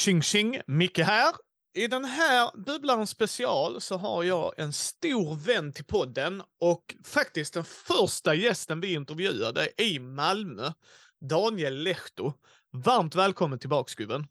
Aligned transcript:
Tjing 0.00 0.22
tjing, 0.22 0.60
Micke 0.66 0.98
här. 0.98 1.34
I 1.74 1.86
den 1.86 2.04
här 2.04 2.50
Bubblaren 2.56 3.06
special 3.06 3.80
så 3.80 3.96
har 3.96 4.24
jag 4.24 4.58
en 4.58 4.72
stor 4.72 5.36
vän 5.36 5.72
till 5.72 5.84
podden 5.84 6.42
och 6.60 6.94
faktiskt 7.04 7.54
den 7.54 7.64
första 7.64 8.34
gästen 8.34 8.80
vi 8.80 8.92
intervjuade 8.92 9.82
i 9.82 9.98
Malmö, 9.98 10.72
Daniel 11.20 11.82
Lehto. 11.82 12.32
Varmt 12.70 13.14
välkommen 13.14 13.58
tillbaks 13.58 13.94
gubben. 13.94 14.26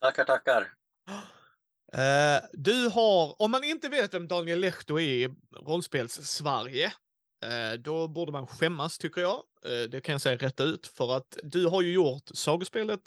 Tackar, 0.00 0.24
tackar. 0.24 0.60
Uh, 0.60 2.48
du 2.52 2.88
har, 2.88 3.42
om 3.42 3.50
man 3.50 3.64
inte 3.64 3.88
vet 3.88 4.14
vem 4.14 4.28
Daniel 4.28 4.60
Lehto 4.60 4.98
är 4.98 5.02
i 5.02 5.34
rollspels-Sverige, 5.66 6.86
uh, 7.44 7.80
då 7.80 8.08
borde 8.08 8.32
man 8.32 8.46
skämmas 8.46 8.98
tycker 8.98 9.20
jag. 9.20 9.42
Uh, 9.66 9.90
det 9.90 10.00
kan 10.00 10.12
jag 10.12 10.20
säga 10.20 10.36
rätt 10.36 10.60
ut, 10.60 10.86
för 10.86 11.16
att 11.16 11.38
du 11.42 11.66
har 11.66 11.82
ju 11.82 11.92
gjort 11.92 12.30
sagospelet 12.34 13.00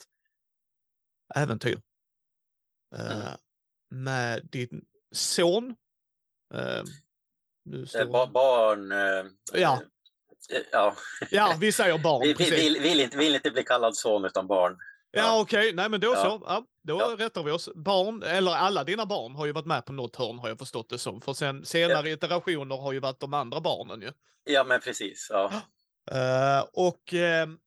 Äventyr. 1.36 1.82
Mm. 2.96 3.38
Med 3.90 4.48
din 4.52 4.86
son. 5.12 5.76
Nu 7.66 7.86
står... 7.86 8.06
ba 8.06 8.28
barn. 8.28 8.92
ja. 9.54 9.82
Ja. 10.72 10.96
ja, 11.32 11.56
vi 11.60 11.72
säger 11.72 11.98
barn. 11.98 12.22
vi 12.22 12.34
vill, 12.34 12.52
vill, 12.52 12.80
vill, 12.82 13.00
inte, 13.00 13.18
vill 13.18 13.36
inte 13.36 13.52
bli 13.52 13.64
kallad 13.64 13.96
son 13.96 14.26
utan 14.26 14.48
barn. 14.48 14.78
Ja, 15.12 15.22
ja 15.22 15.42
okej, 15.42 15.60
okay. 15.60 15.74
nej 15.74 15.90
men 15.90 16.00
då 16.00 16.08
ja. 16.08 16.24
så. 16.24 16.44
Ja, 16.46 16.66
då 16.84 16.98
ja. 17.00 17.26
rättar 17.26 17.44
vi 17.44 17.52
oss. 17.52 17.70
Barn, 17.76 18.24
eller 18.24 18.52
alla 18.52 18.84
dina 18.84 19.06
barn 19.06 19.36
har 19.36 19.46
ju 19.46 19.52
varit 19.52 19.66
med 19.66 19.86
på 19.86 19.94
något 19.94 20.16
hörn 20.16 20.40
har 20.40 20.50
jag 20.50 20.60
förstått 20.60 20.90
det 20.90 20.98
som. 20.98 21.22
För 21.22 21.34
sen 21.34 21.66
senare 21.66 22.10
ja. 22.10 22.14
iterationer 22.14 22.78
har 22.78 22.94
ju 22.94 23.00
varit 23.00 23.20
de 23.20 23.34
andra 23.34 23.62
barnen 23.62 24.02
ju. 24.02 24.12
Ja, 24.44 24.64
men 24.64 24.80
precis. 24.80 25.28
Ja. 25.30 25.52
Uh, 26.12 26.66
och 26.74 27.14
uh, 27.14 27.58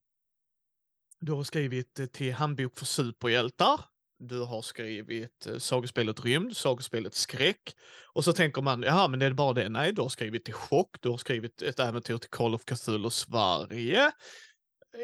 du 1.21 1.33
har 1.33 1.43
skrivit 1.43 2.13
till 2.13 2.33
Handbok 2.33 2.79
för 2.79 2.87
superhjältar. 2.87 3.81
Du 4.19 4.41
har 4.41 4.63
skrivit 4.63 5.47
uh, 5.49 5.59
sagospelet 5.59 6.25
Rymd, 6.25 6.57
sagospelet 6.57 7.15
Skräck. 7.15 7.77
Och 8.13 8.25
så 8.25 8.33
tänker 8.33 8.63
man, 8.63 8.83
jaha, 8.83 9.09
men 9.09 9.23
är 9.23 9.29
det 9.29 9.35
bara 9.35 9.53
det? 9.53 9.69
Nej, 9.69 9.93
du 9.93 10.03
har 10.03 10.09
skrivit 10.09 10.45
till 10.45 10.55
Chock, 10.55 10.97
du 11.01 11.09
har 11.09 11.17
skrivit 11.17 11.63
ett 11.63 11.81
äventyr 11.81 12.19
till 12.19 12.31
Call 12.31 12.55
of 12.55 12.65
Cthulhu 12.65 13.11
Sverige. 13.11 14.13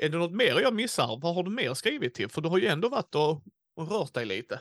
Är 0.02 0.08
det 0.08 0.18
något 0.18 0.32
mer 0.32 0.60
jag 0.60 0.74
missar? 0.74 1.18
Vad 1.22 1.34
har 1.34 1.42
du 1.42 1.50
mer 1.50 1.74
skrivit 1.74 2.14
till? 2.14 2.28
För 2.28 2.40
du 2.40 2.48
har 2.48 2.58
ju 2.58 2.66
ändå 2.66 2.88
varit 2.88 3.14
och, 3.14 3.42
och 3.76 3.90
rört 3.90 4.14
dig 4.14 4.24
lite. 4.24 4.60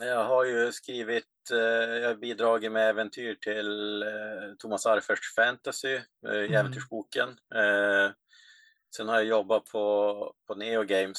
Jag 0.00 0.24
har 0.24 0.44
ju 0.44 0.72
skrivit, 0.72 1.24
eh, 1.52 1.58
jag 1.58 2.08
har 2.08 2.14
bidragit 2.14 2.72
med 2.72 2.88
äventyr 2.88 3.34
till 3.34 4.02
eh, 4.02 4.08
Thomas 4.58 4.86
Arfers 4.86 5.34
Fantasy, 5.36 5.94
eh, 5.94 6.02
mm. 6.26 6.54
äventyrsboken. 6.54 7.28
Sen 8.96 9.08
har 9.08 9.14
jag 9.14 9.24
jobbat 9.24 9.64
på, 9.64 10.34
på 10.46 10.54
Neo 10.54 10.82
Games 10.82 11.18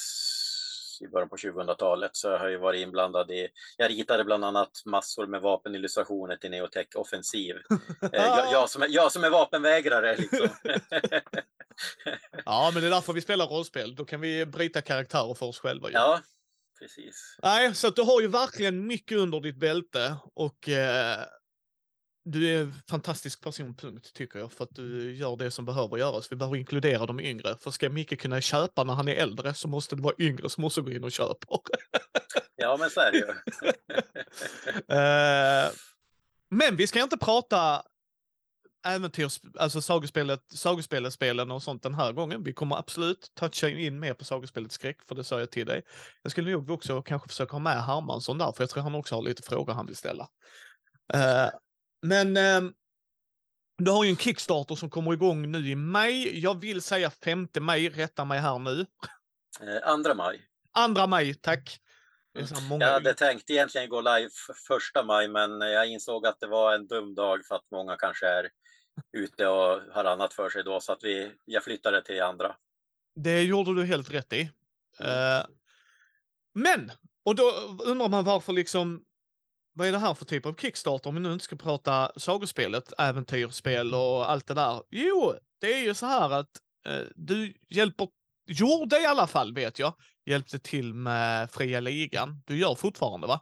i 1.02 1.07
början 1.07 1.29
på 1.29 1.35
2000-talet 1.35 2.11
så 2.13 2.27
jag 2.27 2.39
har 2.39 2.49
ju 2.49 2.57
varit 2.57 2.81
inblandad 2.81 3.31
i, 3.31 3.49
jag 3.77 3.91
ritade 3.91 4.23
bland 4.23 4.45
annat 4.45 4.71
massor 4.85 5.27
med 5.27 5.41
vapenillustrationer 5.41 6.35
till 6.35 6.51
Neotech 6.51 6.88
Offensiv. 6.95 7.55
Eh, 8.01 8.09
jag, 8.25 8.51
jag, 8.51 8.69
som 8.69 8.81
är, 8.81 8.88
jag 8.89 9.11
som 9.11 9.23
är 9.23 9.29
vapenvägrare 9.29 10.17
liksom. 10.17 10.49
ja, 12.45 12.71
men 12.73 12.81
det 12.81 12.88
är 12.88 12.91
därför 12.91 13.13
vi 13.13 13.21
spelar 13.21 13.47
rollspel. 13.47 13.95
Då 13.95 14.05
kan 14.05 14.21
vi 14.21 14.45
bryta 14.45 14.81
karaktärer 14.81 15.33
för 15.33 15.45
oss 15.45 15.59
själva. 15.59 15.88
Ju. 15.88 15.94
Ja, 15.94 16.21
precis. 16.79 17.38
Nej, 17.44 17.75
så 17.75 17.88
att 17.88 17.95
du 17.95 18.01
har 18.01 18.21
ju 18.21 18.27
verkligen 18.27 18.88
mycket 18.88 19.17
under 19.17 19.39
ditt 19.39 19.59
bälte 19.59 20.16
och 20.33 20.69
eh, 20.69 21.25
du 22.25 22.49
är 22.49 22.61
en 22.61 22.73
fantastisk 22.89 23.41
person, 23.41 23.75
punkt, 23.75 24.13
tycker 24.13 24.39
jag, 24.39 24.51
för 24.51 24.63
att 24.63 24.75
du 24.75 25.16
gör 25.16 25.35
det 25.35 25.51
som 25.51 25.66
behöver 25.66 25.97
göras. 25.97 26.31
Vi 26.31 26.35
behöver 26.35 26.57
inkludera 26.57 27.06
de 27.06 27.19
yngre, 27.19 27.57
för 27.57 27.72
ska 27.72 27.89
Micke 27.89 28.22
kunna 28.22 28.41
köpa 28.41 28.84
när 28.84 28.94
han 28.94 29.07
är 29.07 29.16
äldre 29.16 29.53
så 29.53 29.67
måste 29.67 29.95
det 29.95 30.01
vara 30.01 30.16
yngre 30.19 30.50
som 30.50 30.63
också 30.63 30.81
går 30.81 30.94
in 30.94 31.03
och 31.03 31.11
köper. 31.11 31.59
ja, 32.56 32.78
men 32.79 32.89
så 32.89 33.00
är 33.01 33.11
det 33.11 33.17
ju. 33.17 33.25
uh, 34.95 35.72
men 36.59 36.75
vi 36.75 36.88
ska 36.88 37.01
inte 37.01 37.17
prata 37.17 37.84
äventyrs, 38.85 39.41
alltså 39.59 39.81
sagospelet, 39.81 40.41
sagospelet-spelen 40.51 41.51
och 41.51 41.63
sånt 41.63 41.84
den 41.84 41.94
här 41.94 42.11
gången. 42.11 42.44
Vi 42.44 42.53
kommer 42.53 42.75
absolut 42.75 43.31
toucha 43.34 43.69
in 43.69 44.00
mer 44.00 44.13
på 44.13 44.25
sagospelet 44.25 44.72
skräck, 44.72 44.97
för 45.07 45.16
det 45.16 45.23
sa 45.23 45.40
jag 45.40 45.51
till 45.51 45.66
dig. 45.66 45.81
Jag 46.22 46.31
skulle 46.31 46.51
nog 46.51 46.69
också 46.69 47.01
kanske 47.01 47.29
försöka 47.29 47.51
ha 47.51 47.59
med 47.59 47.84
Hermansson 47.85 48.38
där, 48.38 48.51
för 48.51 48.63
jag 48.63 48.69
tror 48.69 48.84
han 48.84 48.95
också 48.95 49.16
har 49.16 49.22
lite 49.22 49.44
frågor 49.44 49.73
han 49.73 49.85
vill 49.85 49.95
ställa. 49.95 50.28
Uh, 51.16 51.50
men 52.03 52.38
eh, 52.38 52.62
du 53.78 53.91
har 53.91 54.03
ju 54.03 54.09
en 54.09 54.18
Kickstarter 54.18 54.75
som 54.75 54.90
kommer 54.90 55.14
igång 55.14 55.52
nu 55.52 55.69
i 55.69 55.75
maj. 55.75 56.40
Jag 56.40 56.62
vill 56.62 56.81
säga 56.81 57.09
5 57.09 57.47
maj, 57.59 57.90
rätta 57.90 58.25
mig 58.25 58.40
här 58.40 58.59
nu. 58.59 58.86
Eh, 59.62 59.90
andra 59.90 60.14
maj. 60.14 60.41
Andra 60.72 61.08
maj, 61.08 61.34
tack. 61.34 61.80
Många... 62.69 62.86
Jag 62.86 62.94
hade 62.94 63.14
tänkt 63.14 63.50
egentligen 63.50 63.90
gå 63.90 64.02
live 64.02 64.30
första 64.68 65.03
maj, 65.03 65.28
men 65.28 65.62
jag 65.62 65.88
insåg 65.88 66.28
att 66.28 66.40
det 66.40 66.47
var 66.47 66.75
en 66.75 66.88
dum 66.88 67.16
dag 67.16 67.46
för 67.46 67.56
att 67.56 67.72
många 67.72 67.96
kanske 67.96 68.28
är 68.28 68.50
ute 69.18 69.47
och 69.47 69.81
har 69.94 70.06
annat 70.06 70.34
för 70.34 70.50
sig 70.50 70.64
då, 70.64 70.80
så 70.80 70.91
att 70.91 71.03
vi, 71.03 71.31
jag 71.46 71.64
flyttade 71.64 72.03
till 72.03 72.22
andra. 72.22 72.56
Det 73.16 73.44
gjorde 73.44 73.75
du 73.75 73.85
helt 73.85 74.12
rätt 74.12 74.34
i. 74.34 74.52
Mm. 75.00 75.40
Uh, 75.40 75.46
men, 76.53 76.91
och 77.25 77.35
då 77.35 77.44
undrar 77.84 78.09
man 78.09 78.24
varför 78.24 78.53
liksom 78.53 79.06
vad 79.73 79.88
är 79.88 79.91
det 79.91 79.97
här 79.97 80.13
för 80.13 80.25
typ 80.25 80.45
av 80.45 80.56
Kickstarter 80.56 81.09
om 81.09 81.16
vi 81.16 81.22
nu 81.22 81.34
inte 81.34 81.45
ska 81.45 81.56
prata 81.56 82.11
sagospelet, 82.17 82.94
äventyrsspel 82.97 83.94
och 83.94 84.31
allt 84.31 84.47
det 84.47 84.53
där? 84.53 84.84
Jo, 84.89 85.35
det 85.61 85.73
är 85.73 85.84
ju 85.84 85.94
så 85.94 86.06
här 86.06 86.29
att 86.29 86.50
eh, 86.88 87.01
du 87.16 87.53
hjälper, 87.69 88.07
gjorde 88.45 89.01
i 89.01 89.06
alla 89.06 89.28
fall 89.28 89.53
vet 89.53 89.79
jag, 89.79 89.94
hjälpte 90.25 90.59
till 90.59 90.94
med 90.94 91.51
fria 91.51 91.79
ligan. 91.79 92.44
Du 92.45 92.57
gör 92.57 92.75
fortfarande 92.75 93.28
va? 93.28 93.41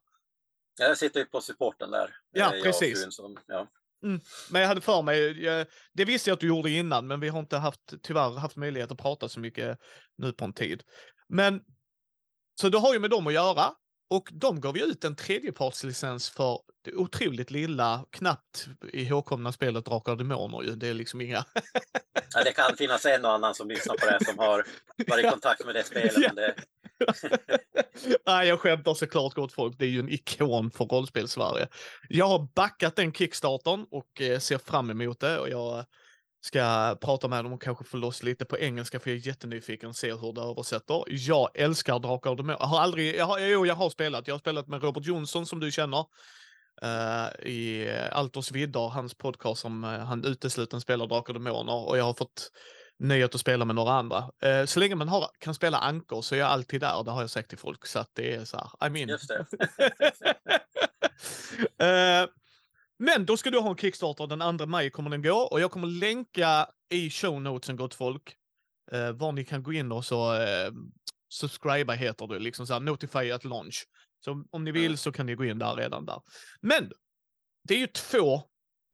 Jag 0.80 0.98
sitter 0.98 1.20
ju 1.20 1.26
på 1.26 1.42
supporten 1.42 1.92
där. 1.92 2.16
Ja, 2.32 2.54
precis. 2.64 3.06
Som, 3.10 3.38
ja. 3.48 3.68
Mm. 4.04 4.22
Men 4.50 4.62
jag 4.62 4.68
hade 4.68 4.82
för 4.82 5.02
mig, 5.02 5.44
jag, 5.44 5.68
det 5.94 6.06
visste 6.06 6.30
jag 6.30 6.36
att 6.36 6.40
du 6.40 6.48
gjorde 6.48 6.70
innan, 6.70 7.08
men 7.08 7.20
vi 7.20 7.30
har 7.30 7.40
inte 7.40 7.58
haft, 7.58 7.94
tyvärr 8.04 8.38
haft 8.38 8.56
möjlighet 8.56 8.92
att 8.92 8.98
prata 8.98 9.30
så 9.30 9.40
mycket 9.40 9.80
nu 10.18 10.34
på 10.34 10.46
en 10.46 10.54
tid. 10.54 10.84
Men, 11.30 11.62
så 12.62 12.70
du 12.70 12.78
har 12.78 12.94
ju 12.94 13.00
med 13.00 13.10
dem 13.10 13.28
att 13.28 13.34
göra. 13.34 13.74
Och 14.12 14.30
de 14.32 14.62
gav 14.62 14.78
ju 14.78 14.84
ut 14.84 15.04
en 15.04 15.16
tredjepartslicens 15.16 16.30
för 16.30 16.60
det 16.82 16.94
otroligt 16.94 17.52
lilla, 17.52 18.06
knappt 18.10 18.68
ihågkomna 18.94 19.52
spelet 19.52 19.86
Drakar 19.86 20.12
och 20.12 20.18
Demoner 20.18 20.62
ju. 20.64 20.76
Det 20.76 20.88
är 20.88 20.94
liksom 20.94 21.22
inga... 21.22 21.46
ja, 22.34 22.44
det 22.44 22.52
kan 22.52 22.78
finnas 22.78 23.06
en 23.06 23.26
och 23.26 23.32
annan 23.32 23.56
som 23.56 23.68
lyssnar 23.68 23.96
på 23.96 24.06
det 24.06 24.26
som 24.26 24.38
har 24.40 24.66
varit 25.08 25.26
i 25.26 25.30
kontakt 25.30 25.66
med 25.66 25.76
det 25.76 25.84
spelet. 25.88 26.14
Ja. 26.18 26.34
Det... 26.34 26.56
Nej, 28.26 28.48
jag 28.48 28.60
skämtar 28.60 28.94
såklart 28.94 29.34
gott 29.34 29.54
folk. 29.54 29.76
Det 29.80 29.86
är 29.86 29.90
ju 29.90 30.00
en 30.00 30.10
ikon 30.10 30.72
för 30.72 30.86
rollspel-Sverige. 30.86 31.68
Jag 32.10 32.28
har 32.28 32.48
backat 32.56 32.96
den 32.96 33.14
kickstarten 33.14 33.86
och 33.92 34.22
eh, 34.22 34.40
ser 34.40 34.58
fram 34.58 34.90
emot 34.90 35.20
det. 35.20 35.40
Och 35.40 35.50
jag 35.50 35.86
ska 36.42 36.96
prata 37.02 37.28
med 37.28 37.46
dem 37.46 37.54
och 37.54 37.62
kanske 37.62 37.84
få 37.84 37.98
loss 37.98 38.24
lite 38.24 38.46
på 38.46 38.58
engelska 38.58 39.00
för 39.00 39.10
jag 39.10 39.18
är 39.20 39.28
jättenyfiken 39.28 39.90
och 39.90 39.96
se 39.96 40.14
hur 40.14 40.34
det 40.34 40.42
översätter. 40.42 41.04
Jag 41.08 41.50
älskar 41.54 42.00
Drakar 42.00 42.30
och 42.30 42.38
Demoner. 42.38 42.58
Jag 42.60 42.68
har 42.68 42.80
aldrig, 42.80 43.16
jag 43.16 43.26
har, 43.26 43.40
jo, 43.40 43.66
jag 43.66 43.76
har 43.76 43.90
spelat. 43.90 44.28
Jag 44.28 44.34
har 44.34 44.40
spelat 44.40 44.68
med 44.68 44.84
Robert 44.84 45.06
Jonsson 45.06 45.46
som 45.46 45.60
du 45.60 45.72
känner. 45.72 46.06
Uh, 46.84 47.48
i 47.48 47.92
Alters 48.12 48.52
vidder, 48.52 48.90
hans 48.90 49.14
podcast 49.14 49.62
som 49.62 49.84
uh, 49.84 49.90
han 49.90 50.26
utesluten 50.26 50.82
spelar 50.82 51.08
Drakar 51.08 51.34
och 51.34 51.40
Demoner 51.40 51.88
och 51.88 51.98
jag 51.98 52.04
har 52.04 52.14
fått 52.14 52.52
nöjet 53.00 53.36
att 53.36 53.42
spela 53.42 53.66
med 53.66 53.76
några 53.76 53.92
andra. 53.92 54.20
Uh, 54.46 54.66
så 54.66 54.80
länge 54.80 54.96
man 54.96 55.10
har, 55.10 55.30
kan 55.40 55.54
spela 55.54 55.78
ankor 55.78 56.22
så 56.22 56.36
är 56.36 56.40
jag 56.40 56.50
alltid 56.50 56.82
där, 56.82 57.04
det 57.04 57.12
har 57.12 57.22
jag 57.22 57.30
sagt 57.30 57.50
till 57.50 57.58
folk. 57.58 57.86
Så 57.86 58.00
att 58.00 58.10
det 58.14 58.36
är 58.36 58.46
så 58.46 58.58
här, 58.58 58.88
I 58.88 58.90
mean. 58.90 59.10
Just 59.10 59.32
det. 61.78 62.28
Men 63.04 63.26
då 63.26 63.38
ska 63.38 63.50
du 63.52 63.60
ha 63.60 63.70
en 63.70 63.78
Kickstarter, 63.78 64.28
den 64.28 64.58
2 64.58 64.66
maj 64.66 64.92
kommer 64.92 65.10
den 65.10 65.22
gå 65.22 65.38
och 65.38 65.62
jag 65.62 65.72
kommer 65.72 65.88
länka 65.88 66.70
i 66.90 67.10
show 67.10 67.42
notesen 67.42 67.76
gott 67.76 67.94
folk. 67.94 68.38
Eh, 68.92 69.12
var 69.12 69.32
ni 69.32 69.46
kan 69.46 69.64
gå 69.64 69.74
in 69.74 69.92
och 69.92 70.06
så 70.06 70.36
eh, 70.36 70.72
subscriba 71.30 71.94
heter 71.94 72.28
det, 72.28 72.40
liksom 72.40 72.68
så 72.68 72.74
här 72.74 72.80
notify 72.80 73.32
at 73.32 73.44
launch. 73.44 73.88
Så 74.20 74.46
om 74.52 74.64
ni 74.64 74.72
vill 74.72 74.98
så 74.98 75.12
kan 75.12 75.26
ni 75.26 75.36
gå 75.36 75.46
in 75.46 75.60
där 75.60 75.76
redan 75.76 76.06
där. 76.06 76.22
Men 76.62 76.92
det 77.64 77.74
är 77.74 77.80
ju 77.80 77.88
två 77.88 78.42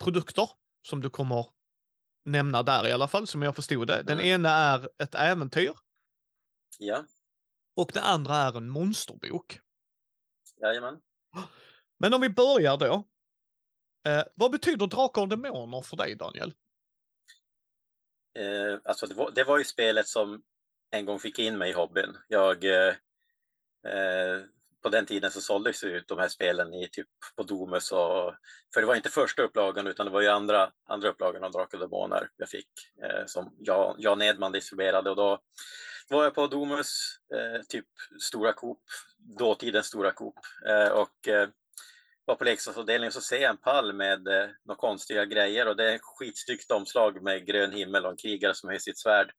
produkter 0.04 0.50
som 0.82 1.02
du 1.02 1.10
kommer 1.10 1.46
nämna 2.26 2.64
där 2.64 2.88
i 2.88 2.92
alla 2.92 3.08
fall, 3.08 3.28
som 3.28 3.42
jag 3.42 3.56
förstod 3.56 3.88
det. 3.88 4.04
Den 4.04 4.20
mm. 4.20 4.26
ena 4.26 4.50
är 4.50 4.90
ett 5.04 5.16
äventyr. 5.16 5.74
Ja. 6.80 7.06
Och 7.76 7.92
det 7.94 8.02
andra 8.02 8.36
är 8.36 8.58
en 8.58 8.70
monsterbok. 8.70 9.60
Jajamän. 10.62 11.00
Men 12.00 12.14
om 12.14 12.22
vi 12.22 12.30
börjar 12.30 12.78
då. 12.78 13.08
Eh, 14.08 14.24
vad 14.36 14.52
betyder 14.52 14.88
Drakar 14.88 15.22
och 15.22 15.28
Demoner 15.28 15.82
för 15.82 15.98
dig, 15.98 16.16
Daniel? 16.16 16.54
Eh, 18.40 18.80
alltså 18.84 19.08
det 19.08 19.16
var, 19.16 19.32
det 19.32 19.44
var 19.44 19.58
ju 19.58 19.64
spelet 19.64 20.08
som 20.08 20.42
en 20.92 21.06
gång 21.06 21.20
fick 21.20 21.40
in 21.40 21.58
mig 21.58 21.70
i 21.70 21.74
hobbyn. 21.74 22.18
Jag, 22.28 22.64
eh, 22.64 22.94
eh 23.88 24.42
på 24.84 24.90
den 24.90 25.06
tiden 25.06 25.32
så 25.32 25.42
såldes 25.42 25.84
ju 25.84 26.04
de 26.08 26.20
här 26.20 26.28
spelen 26.28 26.74
i 26.74 26.90
typ 26.92 27.08
på 27.36 27.44
Domus 27.44 27.92
och 27.92 28.34
för 28.74 28.82
det 28.82 28.86
var 28.86 28.96
inte 28.96 29.10
första 29.10 29.42
upplagan 29.42 29.88
utan 29.88 30.06
det 30.06 30.12
var 30.12 30.22
ju 30.22 30.28
andra, 30.28 30.72
andra 30.86 31.10
upplagan 31.10 31.44
av 31.44 31.52
Drakar 31.52 31.78
och 31.78 31.90
Demoner 31.90 32.30
jag 32.38 32.50
fick 32.50 32.70
eh, 33.04 33.26
som 33.26 33.56
Jan, 33.60 33.96
Jan 33.98 34.22
Edman 34.22 34.52
distribuerade 34.52 35.10
och 35.10 35.16
då 35.16 35.40
var 36.10 36.24
jag 36.24 36.36
på 36.36 36.48
Domus, 36.48 37.20
eh, 37.34 37.62
typ 37.70 37.86
Stora 38.22 38.54
Coop, 38.54 38.80
dåtidens 39.18 39.86
Stora 39.86 40.12
Coop 40.12 40.36
eh, 40.68 40.88
och 40.88 41.28
eh, 41.28 41.50
var 42.28 42.36
på 42.36 42.44
leksaksavdelningen 42.44 43.12
så 43.12 43.22
ser 43.22 43.38
jag 43.38 43.50
en 43.50 43.58
pall 43.58 43.94
med 43.94 44.28
eh, 44.28 44.50
några 44.66 44.80
konstiga 44.80 45.26
grejer 45.26 45.68
och 45.68 45.76
det 45.76 45.92
är 45.92 45.96
ett 45.96 46.02
skitsnyggt 46.02 46.72
omslag 46.72 47.24
med 47.24 47.46
grön 47.46 47.72
himmel 47.72 48.06
och 48.06 48.12
en 48.12 48.18
krigare 48.18 48.56
som 48.56 48.70
höjer 48.70 48.80
sitt 48.80 49.00
svärd. 49.00 49.32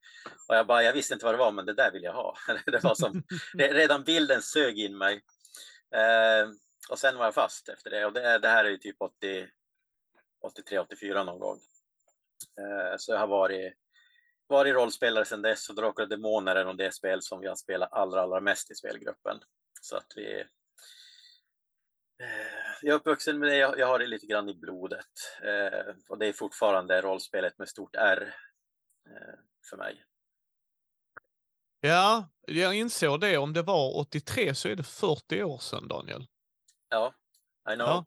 Och 0.48 0.56
jag 0.56 0.66
bara, 0.66 0.82
jag 0.82 0.92
visste 0.92 1.14
inte 1.14 1.26
vad 1.26 1.34
det 1.34 1.38
var, 1.38 1.52
men 1.52 1.66
det 1.66 1.74
där 1.74 1.92
vill 1.92 2.02
jag 2.02 2.12
ha. 2.12 2.36
det 2.66 2.84
var 2.84 2.94
som, 2.94 3.22
redan 3.54 4.04
bilden 4.04 4.42
sög 4.42 4.78
in 4.78 4.98
mig. 4.98 5.14
Eh, 5.94 6.48
och 6.90 6.98
sen 6.98 7.16
var 7.16 7.24
jag 7.24 7.34
fast 7.34 7.68
efter 7.68 7.90
det 7.90 8.06
och 8.06 8.12
det, 8.12 8.38
det 8.38 8.48
här 8.48 8.64
är 8.64 8.68
ju 8.68 8.78
typ 8.78 8.96
83, 9.00 10.78
84 10.78 11.24
någon 11.24 11.38
gång. 11.38 11.58
Eh, 12.60 12.94
så 12.98 13.12
jag 13.12 13.18
har 13.18 13.26
varit, 13.26 13.74
varit 14.46 14.74
rollspelare 14.74 15.24
sedan 15.24 15.42
dess 15.42 15.68
och 15.68 15.74
Drakar 15.74 16.02
och 16.02 16.08
Demoner 16.08 16.56
är 16.56 16.64
nog 16.64 16.78
det 16.78 16.94
spel 16.94 17.22
som 17.22 17.42
jag 17.42 17.58
spelar 17.58 17.88
allra, 17.92 18.22
allra 18.22 18.40
mest 18.40 18.70
i 18.70 18.74
spelgruppen. 18.74 19.40
Så 19.80 19.96
att 19.96 20.12
vi, 20.16 20.40
eh, 22.22 22.57
jag 22.82 22.94
är 22.94 22.98
uppvuxen 22.98 23.38
med 23.38 23.48
det, 23.48 23.56
jag, 23.56 23.78
jag 23.78 23.86
har 23.86 23.98
det 23.98 24.06
lite 24.06 24.26
grann 24.26 24.48
i 24.48 24.54
blodet. 24.54 25.06
Eh, 25.42 25.94
och 26.08 26.18
det 26.18 26.26
är 26.26 26.32
fortfarande 26.32 27.00
rollspelet 27.00 27.58
med 27.58 27.68
stort 27.68 27.96
R 27.96 28.34
eh, 29.06 29.38
för 29.70 29.76
mig. 29.76 30.04
Ja, 31.80 32.28
jag 32.46 32.74
insåg 32.74 33.20
det. 33.20 33.38
Om 33.38 33.52
det 33.52 33.62
var 33.62 33.96
83 33.96 34.54
så 34.54 34.68
är 34.68 34.76
det 34.76 34.82
40 34.82 35.42
år 35.42 35.58
sedan, 35.58 35.88
Daniel. 35.88 36.26
Ja, 36.88 37.14
I 37.72 37.74
know. 37.74 37.88
Ja. 37.88 38.06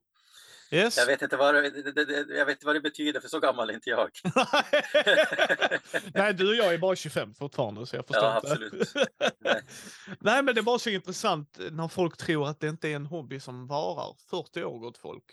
Yes. 0.73 0.97
Jag, 0.97 1.05
vet 1.05 1.21
inte 1.21 1.37
vad 1.37 1.55
det, 1.55 1.69
det, 1.69 2.05
det, 2.05 2.25
jag 2.37 2.45
vet 2.45 2.55
inte 2.55 2.65
vad 2.65 2.75
det 2.75 2.81
betyder, 2.81 3.19
för 3.19 3.27
så 3.27 3.39
gammal 3.39 3.69
är 3.69 3.73
inte 3.73 3.89
jag. 3.89 4.09
Nej, 6.13 6.33
du 6.33 6.49
och 6.49 6.55
jag 6.55 6.73
är 6.73 6.77
bara 6.77 6.95
25 6.95 7.33
fortfarande, 7.33 7.85
så 7.85 7.95
jag 7.95 8.07
förstår 8.07 8.23
ja. 8.23 8.37
Absolut. 8.37 8.93
Nej. 10.19 10.43
men 10.43 10.55
det 10.55 10.61
är 10.61 10.63
bara 10.63 10.79
så 10.79 10.89
intressant 10.89 11.59
när 11.71 11.87
folk 11.87 12.17
tror 12.17 12.47
att 12.47 12.59
det 12.59 12.67
inte 12.67 12.89
är 12.89 12.95
en 12.95 13.05
hobby 13.05 13.39
som 13.39 13.67
varar 13.67 14.15
40 14.29 14.63
år, 14.63 14.79
gott 14.79 14.97
folk. 14.97 15.23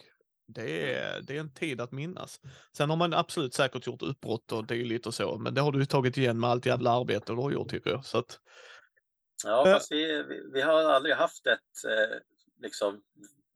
Det 0.46 0.94
är, 0.94 1.20
det 1.20 1.36
är 1.36 1.40
en 1.40 1.54
tid 1.54 1.80
att 1.80 1.92
minnas. 1.92 2.40
Sen 2.76 2.90
har 2.90 2.96
man 2.96 3.14
absolut 3.14 3.54
säkert 3.54 3.86
gjort 3.86 4.02
uppbrott 4.02 4.52
och 4.52 4.66
dylikt 4.66 5.06
och 5.06 5.14
så, 5.14 5.38
men 5.38 5.54
det 5.54 5.60
har 5.60 5.72
du 5.72 5.86
tagit 5.86 6.16
igen 6.16 6.40
med 6.40 6.50
allt 6.50 6.66
jävla 6.66 6.90
arbete 6.90 7.32
du 7.32 7.38
har 7.38 7.50
gjort 7.50 7.70
tycker 7.70 7.90
jag. 7.90 8.04
Så 8.04 8.18
att, 8.18 8.38
ja, 9.44 9.64
fast 9.64 9.92
vi, 9.92 10.22
vi, 10.22 10.42
vi, 10.52 10.60
har 10.60 10.82
aldrig 10.82 11.14
haft 11.14 11.46
ett, 11.46 11.84
eh, 11.84 12.18
liksom, 12.62 13.00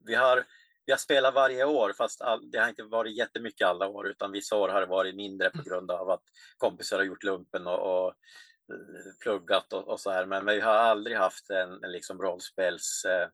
vi 0.05 0.15
har 0.15 0.43
vi 0.85 0.91
har 0.91 0.97
spelat 0.97 1.33
varje 1.33 1.65
år, 1.65 1.93
fast 1.93 2.21
all, 2.21 2.51
det 2.51 2.57
har 2.57 2.69
inte 2.69 2.83
varit 2.83 3.17
jättemycket 3.17 3.67
alla 3.67 3.87
år, 3.87 4.07
utan 4.07 4.31
vissa 4.31 4.55
år 4.55 4.69
har 4.69 4.81
det 4.81 4.87
varit 4.87 5.15
mindre 5.15 5.49
på 5.49 5.61
grund 5.61 5.91
av 5.91 6.09
att 6.09 6.23
kompisar 6.57 6.97
har 6.97 7.03
gjort 7.03 7.23
lumpen 7.23 7.67
och, 7.67 8.05
och 8.05 8.07
eh, 8.07 9.13
pluggat 9.21 9.73
och, 9.73 9.87
och, 9.87 9.99
så 9.99 10.11
här. 10.11 10.25
Men, 10.25 10.45
vi 10.45 10.59
har 10.59 10.73
aldrig 10.73 11.17
haft 11.17 11.49
en, 11.49 11.83
en 11.83 11.91
liksom 11.91 12.21
rollspels... 12.21 13.05
Eh, 13.05 13.29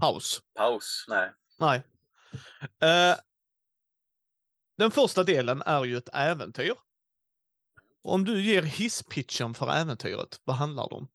paus. 0.00 0.42
Paus, 0.54 1.04
nej. 1.08 1.32
Nej. 1.58 1.82
Uh, 2.82 3.18
den 4.78 4.90
första 4.90 5.24
delen 5.24 5.62
är 5.66 5.84
ju 5.84 5.96
ett 5.96 6.08
äventyr. 6.12 6.74
Om 8.02 8.24
du 8.24 8.42
ger 8.42 8.62
hisspitchen 8.62 9.54
för 9.54 9.70
äventyret, 9.70 10.40
vad 10.44 10.56
handlar 10.56 10.88
det 10.88 10.94
om? 10.94 11.08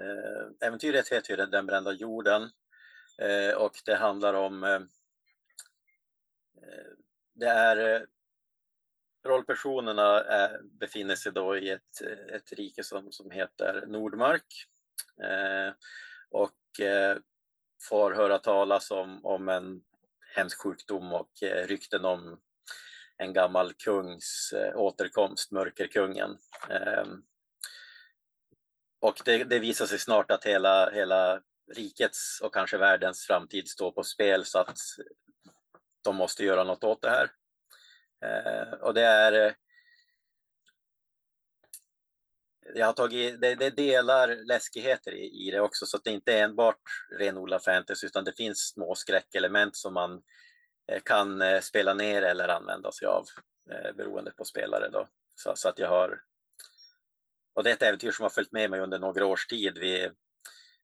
Uh, 0.00 0.68
äventyret 0.68 1.08
heter 1.08 1.30
ju 1.36 1.46
Den 1.46 1.66
brända 1.66 1.92
jorden 1.92 2.50
Eh, 3.20 3.54
och 3.54 3.72
det 3.84 3.96
handlar 3.96 4.34
om... 4.34 4.64
Eh, 4.64 4.74
eh 6.62 6.90
det 7.34 7.46
är... 7.46 7.94
Eh, 7.94 8.02
rollpersonerna 9.24 10.24
är, 10.24 10.60
befinner 10.62 11.14
sig 11.14 11.32
då 11.32 11.56
i 11.56 11.70
ett, 11.70 12.00
ett 12.32 12.52
rike 12.52 12.84
som, 12.84 13.12
som 13.12 13.30
heter 13.30 13.84
Nordmark. 13.86 14.66
och 16.30 16.80
får 17.88 18.12
höra 18.12 18.38
talas 18.38 18.90
om, 18.90 19.24
om 19.24 19.48
en 19.48 19.82
hemsk 20.36 20.62
sjukdom 20.62 21.12
och 21.12 21.30
rykten 21.42 22.04
om 22.04 22.40
en 23.16 23.32
gammal 23.32 23.72
kungs 23.72 24.54
återkomst, 24.74 25.50
Mörkerkungen. 25.50 26.38
och 29.00 29.22
det, 29.24 29.44
det 29.44 29.58
visar 29.58 29.86
sig 29.86 29.98
snart 29.98 30.30
att 30.30 30.44
hela, 30.44 30.90
hela 30.90 31.42
rikets 31.74 32.40
och 32.42 32.54
kanske 32.54 32.76
världens 32.76 33.26
framtid 33.26 33.68
står 33.68 33.92
på 33.92 34.02
spel 34.02 34.44
så 34.44 34.58
att 34.58 34.78
de 36.04 36.16
måste 36.16 36.44
göra 36.44 36.64
något 36.64 36.84
åt 36.84 37.02
det 37.02 37.10
här. 37.10 37.30
Eh, 38.24 38.72
och 38.72 38.94
det 38.94 39.02
är 39.02 39.32
eh, 39.32 39.52
jag 42.74 42.86
har 42.86 42.92
tagit, 42.92 43.40
det, 43.40 43.54
det 43.54 43.70
delar 43.70 44.36
läskigheter 44.46 45.12
i, 45.12 45.46
i, 45.46 45.50
det 45.50 45.60
också 45.60 45.86
så 45.86 45.96
att 45.96 46.04
det 46.04 46.10
inte 46.10 46.32
är 46.32 46.44
enbart 46.44 46.82
renodlad 47.18 47.64
fantasy 47.64 48.06
utan 48.06 48.24
det 48.24 48.36
finns 48.36 48.58
små 48.58 48.94
skräckelement 48.94 49.76
som 49.76 49.94
man 49.94 50.22
eh, 50.92 51.00
kan 51.04 51.42
eh, 51.42 51.60
spela 51.60 51.94
ner 51.94 52.22
eller 52.22 52.48
använda 52.48 52.92
sig 52.92 53.08
av 53.08 53.26
eh, 53.70 53.92
beroende 53.96 54.30
på 54.30 54.44
spelare. 54.44 54.88
Då. 54.88 55.08
Så, 55.34 55.56
så, 55.56 55.68
att 55.68 55.78
jag 55.78 55.88
har 55.88 56.20
och 57.54 57.64
det 57.64 57.70
är 57.70 57.74
ett 57.74 57.82
äventyr 57.82 58.10
som 58.10 58.22
har 58.22 58.30
följt 58.30 58.52
med 58.52 58.70
mig 58.70 58.80
under 58.80 58.98
några 58.98 59.26
års 59.26 59.46
tid. 59.46 59.78
Vi, 59.78 60.10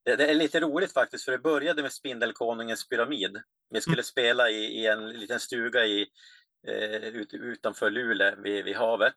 det, 0.06 0.30
är 0.30 0.34
lite 0.34 0.60
roligt 0.60 0.92
faktiskt, 0.92 1.24
för 1.24 1.32
det 1.32 1.38
började 1.38 1.82
med 1.82 1.92
Spindelkonungens 1.92 2.88
pyramid. 2.88 3.42
Vi 3.70 3.80
skulle 3.80 3.94
mm. 3.94 4.04
spela 4.04 4.50
i, 4.50 4.64
i, 4.64 4.86
en 4.86 5.08
liten 5.08 5.40
stuga 5.40 5.86
i, 5.86 6.06
eh, 6.66 7.04
ut, 7.04 7.34
utanför 7.34 7.90
Luleå 7.90 8.36
vid, 8.36 8.64
vid 8.64 8.76
havet, 8.76 9.16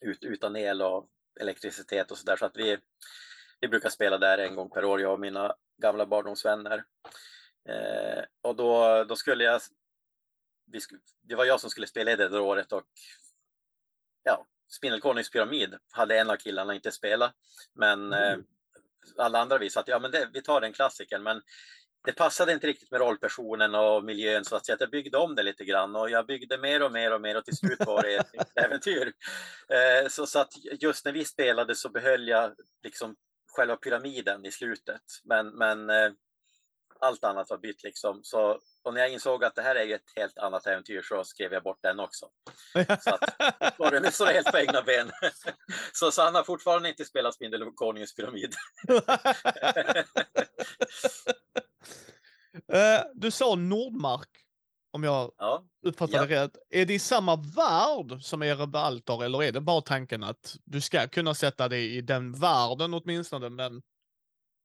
ut, 0.00 0.24
utan 0.24 0.56
el 0.56 0.82
och 0.82 1.08
elektricitet 1.40 2.10
och 2.10 2.18
sådär. 2.18 2.36
Så 2.36 2.46
att 2.46 2.56
vi, 2.56 2.78
vi 3.60 3.68
brukar 3.68 3.88
spela 3.88 4.18
där 4.18 4.38
en 4.38 4.56
gång 4.56 4.70
per 4.70 4.84
år, 4.84 5.00
jag 5.00 5.12
och 5.12 5.20
mina 5.20 5.54
gamla 5.82 6.06
barndomsvänner. 6.06 6.84
Eh, 7.68 8.24
och 8.42 8.56
då, 8.56 9.04
då 9.04 9.16
skulle 9.16 9.44
jag... 9.44 9.60
Vi, 10.72 10.80
det 11.22 11.34
var 11.34 11.44
jag 11.44 11.60
som 11.60 11.70
skulle 11.70 11.86
spela 11.86 12.16
det 12.16 12.28
där 12.28 12.40
året 12.40 12.72
och 12.72 12.84
ja, 14.22 14.46
Spindelkonungens 14.68 15.30
pyramid 15.30 15.74
hade 15.90 16.18
en 16.18 16.30
av 16.30 16.36
killarna 16.36 16.74
inte 16.74 16.92
spelat. 16.92 17.34
Men 17.74 18.12
mm. 18.12 18.40
eh, 18.40 18.44
alla 19.16 19.38
andra 19.38 19.58
visade 19.58 19.80
att 19.80 19.88
ja, 19.88 19.98
men 19.98 20.10
det, 20.10 20.28
vi 20.32 20.42
tar 20.42 20.60
den 20.60 20.72
klassikern. 20.72 21.22
Men 21.22 21.42
det 22.04 22.12
passade 22.12 22.52
inte 22.52 22.66
riktigt 22.66 22.90
med 22.90 23.00
rollpersonen 23.00 23.74
och 23.74 24.04
miljön 24.04 24.44
så 24.44 24.56
att 24.56 24.68
jag 24.68 24.90
byggde 24.90 25.18
om 25.18 25.34
det 25.34 25.42
lite 25.42 25.64
grann 25.64 25.96
och 25.96 26.10
jag 26.10 26.26
byggde 26.26 26.58
mer 26.58 26.82
och 26.82 26.92
mer 26.92 27.12
och 27.12 27.20
mer 27.20 27.36
och 27.36 27.44
till 27.44 27.56
slut 27.56 27.86
var 27.86 28.02
det 28.02 28.14
ett 28.14 28.50
äventyr. 28.64 29.12
Eh, 29.68 30.08
så, 30.08 30.26
så 30.26 30.38
att 30.38 30.52
just 30.80 31.04
när 31.04 31.12
vi 31.12 31.24
spelade 31.24 31.74
så 31.74 31.88
behöll 31.88 32.28
jag 32.28 32.52
liksom 32.82 33.16
själva 33.56 33.76
pyramiden 33.76 34.44
i 34.44 34.52
slutet. 34.52 35.02
Men, 35.24 35.48
men 35.48 35.90
eh, 35.90 36.10
allt 37.00 37.24
annat 37.24 37.50
var 37.50 37.58
bytt 37.58 37.82
liksom. 37.82 38.20
Så, 38.22 38.60
och 38.82 38.94
när 38.94 39.00
jag 39.00 39.12
insåg 39.12 39.44
att 39.44 39.54
det 39.54 39.62
här 39.62 39.76
är 39.76 39.94
ett 39.94 40.12
helt 40.16 40.38
annat 40.38 40.66
äventyr 40.66 41.02
så 41.02 41.24
skrev 41.24 41.52
jag 41.52 41.62
bort 41.62 41.82
den 41.82 42.00
också. 42.00 42.26
Så 43.00 43.14
att, 43.14 43.34
var 43.78 43.90
det 43.90 44.12
så 44.12 44.24
helt 44.24 44.52
på 44.52 44.58
egna 44.58 44.82
ben. 44.82 45.10
Så, 45.92 46.10
så 46.10 46.22
han 46.22 46.34
har 46.34 46.42
fortfarande 46.42 46.88
inte 46.88 47.04
spelat 47.04 47.34
Spindelkonungens 47.34 48.14
pyramid. 48.14 48.54
uh, 52.72 53.00
du 53.14 53.30
sa 53.30 53.54
Nordmark, 53.54 54.28
om 54.92 55.04
jag 55.04 55.32
ja. 55.38 55.64
uppfattade 55.82 56.34
ja. 56.34 56.44
rätt. 56.44 56.56
Är 56.70 56.86
det 56.86 56.94
i 56.94 56.98
samma 56.98 57.36
värld 57.36 58.22
som 58.22 58.42
Erebaltor 58.42 59.24
eller 59.24 59.42
är 59.42 59.52
det 59.52 59.60
bara 59.60 59.80
tanken 59.80 60.24
att 60.24 60.56
du 60.64 60.80
ska 60.80 61.08
kunna 61.08 61.34
sätta 61.34 61.68
det 61.68 61.80
i 61.80 62.00
den 62.00 62.32
världen 62.32 62.94
åtminstone, 62.94 63.50
men 63.50 63.82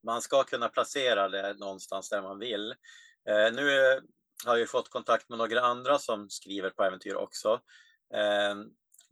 man 0.03 0.22
ska 0.22 0.43
kunna 0.43 0.70
placera 0.70 1.29
det 1.29 1.53
någonstans 1.53 2.10
där 2.10 2.22
man 2.22 2.39
vill. 2.39 2.72
Eh, 3.29 3.53
nu 3.53 4.00
har 4.46 4.58
jag 4.58 4.70
fått 4.70 4.89
kontakt 4.89 5.29
med 5.29 5.38
några 5.38 5.62
andra 5.62 6.00
som 6.00 6.29
skriver 6.29 6.70
på 6.70 6.84
äventyr 6.84 7.15
också. 7.15 7.62
Eh, 8.13 8.55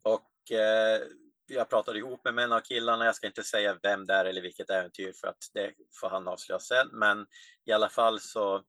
och 0.03 0.51
eh, 0.51 1.01
jag 1.47 1.69
pratade 1.69 1.99
ihop 1.99 2.23
med 2.23 2.39
en 2.39 2.51
av 2.51 2.59
killarna, 2.59 3.05
jag 3.05 3.15
ska 3.15 3.27
inte 3.27 3.43
säga 3.43 3.79
vem 3.83 4.05
det 4.05 4.13
är 4.13 4.25
eller 4.25 4.41
vilket 4.41 4.69
äventyr 4.69 5.13
för 5.21 5.27
att 5.27 5.49
det 5.53 5.73
får 6.01 6.09
han 6.09 6.27
avslöja 6.27 6.59
sen. 6.59 6.87
Men 6.91 7.27
i 7.65 7.71
alla 7.71 7.89
fall 7.89 8.19
så, 8.19 8.63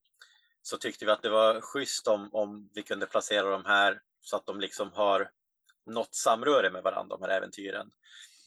så 0.63 0.77
tyckte 0.77 1.05
vi 1.05 1.11
att 1.11 1.23
det 1.23 1.31
var 1.31 1.61
schysst 1.61 2.09
om, 2.09 2.29
om 2.33 2.71
vi 2.75 2.83
kunde 2.83 3.07
placera 3.07 3.51
de 3.51 3.65
här 3.65 4.01
så 4.21 4.37
att 4.37 4.47
de 4.47 4.61
liksom 4.61 4.93
har 4.93 5.31
något 5.87 6.15
samröre 6.15 6.71
med 6.71 6.83
varandra, 6.83 7.17
de 7.17 7.23
här 7.23 7.37
äventyren. 7.37 7.91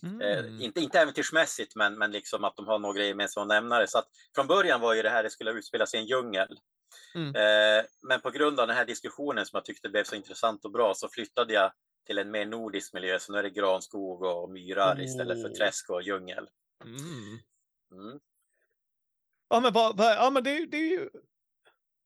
Mm. 0.04 0.22
Eh, 0.22 0.66
inte, 0.66 0.82
inte 0.82 1.00
äventyrsmässigt, 1.00 1.76
men, 1.76 1.98
men 1.98 2.12
liksom 2.12 2.44
att 2.44 2.56
de 2.56 2.68
har 2.68 2.80
några 2.80 3.04
gemensamma 3.04 3.46
nämnare. 3.46 3.88
Så 3.88 3.98
att 3.98 4.08
från 4.36 4.48
början 4.48 4.82
var 4.82 4.94
ju 4.94 5.02
det 5.02 5.10
här, 5.10 5.24
det 5.24 5.30
skulle 5.30 5.52
utspelas 5.52 5.94
i 5.94 5.98
en 5.98 6.06
djungel. 6.06 6.60
Mm. 7.16 7.36
Eh, 7.36 7.86
men 8.08 8.22
på 8.22 8.30
grund 8.30 8.60
av 8.60 8.68
den 8.68 8.76
här 8.76 8.86
diskussionen 8.86 9.46
som 9.46 9.58
jag 9.58 9.66
tyckte 9.66 9.90
blev 9.90 10.04
så 10.04 10.16
intressant 10.16 10.66
och 10.66 10.72
bra 10.72 10.94
så 10.96 11.10
flyttade 11.10 11.54
jag 11.54 11.72
till 12.08 12.18
en 12.18 12.32
mer 12.32 12.46
nordisk 12.46 12.94
miljö. 12.94 13.20
Så 13.20 13.32
nu 13.32 13.38
är 13.38 13.44
det 13.44 13.50
granskog 13.50 14.24
och 14.24 14.52
myrar 14.52 14.96
oh. 14.96 15.04
istället 15.04 15.42
för 15.42 15.50
träsk 15.50 15.90
och 15.90 16.04
djungel. 16.04 16.48
Mm. 16.84 17.40
Mm. 17.92 18.20
Ja, 19.50 19.60
men, 19.60 19.74
vad, 19.74 19.98
vad, 19.98 20.16
ja, 20.16 20.30
men 20.30 20.44
det, 20.44 20.66
det 20.66 20.78
är 20.78 20.90
ju 20.90 21.10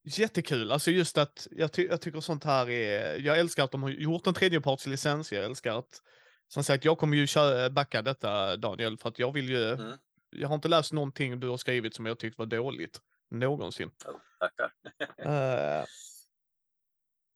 jättekul. 0.03 0.71
Alltså 0.71 0.91
just 0.91 1.17
att 1.17 1.47
jag, 1.51 1.71
ty 1.71 1.87
jag 1.87 2.01
tycker 2.01 2.19
sånt 2.19 2.43
här 2.43 2.69
är... 2.69 3.19
Jag 3.19 3.39
älskar 3.39 3.63
att 3.63 3.71
de 3.71 3.83
har 3.83 3.89
gjort 3.89 4.27
en 4.27 4.33
tredjepartslicens. 4.33 5.31
Jag 5.31 5.45
älskar 5.45 5.77
att... 5.79 6.01
Som 6.47 6.63
sagt, 6.63 6.85
jag 6.85 6.97
kommer 6.97 7.17
ju 7.17 7.27
köra, 7.27 7.69
backa 7.69 8.01
detta 8.01 8.57
Daniel, 8.57 8.97
för 8.97 9.09
att 9.09 9.19
jag 9.19 9.33
vill 9.33 9.49
ju... 9.49 9.73
Mm. 9.73 9.97
Jag 10.29 10.47
har 10.47 10.55
inte 10.55 10.67
läst 10.67 10.93
någonting 10.93 11.39
du 11.39 11.49
har 11.49 11.57
skrivit 11.57 11.95
som 11.95 12.05
jag 12.05 12.19
tyckte 12.19 12.41
var 12.41 12.45
dåligt. 12.45 13.01
Någonsin. 13.31 13.91
Oh, 14.05 14.15
tackar. 14.39 14.71
uh, 15.25 15.85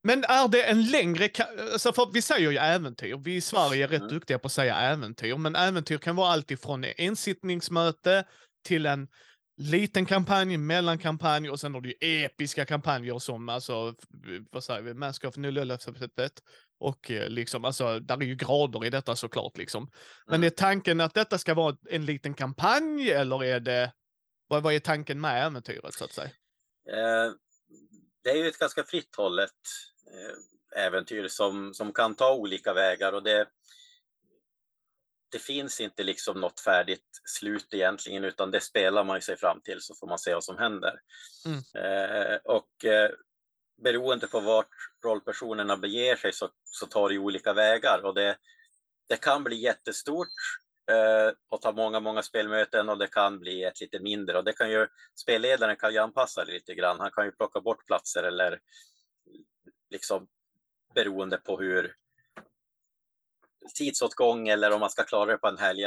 men 0.03 0.23
är 0.23 0.47
det 0.47 0.63
en 0.63 0.85
längre, 0.85 1.29
alltså 1.71 1.93
för 1.93 2.09
vi 2.13 2.21
säger 2.21 2.51
ju 2.51 2.57
äventyr, 2.57 3.17
vi 3.17 3.35
i 3.35 3.41
Sverige 3.41 3.83
är 3.83 3.87
rätt 3.87 4.01
mm. 4.01 4.13
duktiga 4.13 4.39
på 4.39 4.45
att 4.45 4.51
säga 4.51 4.75
äventyr, 4.75 5.37
men 5.37 5.55
äventyr 5.55 5.97
kan 5.97 6.15
vara 6.15 6.31
allt 6.31 6.51
ifrån 6.51 6.85
ensittningsmöte 6.97 8.25
till 8.63 8.85
en 8.85 9.07
liten 9.57 10.05
kampanj, 10.05 10.57
mellankampanj 10.57 11.49
och 11.49 11.59
sen 11.59 11.73
har 11.73 11.81
du 11.81 11.89
ju 11.89 12.23
episka 12.25 12.65
kampanjer 12.65 13.19
som 13.19 13.49
alltså, 13.49 13.95
vad 14.51 14.63
säger 14.63 14.81
vi, 14.81 14.93
Mask 14.93 15.25
of 15.25 15.37
Nullelepset 15.37 16.01
och 16.81 17.11
eh, 17.11 17.29
liksom, 17.29 17.65
alltså, 17.65 17.99
där 17.99 18.17
är 18.17 18.25
ju 18.25 18.35
grader 18.35 18.85
i 18.85 18.89
detta 18.89 19.15
såklart 19.15 19.57
liksom. 19.57 19.91
Men 20.25 20.35
mm. 20.35 20.47
är 20.47 20.49
tanken 20.49 21.01
att 21.01 21.13
detta 21.13 21.37
ska 21.37 21.53
vara 21.53 21.77
en 21.89 22.05
liten 22.05 22.33
kampanj 22.33 23.11
eller 23.11 23.43
är 23.43 23.59
det, 23.59 23.93
vad, 24.47 24.63
vad 24.63 24.73
är 24.73 24.79
tanken 24.79 25.21
med 25.21 25.45
äventyret 25.45 25.93
så 25.93 26.05
att 26.05 26.13
säga? 26.13 26.29
Eh, 26.89 27.33
det 28.23 28.29
är 28.29 28.35
ju 28.35 28.47
ett 28.47 28.59
ganska 28.59 28.83
fritt 28.83 29.15
hållet 29.15 29.51
eh, 30.07 30.85
äventyr 30.85 31.27
som, 31.27 31.73
som 31.73 31.93
kan 31.93 32.15
ta 32.15 32.33
olika 32.33 32.73
vägar 32.73 33.13
och 33.13 33.23
det, 33.23 33.47
det 35.31 35.39
finns 35.39 35.81
inte 35.81 36.03
liksom 36.03 36.41
något 36.41 36.59
färdigt 36.59 37.21
slut 37.25 37.73
egentligen, 37.73 38.23
utan 38.23 38.51
det 38.51 38.61
spelar 38.61 39.03
man 39.03 39.21
sig 39.21 39.37
fram 39.37 39.61
till 39.61 39.81
så 39.81 39.95
får 39.95 40.07
man 40.07 40.19
se 40.19 40.33
vad 40.33 40.43
som 40.43 40.57
händer. 40.57 40.99
Mm. 41.45 41.59
Eh, 41.85 42.35
och 42.43 42.85
eh, 42.85 43.11
beroende 43.83 44.27
på 44.27 44.39
vart 44.39 44.69
rollpersonerna 45.05 45.77
beger 45.77 46.15
sig 46.15 46.33
så, 46.33 46.49
så 46.63 46.85
tar 46.85 47.09
det 47.09 47.17
olika 47.17 47.53
vägar 47.53 48.01
och 48.05 48.15
det, 48.15 48.37
det 49.09 49.17
kan 49.17 49.43
bli 49.43 49.55
jättestort 49.55 50.27
eh, 50.91 51.33
och 51.49 51.61
ta 51.61 51.71
många, 51.71 51.99
många 51.99 52.21
spelmöten 52.21 52.89
och 52.89 52.97
det 52.97 53.07
kan 53.07 53.39
bli 53.39 53.63
ett 53.63 53.81
lite 53.81 53.99
mindre 53.99 54.37
och 54.37 54.43
det 54.43 54.53
kan 54.53 54.71
ju 54.71 54.87
spelledaren 55.21 55.75
kan 55.75 55.93
ju 55.93 55.99
anpassa 55.99 56.45
det 56.45 56.51
lite 56.51 56.73
grann. 56.73 56.99
Han 56.99 57.11
kan 57.11 57.25
ju 57.25 57.31
plocka 57.31 57.61
bort 57.61 57.85
platser 57.85 58.23
eller 58.23 58.59
liksom 59.89 60.27
beroende 60.95 61.37
på 61.37 61.59
hur 61.59 61.95
tidsåtgång 63.75 64.47
eller 64.47 64.71
om 64.71 64.79
man 64.79 64.89
ska 64.89 65.03
klara 65.03 65.31
det 65.31 65.37
på 65.37 65.47
en 65.47 65.57
helg 65.57 65.85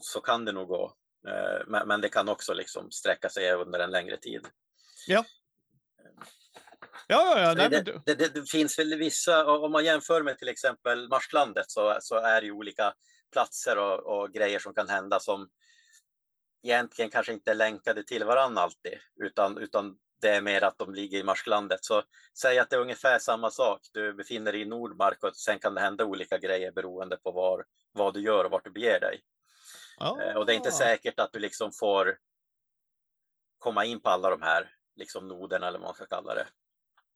så 0.00 0.20
kan 0.20 0.44
det 0.44 0.52
nog 0.52 0.68
gå. 0.68 0.94
Eh, 1.28 1.84
men 1.86 2.00
det 2.00 2.08
kan 2.08 2.28
också 2.28 2.54
liksom 2.54 2.90
sträcka 2.90 3.28
sig 3.28 3.52
under 3.52 3.78
en 3.78 3.90
längre 3.90 4.16
tid. 4.16 4.46
Ja. 5.06 5.24
Ja, 7.10 7.40
ja. 7.40 7.54
Nej, 7.54 7.68
det, 7.68 7.82
det, 7.82 8.14
det, 8.14 8.34
det, 8.34 8.50
finns 8.50 8.78
väl 8.78 8.98
vissa, 8.98 9.46
om 9.46 9.72
man 9.72 9.84
jämför 9.84 10.22
med 10.22 10.38
till 10.38 10.48
exempel 10.48 11.08
Marsklandet 11.08 11.70
så, 11.70 11.98
så 12.00 12.16
är 12.16 12.40
det 12.40 12.50
olika 12.50 12.92
platser 13.32 13.78
och, 13.78 13.98
och, 13.98 14.32
grejer 14.32 14.58
som 14.58 14.74
kan 14.74 14.88
hända 14.88 15.20
som 15.20 15.48
egentligen 16.62 17.10
kanske 17.10 17.32
inte 17.32 17.50
är 17.50 17.54
länkade 17.54 18.04
till 18.04 18.24
varandra 18.24 18.62
alltid, 18.62 18.98
utan, 19.16 19.58
utan 19.58 19.96
det 20.20 20.28
är 20.28 20.40
mer 20.40 20.64
att 20.64 20.78
de 20.78 20.94
ligger 20.94 21.18
i 21.18 21.22
marsklandet. 21.22 21.84
Så 21.84 22.02
säg 22.38 22.58
att 22.58 22.70
det 22.70 22.76
är 22.76 22.80
ungefär 22.80 23.18
samma 23.18 23.50
sak. 23.50 23.80
Du 23.92 24.12
befinner 24.14 24.52
dig 24.52 24.60
i 24.60 24.64
Nordmark 24.64 25.24
och 25.24 25.36
sen 25.36 25.58
kan 25.58 25.74
det 25.74 25.80
hända 25.80 26.04
olika 26.04 26.38
grejer 26.38 26.72
beroende 26.72 27.16
på 27.16 27.32
var, 27.32 27.64
vad 27.92 28.14
du 28.14 28.20
gör 28.20 28.44
och 28.44 28.50
vart 28.50 28.64
du 28.64 28.70
beger 28.70 29.00
dig. 29.00 29.20
Oh. 30.00 30.36
Och 30.36 30.46
det 30.46 30.52
är 30.52 30.56
inte 30.56 30.72
säkert 30.72 31.20
att 31.20 31.32
du 31.32 31.38
liksom 31.38 31.72
får 31.72 32.18
komma 33.58 33.84
in 33.84 34.00
på 34.00 34.08
alla 34.08 34.30
de 34.30 34.42
här 34.42 34.74
liksom 34.96 35.28
noderna 35.28 35.68
eller 35.68 35.78
vad 35.78 35.88
man 35.88 35.94
ska 35.94 36.06
kalla 36.06 36.34
det. 36.34 36.46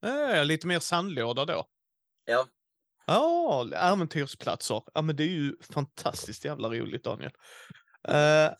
Äh, 0.05 0.45
lite 0.45 0.67
mer 0.67 0.81
sandlåda 0.81 1.45
då? 1.45 1.67
Ja. 2.25 2.47
Ja, 3.07 3.63
oh, 3.63 3.93
äventyrsplatser. 3.93 4.83
Ja, 4.95 5.03
men 5.03 5.17
det 5.17 5.25
är 5.25 5.29
ju 5.29 5.57
fantastiskt 5.71 6.45
jävla 6.45 6.69
roligt, 6.69 7.05
Daniel. 7.05 7.33
Uh, 8.09 8.55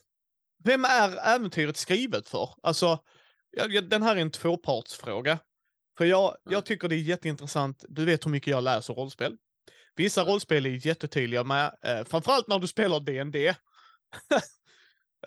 vem 0.63 0.85
är 0.85 1.35
äventyret 1.35 1.77
skrivet 1.77 2.29
för? 2.29 2.49
Alltså, 2.63 2.99
den 3.89 4.03
här 4.03 4.15
är 4.15 4.21
en 4.21 4.31
tvåpartsfråga. 4.31 5.39
För 5.97 6.05
jag, 6.05 6.35
jag 6.49 6.65
tycker 6.65 6.87
det 6.87 6.95
är 6.95 6.99
jätteintressant. 6.99 7.85
Du 7.89 8.05
vet 8.05 8.25
hur 8.25 8.31
mycket 8.31 8.51
jag 8.51 8.63
läser 8.63 8.93
rollspel. 8.93 9.37
Vissa 9.95 10.23
rollspel 10.23 10.65
är 10.65 10.87
jättetydliga 10.87 11.43
med, 11.43 11.75
eh, 11.81 12.03
framförallt 12.05 12.47
när 12.47 12.59
du 12.59 12.67
spelar 12.67 12.99
D&D. 12.99 13.55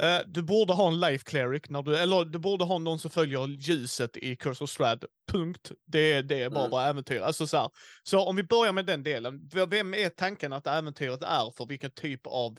eh, 0.00 0.20
du 0.26 0.42
borde 0.42 0.72
ha 0.72 0.88
en 0.88 1.00
life 1.00 1.24
cleric, 1.24 1.62
när 1.68 1.82
du, 1.82 1.96
eller 1.96 2.24
du 2.24 2.38
borde 2.38 2.64
ha 2.64 2.78
någon 2.78 2.98
som 2.98 3.10
följer 3.10 3.48
ljuset 3.48 4.16
i 4.16 4.36
Curse 4.36 4.64
of 4.64 4.70
Strad. 4.70 5.04
Punkt. 5.28 5.72
Det, 5.86 6.22
det 6.22 6.42
är 6.42 6.50
bara 6.50 6.60
mm. 6.64 6.70
vad 6.70 6.88
äventyr. 6.88 7.20
Alltså 7.20 7.46
så, 7.46 7.56
här. 7.56 7.70
så 8.02 8.20
om 8.20 8.36
vi 8.36 8.42
börjar 8.42 8.72
med 8.72 8.86
den 8.86 9.02
delen. 9.02 9.50
Vem 9.68 9.94
är 9.94 10.08
tanken 10.08 10.52
att 10.52 10.66
äventyret 10.66 11.22
är 11.22 11.50
för 11.50 11.66
vilken 11.66 11.90
typ 11.90 12.26
av 12.26 12.58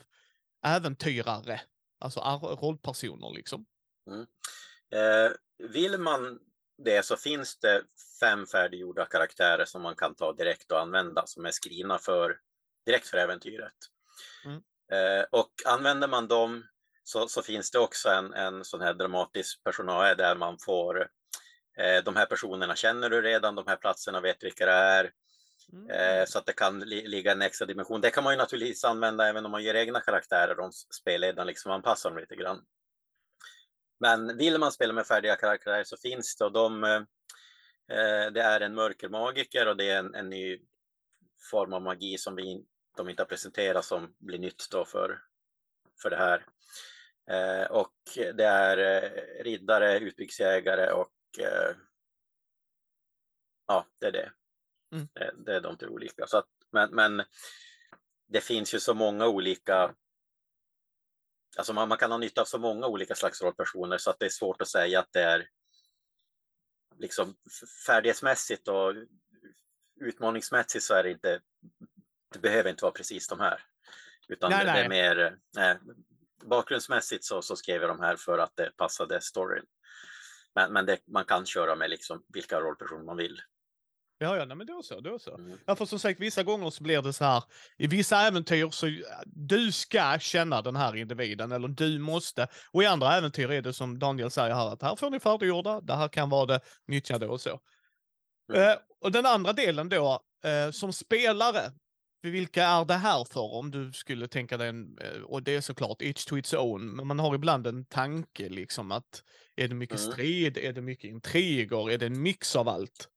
äventyrare? 0.66 1.60
Alltså 1.98 2.20
rollpersoner 2.60 3.34
liksom. 3.34 3.66
Mm. 4.10 4.26
Eh, 4.92 5.32
vill 5.68 5.98
man 5.98 6.38
det 6.84 7.04
så 7.04 7.16
finns 7.16 7.58
det 7.58 7.82
fem 8.20 8.46
färdiggjorda 8.46 9.06
karaktärer 9.06 9.64
som 9.64 9.82
man 9.82 9.96
kan 9.96 10.14
ta 10.14 10.32
direkt 10.32 10.72
och 10.72 10.80
använda 10.80 11.26
som 11.26 11.46
är 11.46 11.50
skrivna 11.50 11.98
för 11.98 12.38
direkt 12.86 13.08
för 13.08 13.18
äventyret. 13.18 13.72
Mm. 14.44 14.56
Eh, 14.92 15.24
och 15.30 15.50
använder 15.66 16.08
man 16.08 16.28
dem 16.28 16.64
så, 17.04 17.28
så, 17.28 17.42
finns 17.42 17.70
det 17.70 17.78
också 17.78 18.08
en, 18.08 18.32
en 18.32 18.64
sån 18.64 18.80
här 18.80 18.94
dramatisk 18.94 19.64
personal 19.64 20.16
där 20.16 20.36
man 20.36 20.58
får 20.58 21.08
eh, 21.78 22.04
de 22.04 22.16
här 22.16 22.26
personerna 22.26 22.76
känner 22.76 23.10
du 23.10 23.22
redan, 23.22 23.54
de 23.54 23.66
här 23.66 23.76
platserna 23.76 24.20
vet 24.20 24.44
vilka 24.44 24.66
det 24.66 24.72
är. 24.72 25.12
Mm. 25.72 25.90
Eh, 25.90 26.24
så 26.26 26.38
att 26.38 26.46
det 26.46 26.52
kan 26.52 26.80
li 26.80 27.08
ligga 27.08 27.32
en 27.32 27.42
extra 27.42 27.66
dimension. 27.66 28.00
Det 28.00 28.10
kan 28.10 28.24
man 28.24 28.32
ju 28.32 28.38
naturligtvis 28.38 28.84
använda 28.84 29.28
även 29.28 29.44
om 29.44 29.50
man 29.50 29.62
ger 29.62 29.74
egna 29.74 30.00
karaktärer 30.00 30.60
om 30.60 30.72
spelledaren 31.00 31.46
liksom 31.46 31.72
anpassar 31.72 32.10
dem 32.10 32.18
lite 32.18 32.36
grann. 32.36 32.64
Men 34.00 34.36
vill 34.36 34.58
man 34.58 34.72
spela 34.72 34.92
med 34.92 35.06
färdiga 35.06 35.36
karaktärer 35.36 35.84
så 35.84 35.96
finns 35.96 36.36
det 36.36 36.44
och 36.44 36.52
de, 36.52 36.84
eh, 36.84 38.32
det 38.32 38.40
är 38.40 38.60
en 38.60 38.74
mörkermagiker 38.74 39.68
och 39.68 39.76
det 39.76 39.90
är 39.90 39.98
en, 39.98 40.14
en 40.14 40.30
ny 40.30 40.58
form 41.50 41.72
av 41.72 41.82
magi 41.82 42.18
som 42.18 42.36
vi, 42.36 42.64
de 42.96 43.08
inte 43.08 43.22
har 43.22 43.28
presenterat 43.28 43.84
som 43.84 44.14
blir 44.18 44.38
nytt 44.38 44.70
då 44.70 44.84
för, 44.84 45.18
för 46.02 46.10
det 46.10 46.16
här. 46.16 46.46
Eh, 47.30 47.70
och 47.70 47.94
det 48.14 48.44
är 48.44 48.78
eh, 48.78 49.44
riddare, 49.44 49.98
utbyggsjägare 49.98 50.92
och 50.92 51.12
eh, 51.38 51.76
ja, 53.66 53.86
det 53.98 54.06
är 54.06 54.12
det. 54.12 54.32
Mm. 54.92 55.08
det. 55.14 55.34
Det 55.36 55.54
är 55.54 55.60
de 55.60 55.76
tre 55.76 55.88
olika. 55.88 56.26
Så 56.26 56.38
att, 56.38 56.48
men, 56.72 56.90
men 56.90 57.22
det 58.28 58.40
finns 58.40 58.74
ju 58.74 58.80
så 58.80 58.94
många 58.94 59.26
olika 59.26 59.94
Alltså 61.56 61.72
man, 61.72 61.88
man, 61.88 61.98
kan 61.98 62.10
ha 62.10 62.18
nytta 62.18 62.40
av 62.40 62.44
så 62.44 62.58
många 62.58 62.86
olika 62.86 63.14
slags 63.14 63.42
rollpersoner 63.42 63.98
så 63.98 64.10
att 64.10 64.18
det 64.18 64.26
är 64.26 64.30
svårt 64.30 64.62
att 64.62 64.68
säga 64.68 65.00
att 65.00 65.12
det 65.12 65.22
är 65.22 65.48
liksom 66.96 67.36
färdighetsmässigt 67.86 68.68
och 68.68 68.94
utmaningsmässigt 70.00 70.84
så 70.84 70.94
är 70.94 71.02
det 71.02 71.10
inte, 71.10 71.40
det 72.32 72.38
behöver 72.38 72.70
inte 72.70 72.84
vara 72.84 72.92
precis 72.92 73.28
de 73.28 73.40
här. 73.40 73.69
Utan 74.30 74.50
nej, 74.50 74.64
det, 74.64 74.72
nej. 74.72 74.84
är 74.84 74.88
mer, 74.88 75.36
eh, 75.58 75.76
bakgrundsmässigt 76.44 77.24
så, 77.24 77.42
så 77.42 77.56
skrev 77.56 77.82
jag 77.82 77.90
de 77.90 78.00
här 78.00 78.16
för 78.16 78.38
att 78.38 78.56
det 78.56 78.76
passade 78.76 79.20
storyn. 79.20 79.64
Men, 80.54 80.72
men 80.72 80.86
det, 80.86 80.98
man 81.06 81.24
kan 81.24 81.46
köra 81.46 81.76
med 81.76 81.90
liksom 81.90 82.22
vilka 82.32 82.60
rollpersoner 82.60 83.04
man 83.04 83.16
vill. 83.16 83.40
Ja, 84.22 84.36
ja, 84.36 84.44
nej, 84.44 84.56
men 84.56 84.66
då 84.66 84.82
så, 84.82 85.00
då 85.00 85.18
så. 85.18 85.34
Mm. 85.34 85.58
Ja, 85.66 85.76
för 85.76 85.84
som 85.84 85.98
sagt, 85.98 86.20
vissa 86.20 86.42
gånger 86.42 86.70
så 86.70 86.82
blir 86.82 87.02
det 87.02 87.12
så 87.12 87.24
här, 87.24 87.42
i 87.78 87.86
vissa 87.86 88.16
äventyr 88.26 88.70
så 88.70 88.86
du 89.26 89.72
ska 89.72 90.18
känna 90.20 90.62
den 90.62 90.76
här 90.76 90.96
individen, 90.96 91.52
eller 91.52 91.68
du 91.68 91.98
måste. 91.98 92.48
Och 92.72 92.82
i 92.82 92.86
andra 92.86 93.16
äventyr 93.16 93.50
är 93.50 93.62
det 93.62 93.72
som 93.72 93.98
Daniel 93.98 94.30
säger 94.30 94.54
här, 94.54 94.72
att 94.72 94.82
här 94.82 94.96
får 94.96 95.10
ni 95.10 95.20
färdiggjorda, 95.20 95.80
det 95.80 95.94
här 95.94 96.08
kan 96.08 96.30
vara 96.30 96.46
det, 96.46 96.60
nyttja 96.86 97.18
det 97.18 97.26
och 97.26 97.40
så. 97.40 97.60
Mm. 98.52 98.70
Eh, 98.70 98.76
och 99.00 99.12
den 99.12 99.26
andra 99.26 99.52
delen 99.52 99.88
då, 99.88 100.20
eh, 100.44 100.70
som 100.70 100.92
spelare, 100.92 101.72
vilka 102.20 102.64
är 102.64 102.84
det 102.84 102.94
här 102.94 103.24
för 103.24 103.54
om 103.54 103.70
du 103.70 103.92
skulle 103.92 104.28
tänka 104.28 104.56
dig 104.56 104.68
en, 104.68 104.98
eh, 104.98 105.22
och 105.22 105.42
det 105.42 105.54
är 105.54 105.60
såklart 105.60 106.02
each 106.02 106.24
to 106.24 106.38
its 106.38 106.54
own, 106.54 106.96
men 106.96 107.06
man 107.06 107.18
har 107.18 107.34
ibland 107.34 107.66
en 107.66 107.84
tanke 107.84 108.48
liksom 108.48 108.92
att 108.92 109.24
är 109.56 109.68
det 109.68 109.74
mycket 109.74 110.00
mm. 110.00 110.12
strid, 110.12 110.58
är 110.58 110.72
det 110.72 110.80
mycket 110.80 111.10
intriger, 111.10 111.90
är 111.90 111.98
det 111.98 112.06
en 112.06 112.22
mix 112.22 112.56
av 112.56 112.68
allt? 112.68 113.08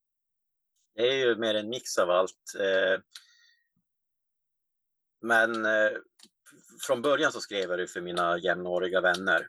Det 0.96 1.08
är 1.08 1.14
ju 1.14 1.36
mer 1.36 1.56
en 1.56 1.70
mix 1.70 1.98
av 1.98 2.10
allt. 2.10 2.56
Eh, 2.60 3.02
men 5.22 5.66
eh, 5.66 5.92
från 6.88 7.02
början 7.02 7.32
så 7.32 7.42
skrev 7.42 7.70
jag 7.70 7.80
det 7.80 7.88
för 7.88 8.02
mina 8.02 8.40
jämnåriga 8.40 9.02
vänner. 9.02 9.48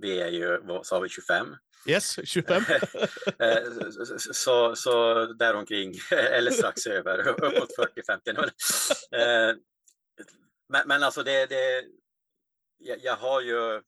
Vi 0.00 0.20
är 0.20 0.28
ju, 0.28 0.60
vad 0.62 0.86
sa 0.86 1.00
vi, 1.00 1.08
25? 1.08 1.46
Yes, 1.86 2.18
25. 2.24 2.62
Eh, 3.38 3.62
så, 4.16 4.76
så 4.76 5.26
däromkring, 5.26 5.94
eller 6.10 6.50
strax 6.50 6.86
över, 6.86 7.28
uppåt 7.28 7.76
40-50. 7.78 8.50
Eh, 9.12 9.56
men, 10.68 10.88
men 10.88 11.02
alltså 11.02 11.22
det, 11.22 11.46
det 11.46 11.84
jag, 12.78 12.98
jag 13.02 13.16
har 13.16 13.40
ju 13.40 13.74
eh, 13.74 13.82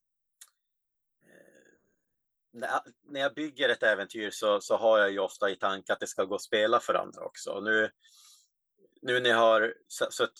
när 3.05 3.21
jag 3.21 3.35
bygger 3.35 3.69
ett 3.69 3.83
äventyr 3.83 4.31
så, 4.31 4.61
så 4.61 4.77
har 4.77 4.99
jag 4.99 5.11
ju 5.11 5.19
ofta 5.19 5.51
i 5.51 5.57
tanke 5.57 5.93
att 5.93 6.01
det 6.01 6.07
ska 6.07 6.25
gå 6.25 6.35
att 6.35 6.43
spela 6.43 6.81
för 6.81 6.95
andra 6.95 7.25
också. 7.25 7.51
Och 7.51 7.65
nu, 7.65 7.91
nu 9.07 9.21
när 9.21 9.31
jag 9.31 9.37
har 9.37 9.75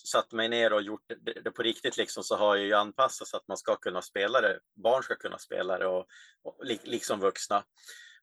satt 0.07 0.31
mig 0.31 0.49
ner 0.49 0.73
och 0.73 0.81
gjort 0.81 1.11
det 1.43 1.51
på 1.51 1.63
riktigt 1.63 1.97
liksom, 1.97 2.23
så 2.23 2.35
har 2.35 2.55
jag 2.55 2.65
ju 2.65 2.73
anpassat 2.73 3.27
så 3.27 3.37
att 3.37 3.47
man 3.47 3.57
ska 3.57 3.75
kunna 3.75 4.01
spela 4.01 4.41
det. 4.41 4.59
Barn 4.83 5.03
ska 5.03 5.15
kunna 5.15 5.37
spela 5.37 5.77
det 5.77 5.87
och, 5.87 6.05
och 6.43 6.65
liksom 6.83 7.19
vuxna. 7.19 7.63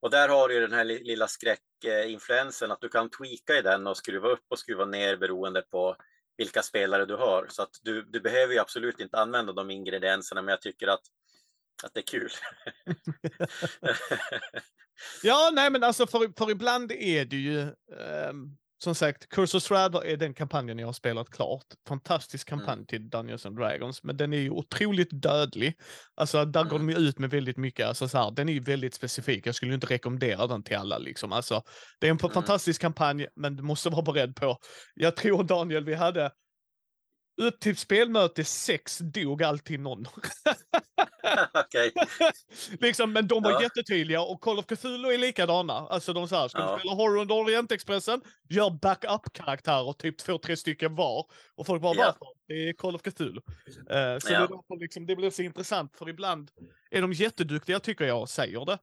Och 0.00 0.10
där 0.10 0.28
har 0.28 0.48
du 0.48 0.60
den 0.60 0.72
här 0.72 0.84
lilla 0.84 1.28
skräckinfluensen 1.28 2.70
att 2.70 2.80
du 2.80 2.88
kan 2.88 3.10
tweaka 3.10 3.58
i 3.58 3.62
den 3.62 3.86
och 3.86 3.96
skruva 3.96 4.28
upp 4.28 4.44
och 4.48 4.58
skruva 4.58 4.84
ner 4.84 5.16
beroende 5.16 5.62
på 5.62 5.96
vilka 6.36 6.62
spelare 6.62 7.06
du 7.06 7.16
har. 7.16 7.46
Så 7.48 7.62
att 7.62 7.80
du, 7.82 8.02
du 8.02 8.20
behöver 8.20 8.54
ju 8.54 8.60
absolut 8.60 9.00
inte 9.00 9.18
använda 9.18 9.52
de 9.52 9.70
ingredienserna, 9.70 10.42
men 10.42 10.52
jag 10.52 10.60
tycker 10.60 10.86
att, 10.86 11.02
att 11.84 11.94
det 11.94 12.00
är 12.00 12.18
kul. 12.18 12.30
ja, 15.22 15.50
nej 15.52 15.70
men 15.70 15.84
alltså 15.84 16.06
för, 16.06 16.38
för 16.38 16.50
ibland 16.50 16.92
är 16.92 17.24
det 17.24 17.36
ju, 17.36 17.60
um 18.28 18.56
som 18.84 18.94
sagt, 18.94 19.28
Curse 19.28 19.56
of 19.56 19.62
Strahd 19.62 19.94
är 19.94 20.16
den 20.16 20.34
kampanjen 20.34 20.78
jag 20.78 20.88
har 20.88 20.92
spelat 20.92 21.30
klart. 21.30 21.64
Fantastisk 21.88 22.48
kampanj 22.48 22.74
mm. 22.74 22.86
till 22.86 23.10
Dungeons 23.10 23.46
and 23.46 23.56
Dragons, 23.56 24.02
men 24.02 24.16
den 24.16 24.32
är 24.32 24.38
ju 24.38 24.50
otroligt 24.50 25.10
dödlig. 25.22 25.74
Alltså 26.14 26.44
där 26.44 26.60
mm. 26.60 26.70
går 26.70 26.78
de 26.78 26.90
ju 26.90 26.96
ut 26.96 27.18
med 27.18 27.30
väldigt 27.30 27.56
mycket, 27.56 27.86
alltså 27.86 28.08
så 28.08 28.18
här, 28.18 28.30
den 28.30 28.48
är 28.48 28.52
ju 28.52 28.60
väldigt 28.60 28.94
specifik. 28.94 29.46
Jag 29.46 29.54
skulle 29.54 29.74
inte 29.74 29.86
rekommendera 29.86 30.46
den 30.46 30.62
till 30.62 30.76
alla 30.76 30.98
liksom. 30.98 31.32
Alltså, 31.32 31.62
det 32.00 32.06
är 32.06 32.10
en 32.10 32.18
mm. 32.20 32.32
fantastisk 32.32 32.80
kampanj, 32.80 33.26
men 33.36 33.56
du 33.56 33.62
måste 33.62 33.90
vara 33.90 34.02
beredd 34.02 34.36
på, 34.36 34.58
jag 34.94 35.16
tror 35.16 35.44
Daniel, 35.44 35.84
vi 35.84 35.94
hade 35.94 36.30
upp 37.36 37.60
till 37.60 37.76
spelmöte 37.76 38.44
6 38.44 38.98
dog 38.98 39.42
alltid 39.42 39.80
någon. 39.80 40.06
okay. 41.66 41.90
liksom, 42.80 43.12
men 43.12 43.28
de 43.28 43.42
var 43.42 43.50
ja. 43.50 43.62
jättetydliga 43.62 44.20
och 44.20 44.40
Call 44.40 44.58
of 44.58 44.66
Cthulhu 44.66 45.12
är 45.14 45.18
likadana. 45.18 45.72
Alltså 45.72 46.12
de 46.12 46.28
sa, 46.28 46.48
ska 46.48 46.58
ja. 46.58 46.74
du 46.74 46.80
spela 46.80 46.94
Horror 46.94 47.20
under 47.20 47.34
Orientexpressen? 47.34 48.20
Gör 48.48 48.70
backup-karaktärer, 48.70 49.92
typ 49.92 50.18
två, 50.18 50.38
tre 50.38 50.56
stycken 50.56 50.94
var. 50.94 51.26
Och 51.54 51.66
folk 51.66 51.82
bara, 51.82 51.94
ja. 51.94 52.04
varför? 52.04 52.34
Det 52.46 52.68
är 52.68 52.72
Call 52.72 52.94
of 52.94 53.02
Cthulhu. 53.02 53.40
Uh, 53.40 54.18
så 54.18 54.32
ja. 54.32 54.64
det, 54.68 54.76
liksom, 54.76 55.06
det 55.06 55.16
blir 55.16 55.30
så 55.30 55.42
intressant, 55.42 55.96
för 55.96 56.08
ibland 56.08 56.50
är 56.90 57.02
de 57.02 57.12
jätteduktiga, 57.12 57.80
tycker 57.80 58.04
jag, 58.04 58.28
säger 58.28 58.64
det. 58.64 58.78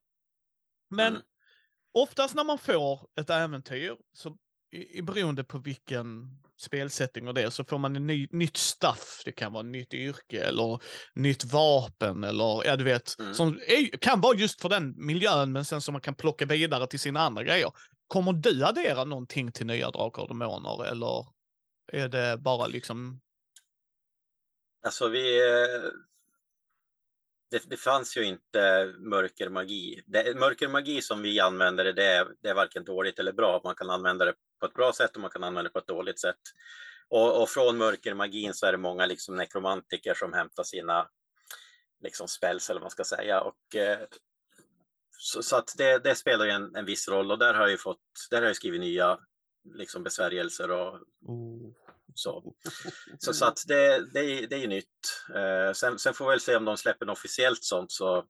Men 0.90 1.08
mm. 1.08 1.22
oftast 1.92 2.34
när 2.34 2.44
man 2.44 2.58
får 2.58 3.08
ett 3.20 3.30
äventyr, 3.30 3.96
så 4.12 4.36
i, 4.72 4.98
i 4.98 5.02
beroende 5.02 5.44
på 5.44 5.58
vilken 5.58 6.38
spelsättning 6.62 7.28
och 7.28 7.34
det 7.34 7.50
så 7.50 7.64
får 7.64 7.78
man 7.78 7.96
en 7.96 8.06
ny, 8.06 8.28
nytt 8.30 8.56
stuff. 8.56 9.22
Det 9.24 9.32
kan 9.32 9.52
vara 9.52 9.62
nytt 9.62 9.94
yrke 9.94 10.44
eller 10.44 10.80
nytt 11.14 11.44
vapen 11.44 12.24
eller 12.24 12.66
ja, 12.66 12.76
du 12.76 12.84
vet, 12.84 13.18
mm. 13.18 13.34
som 13.34 13.60
är, 13.66 13.96
kan 13.96 14.20
vara 14.20 14.36
just 14.36 14.60
för 14.60 14.68
den 14.68 15.06
miljön, 15.06 15.52
men 15.52 15.64
sen 15.64 15.80
som 15.80 15.92
man 15.92 16.00
kan 16.00 16.14
plocka 16.14 16.46
vidare 16.46 16.86
till 16.86 17.00
sina 17.00 17.20
andra 17.20 17.42
grejer. 17.42 17.72
Kommer 18.06 18.32
du 18.32 18.64
addera 18.64 19.04
någonting 19.04 19.52
till 19.52 19.66
nya 19.66 19.90
Drakar 19.90 20.22
och 20.22 20.28
Demoner 20.28 20.84
eller 20.84 21.26
är 21.92 22.08
det 22.08 22.36
bara 22.38 22.66
liksom? 22.66 23.20
Alltså 24.84 25.08
vi, 25.08 25.38
eh, 25.38 25.90
det, 27.50 27.62
det, 27.70 27.76
fanns 27.76 28.16
ju 28.16 28.24
inte 28.24 28.94
mörkermagi. 28.98 30.02
Det, 30.06 30.38
mörkermagi 30.38 31.02
som 31.02 31.22
vi 31.22 31.40
använder, 31.40 31.84
det 31.92 32.06
är, 32.06 32.28
det 32.42 32.48
är 32.48 32.54
varken 32.54 32.84
dåligt 32.84 33.18
eller 33.18 33.32
bra. 33.32 33.60
Man 33.64 33.74
kan 33.74 33.90
använda 33.90 34.24
det 34.24 34.34
på 34.62 34.66
ett 34.66 34.74
bra 34.74 34.92
sätt 34.92 35.14
och 35.14 35.20
man 35.20 35.30
kan 35.30 35.44
använda 35.44 35.68
det 35.68 35.72
på 35.72 35.78
ett 35.78 35.86
dåligt 35.86 36.20
sätt. 36.20 36.40
Och, 37.08 37.42
och 37.42 37.48
från 37.48 37.76
mörkermagin 37.76 38.54
så 38.54 38.66
är 38.66 38.72
det 38.72 38.78
många 38.78 39.06
liksom 39.06 39.36
nekromantiker 39.36 40.14
som 40.14 40.32
hämtar 40.32 40.62
sina 40.62 41.08
liksom 42.02 42.28
spells 42.28 42.70
eller 42.70 42.80
vad 42.80 42.84
man 42.84 42.90
ska 42.90 43.04
säga. 43.04 43.40
Och, 43.40 43.76
eh, 43.76 43.98
så, 45.18 45.42
så, 45.42 45.56
att 45.56 45.74
det, 45.76 45.98
det 45.98 46.14
spelar 46.14 46.44
ju 46.44 46.50
en, 46.50 46.76
en 46.76 46.84
viss 46.84 47.08
roll 47.08 47.30
och 47.30 47.38
där 47.38 47.54
har 47.54 47.60
jag 47.60 47.70
ju 47.70 47.78
fått, 47.78 48.00
där 48.30 48.40
har 48.40 48.46
jag 48.46 48.56
skrivit 48.56 48.80
nya 48.80 49.18
liksom 49.78 50.02
besvärjelser 50.02 50.70
och 50.70 50.94
oh. 51.26 51.72
Så, 52.14 52.54
så, 53.18 53.32
så 53.32 53.44
att 53.44 53.58
det, 53.66 54.12
det, 54.12 54.46
det 54.46 54.56
är 54.56 54.60
ju 54.60 54.66
nytt. 54.66 55.24
Eh, 55.34 55.72
sen, 55.72 55.98
sen, 55.98 56.14
får 56.14 56.24
vi 56.24 56.30
väl 56.30 56.40
se 56.40 56.56
om 56.56 56.64
de 56.64 56.76
släpper 56.76 57.06
något 57.06 57.18
officiellt 57.18 57.64
sånt. 57.64 57.92
Så, 57.92 58.24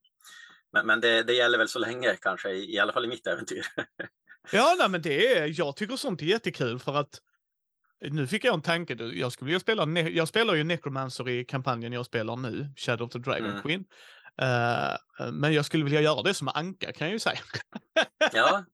men, 0.72 0.87
men 0.87 1.00
det, 1.00 1.22
det 1.22 1.35
gäller 1.35 1.59
väl 1.59 1.68
så 1.68 1.78
länge 1.78 2.16
kanske, 2.16 2.50
i, 2.50 2.74
i 2.74 2.78
alla 2.78 2.92
fall 2.92 3.04
i 3.04 3.09
mitt 3.09 3.26
äventyr. 3.26 3.66
ja, 4.52 4.74
nej, 4.78 4.88
men 4.88 5.02
det 5.02 5.37
är, 5.37 5.59
jag 5.59 5.76
tycker 5.76 5.96
sånt 5.96 6.22
är 6.22 6.26
jättekul 6.26 6.78
för 6.78 6.94
att 6.94 7.20
nu 8.11 8.26
fick 8.26 8.44
jag 8.44 8.55
en 8.55 8.62
tanke. 8.62 8.94
Jag 8.94 9.33
skulle 9.33 9.46
vilja 9.46 9.61
spela, 9.61 10.00
jag 10.00 10.28
spelar 10.28 10.55
ju 10.55 10.64
Necromancer 10.64 11.28
i 11.28 11.44
kampanjen 11.44 11.92
jag 11.92 12.07
spelar 12.07 12.37
nu, 12.37 12.68
Shadow 12.76 13.07
of 13.07 13.12
the 13.12 13.18
Dragon 13.18 13.50
mm. 13.50 13.62
Queen. 13.62 13.85
Uh, 14.42 15.33
men 15.33 15.52
jag 15.52 15.64
skulle 15.64 15.85
vilja 15.85 16.00
göra 16.00 16.22
det 16.22 16.35
som 16.35 16.48
Anka 16.48 16.92
kan 16.92 17.07
jag 17.07 17.12
ju 17.12 17.18
säga. 17.18 17.38
ja, 18.33 18.64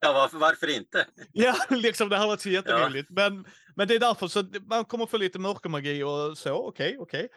ja 0.00 0.12
varför, 0.12 0.38
varför 0.38 0.76
inte? 0.76 1.06
ja, 1.32 1.54
liksom 1.70 2.08
det 2.08 2.16
har 2.16 2.26
varit 2.26 2.40
så 2.40 2.50
jätteroligt. 2.50 3.08
Ja. 3.10 3.14
Men, 3.14 3.44
men 3.76 3.88
det 3.88 3.94
är 3.94 4.00
därför 4.00 4.28
så 4.28 4.44
man 4.70 4.84
kommer 4.84 5.06
få 5.06 5.16
lite 5.16 5.38
mörkermagi 5.38 6.02
och 6.02 6.38
så, 6.38 6.54
okej, 6.54 6.88
okay, 6.88 6.98
okej. 6.98 7.24
Okay. 7.24 7.28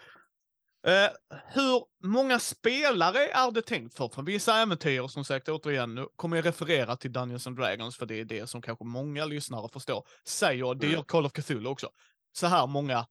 Uh, 0.87 1.37
hur 1.47 2.07
många 2.07 2.39
spelare 2.39 3.27
är 3.27 3.51
det 3.51 3.61
tänkt 3.61 3.93
för? 3.93 4.09
För 4.09 4.21
vissa 4.21 4.61
äventyr, 4.61 5.07
som 5.07 5.25
sagt, 5.25 5.49
återigen, 5.49 5.95
nu 5.95 6.07
kommer 6.15 6.37
jag 6.37 6.45
referera 6.45 6.95
till 6.95 7.11
Dungeons 7.11 7.47
and 7.47 7.57
Dragons, 7.57 7.97
för 7.97 8.05
det 8.05 8.19
är 8.19 8.25
det 8.25 8.47
som 8.47 8.61
kanske 8.61 8.85
många 8.85 9.25
lyssnare 9.25 9.69
förstår. 9.69 10.07
Säger, 10.27 10.75
det 10.75 10.87
gör 10.87 11.03
Call 11.03 11.25
of 11.25 11.31
Cthulhu 11.31 11.69
också. 11.69 11.89
Så 12.31 12.47
här 12.47 12.67
många 12.67 13.05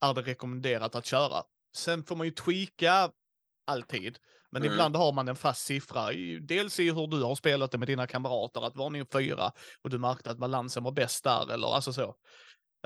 är 0.00 0.14
det 0.14 0.22
rekommenderat 0.22 0.94
att 0.94 1.06
köra. 1.06 1.42
Sen 1.76 2.04
får 2.04 2.16
man 2.16 2.26
ju 2.26 2.30
tweaka 2.30 3.10
alltid. 3.66 4.18
Men 4.50 4.62
mm. 4.62 4.72
ibland 4.72 4.96
har 4.96 5.12
man 5.12 5.28
en 5.28 5.36
fast 5.36 5.66
siffra, 5.66 6.12
dels 6.40 6.80
i 6.80 6.90
hur 6.90 7.06
du 7.06 7.22
har 7.22 7.34
spelat 7.34 7.70
det 7.70 7.78
med 7.78 7.88
dina 7.88 8.06
kamrater, 8.06 8.66
att 8.66 8.76
var 8.76 8.90
ni 8.90 9.04
fyra 9.12 9.52
och 9.82 9.90
du 9.90 9.98
märkte 9.98 10.30
att 10.30 10.38
balansen 10.38 10.84
var 10.84 10.92
bäst 10.92 11.24
där, 11.24 11.52
eller 11.52 11.74
alltså 11.74 11.92
så. 11.92 12.14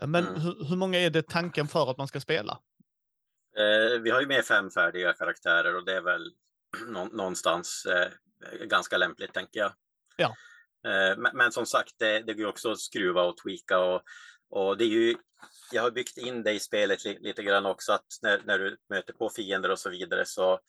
Men 0.03 0.27
mm. 0.27 0.41
hur, 0.41 0.65
hur, 0.69 0.77
många 0.77 0.99
är 0.99 1.11
det 1.11 1.23
tanken 1.23 1.69
för 1.69 1.91
att 1.91 1.99
man 1.99 2.09
ska 2.09 2.21
spela? 2.21 2.59
Eh, 3.57 4.01
vi 4.01 4.11
har 4.11 4.21
ju 4.21 4.27
med 4.27 4.45
fem 4.45 4.71
färdiga 4.71 5.13
karaktärer 5.13 5.77
och 5.77 5.85
det 5.85 5.97
är 5.97 6.01
väl 6.01 6.33
någonstans 7.13 7.87
eh, 7.87 8.09
ganska 8.67 8.97
lämpligt, 8.97 9.35
tänker 9.35 9.61
jag. 9.61 9.73
Ja. 10.17 10.37
Eh, 10.85 11.19
men, 11.19 11.37
men, 11.37 11.53
som 11.53 11.67
sagt, 11.67 11.95
det, 11.99 12.21
det 12.21 12.35
går 12.35 12.47
också 12.47 12.71
att 12.71 12.81
skruva 12.81 13.23
och 13.23 13.37
tweaka 13.37 13.79
och, 13.79 14.03
och 14.51 14.77
det 14.77 14.85
är 14.85 14.89
ju 14.89 15.17
jag 15.73 15.83
har 15.83 15.91
byggt 15.91 16.19
in 16.19 16.43
det 16.43 16.53
i 16.53 16.61
spelet 16.61 17.05
lite 17.05 17.43
grann 17.43 17.67
också, 17.67 17.93
att 17.93 18.07
när, 18.23 18.43
när 18.45 18.59
du 18.59 18.77
möter 18.89 19.13
på 19.13 19.31
fiender 19.31 19.71
och 19.71 19.79
så 19.79 19.91
vidare 19.91 20.25
så 20.27 20.61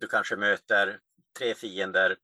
du 0.00 0.06
kanske 0.06 0.36
möter 0.36 0.98
tre 1.38 1.54
fiender 1.54 2.16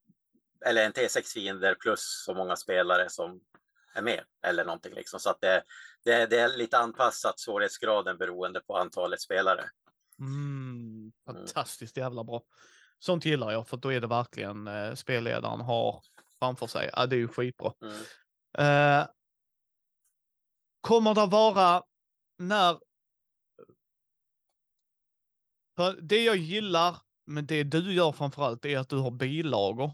eller 0.66 0.84
en 0.84 0.92
T6 0.92 1.32
fiender 1.34 1.74
plus 1.74 2.22
så 2.26 2.34
många 2.34 2.56
spelare 2.56 3.10
som 3.10 3.40
är 3.94 4.02
med 4.02 4.24
eller 4.46 4.64
någonting 4.64 4.94
liksom. 4.94 5.20
Så 5.20 5.30
att 5.30 5.40
det, 5.40 5.62
det, 6.04 6.26
det 6.26 6.40
är 6.40 6.56
lite 6.56 6.78
anpassat 6.78 7.40
svårighetsgraden 7.40 8.18
beroende 8.18 8.60
på 8.60 8.76
antalet 8.76 9.20
spelare. 9.20 9.70
Mm, 10.18 11.12
fantastiskt 11.26 11.96
jävla 11.96 12.24
bra. 12.24 12.42
Sånt 12.98 13.24
gillar 13.24 13.50
jag 13.50 13.68
för 13.68 13.76
då 13.76 13.92
är 13.92 14.00
det 14.00 14.06
verkligen 14.06 14.66
eh, 14.66 14.94
spelledaren 14.94 15.60
har 15.60 16.02
framför 16.38 16.66
sig. 16.66 16.90
Ja, 16.92 17.06
det 17.06 17.16
är 17.16 17.18
ju 17.18 17.28
skitbra. 17.28 17.72
Mm. 17.82 17.96
Eh, 18.58 19.06
kommer 20.80 21.14
det 21.14 21.26
vara 21.26 21.82
när... 22.38 22.78
För 25.76 26.00
det 26.00 26.24
jag 26.24 26.36
gillar 26.36 26.96
med 27.26 27.44
det 27.44 27.62
du 27.62 27.92
gör 27.92 28.12
framförallt 28.12 28.64
är 28.64 28.78
att 28.78 28.88
du 28.88 28.96
har 28.96 29.10
bilager. 29.10 29.92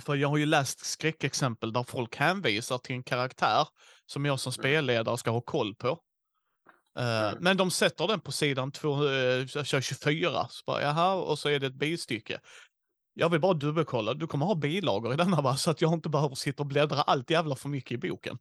För 0.00 0.16
jag 0.16 0.28
har 0.28 0.36
ju 0.36 0.46
läst 0.46 0.84
skräckexempel 0.84 1.72
där 1.72 1.82
folk 1.82 2.16
hänvisar 2.16 2.78
till 2.78 2.96
en 2.96 3.02
karaktär 3.02 3.68
som 4.10 4.24
jag 4.24 4.40
som 4.40 4.50
mm. 4.50 4.62
spelledare 4.62 5.18
ska 5.18 5.30
ha 5.30 5.40
koll 5.40 5.74
på. 5.74 5.88
Uh, 6.98 7.38
men 7.40 7.56
de 7.56 7.70
sätter 7.70 8.06
den 8.06 8.20
på 8.20 8.32
sidan 8.32 8.72
2, 8.72 9.04
uh, 9.04 9.46
24, 9.46 10.46
så 10.50 10.62
bara, 10.66 10.82
jaha, 10.82 11.14
och 11.14 11.38
så 11.38 11.48
är 11.48 11.58
det 11.58 11.66
ett 11.66 11.74
bistycke. 11.74 12.40
Jag 13.14 13.28
vill 13.28 13.40
bara 13.40 13.54
dubbelkolla, 13.54 14.14
du 14.14 14.26
kommer 14.26 14.46
ha 14.46 14.54
bilagor 14.54 15.12
i 15.12 15.16
denna 15.16 15.40
va, 15.40 15.56
så 15.56 15.70
att 15.70 15.80
jag 15.80 15.92
inte 15.92 16.08
behöver 16.08 16.34
sitta 16.34 16.62
och 16.62 16.66
bläddra 16.66 17.02
allt 17.02 17.30
jävla 17.30 17.56
för 17.56 17.68
mycket 17.68 17.92
i 17.92 18.08
boken. 18.08 18.38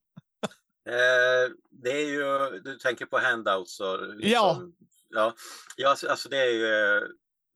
Eh, 0.86 1.52
det 1.72 1.92
är 1.92 2.08
ju, 2.08 2.60
du 2.60 2.78
tänker 2.78 3.06
på 3.06 3.20
handouts 3.20 3.80
och 3.80 4.16
liksom, 4.16 4.32
ja. 4.32 4.62
ja. 5.10 5.34
Ja, 5.76 5.90
alltså, 5.90 6.08
alltså 6.08 6.30
det 6.30 6.38
är 6.38 6.52
ju 6.52 7.08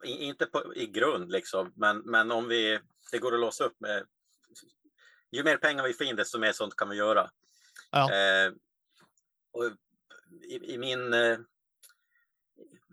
inte 0.04 0.45
på, 0.45 0.76
i 0.76 0.88
grund 0.88 1.32
liksom, 1.32 1.73
men, 1.76 1.97
men 1.97 2.32
om 2.32 2.47
vi, 2.47 2.80
det 3.12 3.19
går 3.19 3.34
att 3.34 3.39
låsa 3.39 3.63
upp 3.63 3.80
med, 3.80 4.04
ju 5.32 5.43
mer 5.43 5.58
pengar 5.58 5.84
vi 5.84 5.93
får 5.93 6.06
in 6.06 6.15
desto 6.15 6.39
mer 6.39 6.52
sånt 6.52 6.76
kan 6.76 6.89
vi 6.89 6.95
göra. 6.95 7.30
Ja. 7.94 8.12
Eh, 8.12 8.52
och 9.52 9.66
i, 10.42 10.74
i, 10.74 10.78
min 10.78 11.14
eh, 11.14 11.38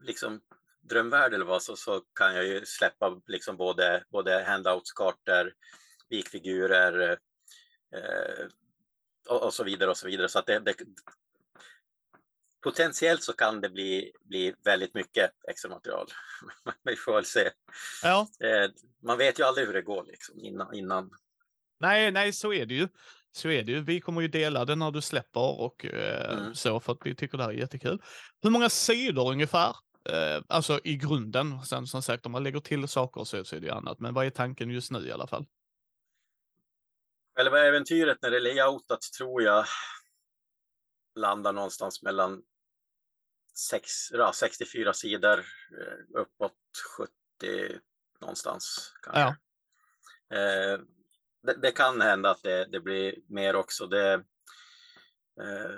liksom 0.03 0.41
drömvärld 0.81 1.35
eller 1.35 1.45
vad 1.45 1.63
så, 1.63 1.77
så 1.77 2.01
kan 2.01 2.35
jag 2.35 2.47
ju 2.47 2.67
släppa 2.67 3.21
liksom 3.27 3.57
både, 3.57 4.05
både 4.09 4.45
handouts, 4.45 4.93
kartor, 4.93 5.53
vikfigurer, 6.09 7.19
eh, 7.95 8.47
och, 9.29 9.43
och, 9.43 9.55
så 9.55 9.65
vidare 9.65 9.91
och 9.91 9.97
så 9.97 10.07
vidare. 10.07 10.29
Så 10.29 10.39
att 10.39 10.47
det, 10.47 10.59
det, 10.59 10.75
potentiellt 12.63 13.23
så 13.23 13.33
kan 13.33 13.61
det 13.61 13.69
bli, 13.69 14.13
bli 14.21 14.55
väldigt 14.65 14.95
mycket 14.95 15.31
extra 15.49 15.71
material. 15.71 16.07
Vi 16.83 16.97
får 16.97 17.15
väl 17.15 17.25
se. 17.25 17.51
Ja. 18.03 18.29
Eh, 18.41 18.71
man 19.03 19.19
vet 19.19 19.39
ju 19.39 19.45
aldrig 19.45 19.67
hur 19.67 19.75
det 19.75 19.83
går 19.83 20.05
liksom 20.05 20.41
innan. 20.41 20.75
innan. 20.75 21.11
Nej, 21.79 22.11
nej, 22.11 22.33
så 22.33 22.53
är 22.53 22.67
det 22.67 22.75
ju. 22.75 22.89
Så 23.33 23.49
är 23.49 23.63
det 23.63 23.73
ju. 23.73 23.81
Vi 23.81 24.01
kommer 24.01 24.21
ju 24.21 24.29
dela 24.29 24.65
det 24.65 24.75
när 24.77 24.91
du 24.91 25.01
släpper 25.01 25.61
och 25.61 25.85
eh, 25.85 26.39
Mm. 26.39 26.55
så 26.55 26.81
för 26.81 26.93
att 26.93 26.99
vi 27.05 27.15
tycker 27.15 27.39
det 27.39 27.45
här 27.45 27.51
är 27.51 27.55
jättekul. 27.55 28.03
Hur 28.43 28.51
många 28.51 28.69
sidor 28.71 29.31
ungefär? 29.33 29.77
Eh, 30.09 30.43
alltså 30.49 30.81
i 30.85 30.97
grunden. 30.97 31.65
Sen 31.65 31.87
som 31.87 32.03
sagt 32.03 32.27
om 32.27 32.33
man 32.33 32.43
lägger 32.43 32.61
till 32.61 32.89
saker 32.89 33.25
så, 33.25 33.45
så 33.45 33.57
är 33.57 33.61
det 33.61 33.67
ju 33.67 33.73
annat. 33.73 34.01
Men 34.01 34.15
vad 34.15 34.27
är 34.27 34.31
tanken 34.31 34.71
just 34.71 34.91
nu 34.91 35.07
i 35.09 35.13
alla 35.13 35.27
fall? 35.27 35.47
Själva 37.37 37.61
äventyret 37.67 38.19
när 38.23 38.31
det 38.31 38.37
är 38.37 38.41
layoutat 38.41 39.01
tror 39.19 39.43
jag 39.43 39.65
landar 41.15 41.53
någonstans 41.53 42.03
mellan 42.03 42.43
sex, 43.71 43.91
ja, 44.13 44.33
64 44.35 44.93
sidor 44.93 45.39
eh, 45.39 46.21
uppåt 46.21 46.53
70 46.97 47.81
någonstans. 48.21 48.93
Kanske. 49.03 49.21
Ja. 50.29 50.37
Eh, 50.37 50.81
det, 51.43 51.55
det 51.63 51.73
kan 51.73 52.01
hända 52.01 52.31
att 52.31 52.43
det, 52.43 52.65
det 52.65 52.81
blir 52.81 53.15
mer 53.29 53.57
också. 53.57 53.87
Det, 53.87 54.13
eh, 55.41 55.71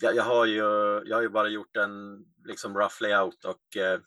jag, 0.00 0.16
jag, 0.16 0.22
har 0.22 0.46
ju, 0.46 0.62
jag 1.06 1.16
har 1.16 1.22
ju 1.22 1.28
bara 1.28 1.48
gjort 1.48 1.76
en 1.76 2.24
liksom 2.44 2.78
rough 2.78 3.02
layout 3.02 3.44
och 3.44 3.76
eh, 3.76 4.00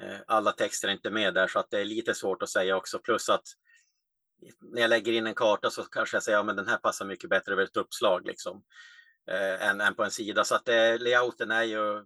eh, 0.00 0.20
alla 0.26 0.52
texter 0.52 0.88
är 0.88 0.92
inte 0.92 1.10
med 1.10 1.34
där 1.34 1.46
så 1.46 1.58
att 1.58 1.70
det 1.70 1.80
är 1.80 1.84
lite 1.84 2.14
svårt 2.14 2.42
att 2.42 2.48
säga 2.48 2.76
också. 2.76 2.98
Plus 2.98 3.28
att 3.28 3.44
när 4.60 4.80
jag 4.80 4.88
lägger 4.88 5.12
in 5.12 5.26
en 5.26 5.34
karta 5.34 5.70
så 5.70 5.82
kanske 5.82 6.16
jag 6.16 6.22
säger 6.22 6.38
att 6.38 6.46
ja, 6.46 6.52
den 6.52 6.68
här 6.68 6.76
passar 6.76 7.04
mycket 7.04 7.30
bättre 7.30 7.52
över 7.52 7.62
ett 7.62 7.76
uppslag 7.76 8.26
liksom, 8.26 8.64
eh, 9.30 9.68
än, 9.68 9.80
än 9.80 9.94
på 9.94 10.04
en 10.04 10.10
sida. 10.10 10.44
Så 10.44 10.54
att 10.54 10.64
det, 10.64 10.98
layouten 10.98 11.50
är 11.50 11.62
ju, 11.62 12.04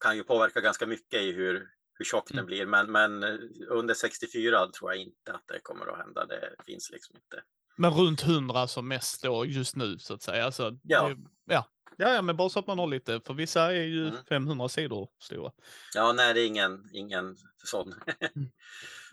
kan 0.00 0.16
ju 0.16 0.24
påverka 0.24 0.60
ganska 0.60 0.86
mycket 0.86 1.22
i 1.22 1.32
hur, 1.32 1.68
hur 2.02 2.04
tjock 2.04 2.30
Mm. 2.30 2.36
den 2.36 2.46
blir. 2.46 2.66
Men, 2.66 2.92
men 2.92 3.22
eh, 3.22 3.38
under 3.68 3.94
64 3.94 4.68
tror 4.78 4.92
jag 4.92 5.00
inte 5.02 5.32
att 5.32 5.46
det 5.48 5.60
kommer 5.62 5.86
att 5.86 5.98
hända. 5.98 6.26
Det 6.26 6.54
finns 6.66 6.90
liksom 6.90 7.16
inte. 7.16 7.42
Men 7.76 7.90
runt 7.90 8.22
100 8.22 8.66
som 8.68 8.88
mest 8.88 9.22
då 9.22 9.46
just 9.46 9.76
nu 9.76 9.98
så 9.98 10.14
att 10.14 10.22
säga. 10.22 10.44
Alltså, 10.44 10.78
Ja. 10.82 11.08
det- 11.08 11.16
ja. 11.54 11.68
Ja, 11.96 12.14
ja, 12.14 12.22
men 12.22 12.36
bara 12.36 12.48
så 12.48 12.58
att 12.58 12.66
man 12.66 12.78
har 12.78 12.86
lite, 12.86 13.20
för 13.26 13.34
vissa 13.34 13.62
är 13.72 13.82
ju 13.82 14.08
Mm. 14.08 14.24
500 14.28 14.68
sidor 14.68 15.08
stora. 15.18 15.52
Ja, 15.94 16.12
nej, 16.12 16.34
det 16.34 16.40
är 16.40 16.46
ingen, 16.46 16.90
ingen 16.92 17.36
sån. 17.64 17.94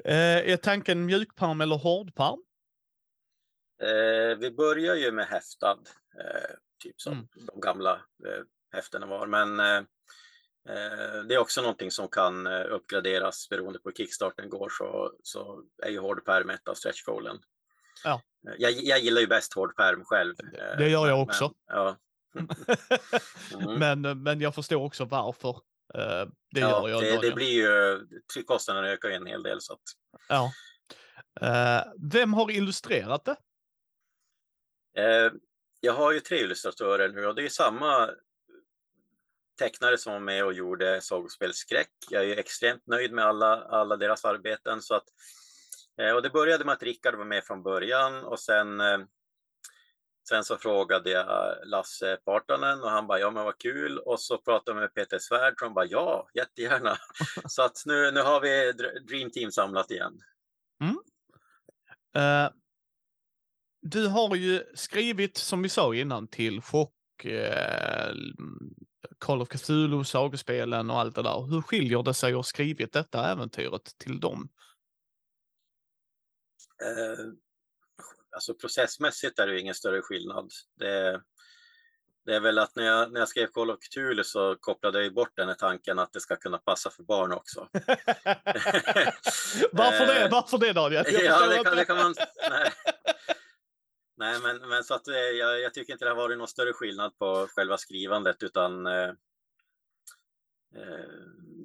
Eh, 0.06 0.52
är 0.52 0.58
tanken 0.58 1.06
mjukpärm 1.06 1.62
eller 1.62 1.76
hårdpärm? 1.76 2.40
Eh, 3.82 4.38
vi 4.38 4.52
börjar 4.52 4.96
ju 4.96 5.12
med 5.12 5.26
häftad, 5.28 5.78
eh, 6.20 6.56
typ 6.84 7.02
som 7.02 7.14
Mm. 7.14 7.28
de 7.48 7.60
gamla 7.62 7.94
eh, 8.26 8.44
häftena 8.72 9.06
var. 9.06 9.28
Men 9.28 9.60
eh, 9.60 9.82
det 11.28 11.34
är 11.36 11.38
också 11.38 11.62
någonting 11.62 11.92
som 11.92 12.08
kan 12.08 12.48
eh, 12.48 12.66
uppgraderas 12.72 13.50
beroende 13.50 13.80
på 13.80 13.90
hur 13.90 13.96
kickstarten 13.96 14.50
går. 14.50 14.70
Så, 14.78 15.14
så 15.24 15.64
är 15.84 15.90
ju 15.90 16.00
hårdpärm 16.00 16.50
ett 16.50 16.68
av 16.68 16.74
stretchgoalen. 16.74 17.38
Ja. 18.04 18.22
Eh, 18.48 18.54
Jag, 18.58 18.72
jag 18.72 19.00
gillar 19.00 19.22
ju 19.22 19.28
bäst 19.28 19.54
hårdpärm 19.54 20.06
själv. 20.06 20.36
eh, 20.54 20.78
Det 20.78 20.90
gör 20.90 21.08
jag 21.08 21.22
också. 21.22 21.44
Men, 21.68 21.76
ja, 21.78 21.98
Mm. 23.62 24.02
men, 24.02 24.24
men 24.24 24.42
jag 24.42 24.56
förstår 24.56 24.84
också 24.84 25.06
varför. 25.06 25.50
Eh, 25.94 26.26
det 26.52 26.60
ja, 26.60 26.90
gör 26.90 26.90
jag. 26.90 27.22
det, 27.22 27.30
det 27.30 27.36
blir 27.36 27.52
ju, 27.52 28.00
tryckkostnaden 28.34 28.86
ökar 28.86 29.10
ju 29.10 29.16
en 29.16 29.26
hel 29.26 29.44
del. 29.44 29.62
Så 29.62 29.74
att, 29.74 29.82
Ja. 30.28 30.52
Eh, 31.42 31.84
vem 32.12 32.34
har 32.34 32.52
illustrerat 32.52 33.26
det? 33.26 33.36
Eh, 34.98 35.32
jag 35.80 35.94
har 35.94 36.12
ju 36.12 36.20
tre 36.20 36.38
illustratörer 36.40 37.10
nu 37.10 37.26
och 37.26 37.36
det 37.36 37.46
är 37.46 37.50
samma 37.50 38.10
tecknare 39.60 39.98
som 39.98 40.14
var 40.14 40.20
med 40.20 40.46
och 40.46 40.54
gjorde 40.54 41.02
Sagospel 41.02 41.54
Skräck. 41.54 41.92
Jag 42.10 42.30
är 42.30 42.38
extremt 42.38 42.88
nöjd 42.88 43.12
med 43.12 43.26
alla, 43.26 43.64
alla 43.64 43.98
deras 43.98 44.26
arbeten. 44.26 44.82
Så 44.82 44.96
att, 44.96 45.06
eh, 46.02 46.12
och 46.12 46.22
det 46.22 46.30
började 46.30 46.66
med 46.66 46.74
att 46.74 46.84
Rickard 46.84 47.16
var 47.16 47.26
med 47.26 47.44
från 47.44 47.64
början 47.64 48.24
och 48.24 48.40
sen, 48.40 48.80
eh, 48.82 49.00
sen 50.30 50.44
så 50.44 50.58
frågade 50.58 51.10
jag 51.10 51.56
Lasse 51.66 52.18
Partanen 52.26 52.84
och 52.84 52.90
han 52.90 53.08
bara 53.08 53.20
ja 53.20 53.32
men 53.32 53.44
vad 53.44 53.58
kul 53.58 53.98
och 53.98 54.20
så 54.20 54.38
pratade 54.38 54.78
jag 54.78 54.82
med 54.82 54.94
Peter 54.94 55.20
Svärd 55.20 55.54
och 55.54 55.62
han 55.62 55.74
bara 55.74 55.86
ja 55.86 56.28
jättegärna. 56.34 56.98
så 57.48 57.62
att 57.62 57.84
nu, 57.86 58.12
nu 58.12 58.22
har 58.22 58.42
vi 58.42 58.72
Dr- 58.72 59.00
Dream 59.08 59.32
Team 59.32 59.52
samlat 59.52 59.92
igen. 59.92 60.20
Eh, 62.16 62.50
du 63.82 64.08
har 64.08 64.36
ju 64.36 64.64
skrivit, 64.76 65.38
som 65.38 65.62
vi 65.62 65.70
sa 65.70 65.96
innan, 65.96 66.28
till 66.28 66.62
Chock, 66.62 67.26
Call 69.20 69.42
of 69.42 69.50
Cthulhu, 69.50 70.04
sagospelen 70.04 70.90
och 70.90 71.00
allt 71.00 71.16
det 71.16 71.24
där. 71.24 71.48
Hur 71.50 71.62
skiljer 71.62 72.04
det 72.04 72.14
sig 72.14 72.30
att 72.30 72.36
ha 72.36 72.44
skrivit 72.44 72.94
detta 72.94 73.32
äventyret 73.32 73.98
till 73.98 74.20
dem? 74.20 74.50
Eh, 76.84 77.26
alltså 78.32 78.54
processmässigt 78.54 79.40
är 79.40 79.48
det 79.48 79.60
ingen 79.60 79.76
större 79.76 80.02
skillnad. 80.02 80.52
Det, 80.80 81.22
det 82.26 82.36
är 82.36 82.40
väl 82.40 82.60
att 82.60 82.76
när 82.76 82.86
jag, 82.86 83.12
när 83.12 83.20
jag 83.20 83.30
skrev 83.30 83.48
Call 83.48 83.72
of 83.72 83.80
Cthulhu 83.80 84.24
så 84.24 84.56
kopplade 84.56 85.04
jag 85.04 85.14
bort 85.14 85.36
den 85.36 85.48
här 85.48 85.56
tanken 85.56 86.00
att 86.00 86.14
det 86.14 86.20
ska 86.20 86.36
kunna 86.36 86.58
passa 86.58 86.90
för 86.90 87.04
barn 87.04 87.32
också. 87.32 87.68
Varför 89.72 90.06
det? 90.06 90.24
Eh, 90.26 90.32
Varför 90.32 90.58
det 90.58 90.74
Daniel? 90.74 91.06
Ja, 91.12 91.48
det 91.48 91.64
kan, 91.64 91.76
det 91.76 91.86
kan 91.86 91.98
man... 91.98 92.16
Nej, 92.50 92.72
nej 94.20 94.40
men, 94.44 94.70
men 94.70 94.84
så 94.84 94.94
att 94.94 95.08
eh, 95.08 95.16
jag, 95.16 95.62
jag 95.62 95.74
tycker 95.74 95.94
inte 95.94 96.06
det 96.06 96.12
har 96.12 96.16
varit 96.16 96.38
någon 96.38 96.48
större 96.48 96.74
skillnad 96.74 97.18
på 97.18 97.48
själva 97.56 97.78
skrivandet 97.78 98.44
utan 98.44 98.86
eh, 98.88 99.10
eh, 100.76 101.10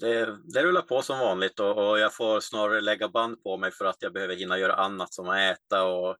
det, 0.00 0.38
det 0.44 0.62
rullar 0.62 0.82
på 0.82 1.02
som 1.02 1.18
vanligt 1.18 1.60
och, 1.60 1.90
och 1.90 1.98
jag 1.98 2.14
får 2.14 2.40
snarare 2.40 2.80
lägga 2.80 3.08
band 3.08 3.42
på 3.42 3.56
mig 3.56 3.70
för 3.70 3.84
att 3.84 3.96
jag 4.02 4.12
behöver 4.12 4.36
hinna 4.36 4.58
göra 4.58 4.74
annat 4.74 5.14
som 5.14 5.28
att 5.28 5.38
äta 5.38 5.84
och 5.84 6.16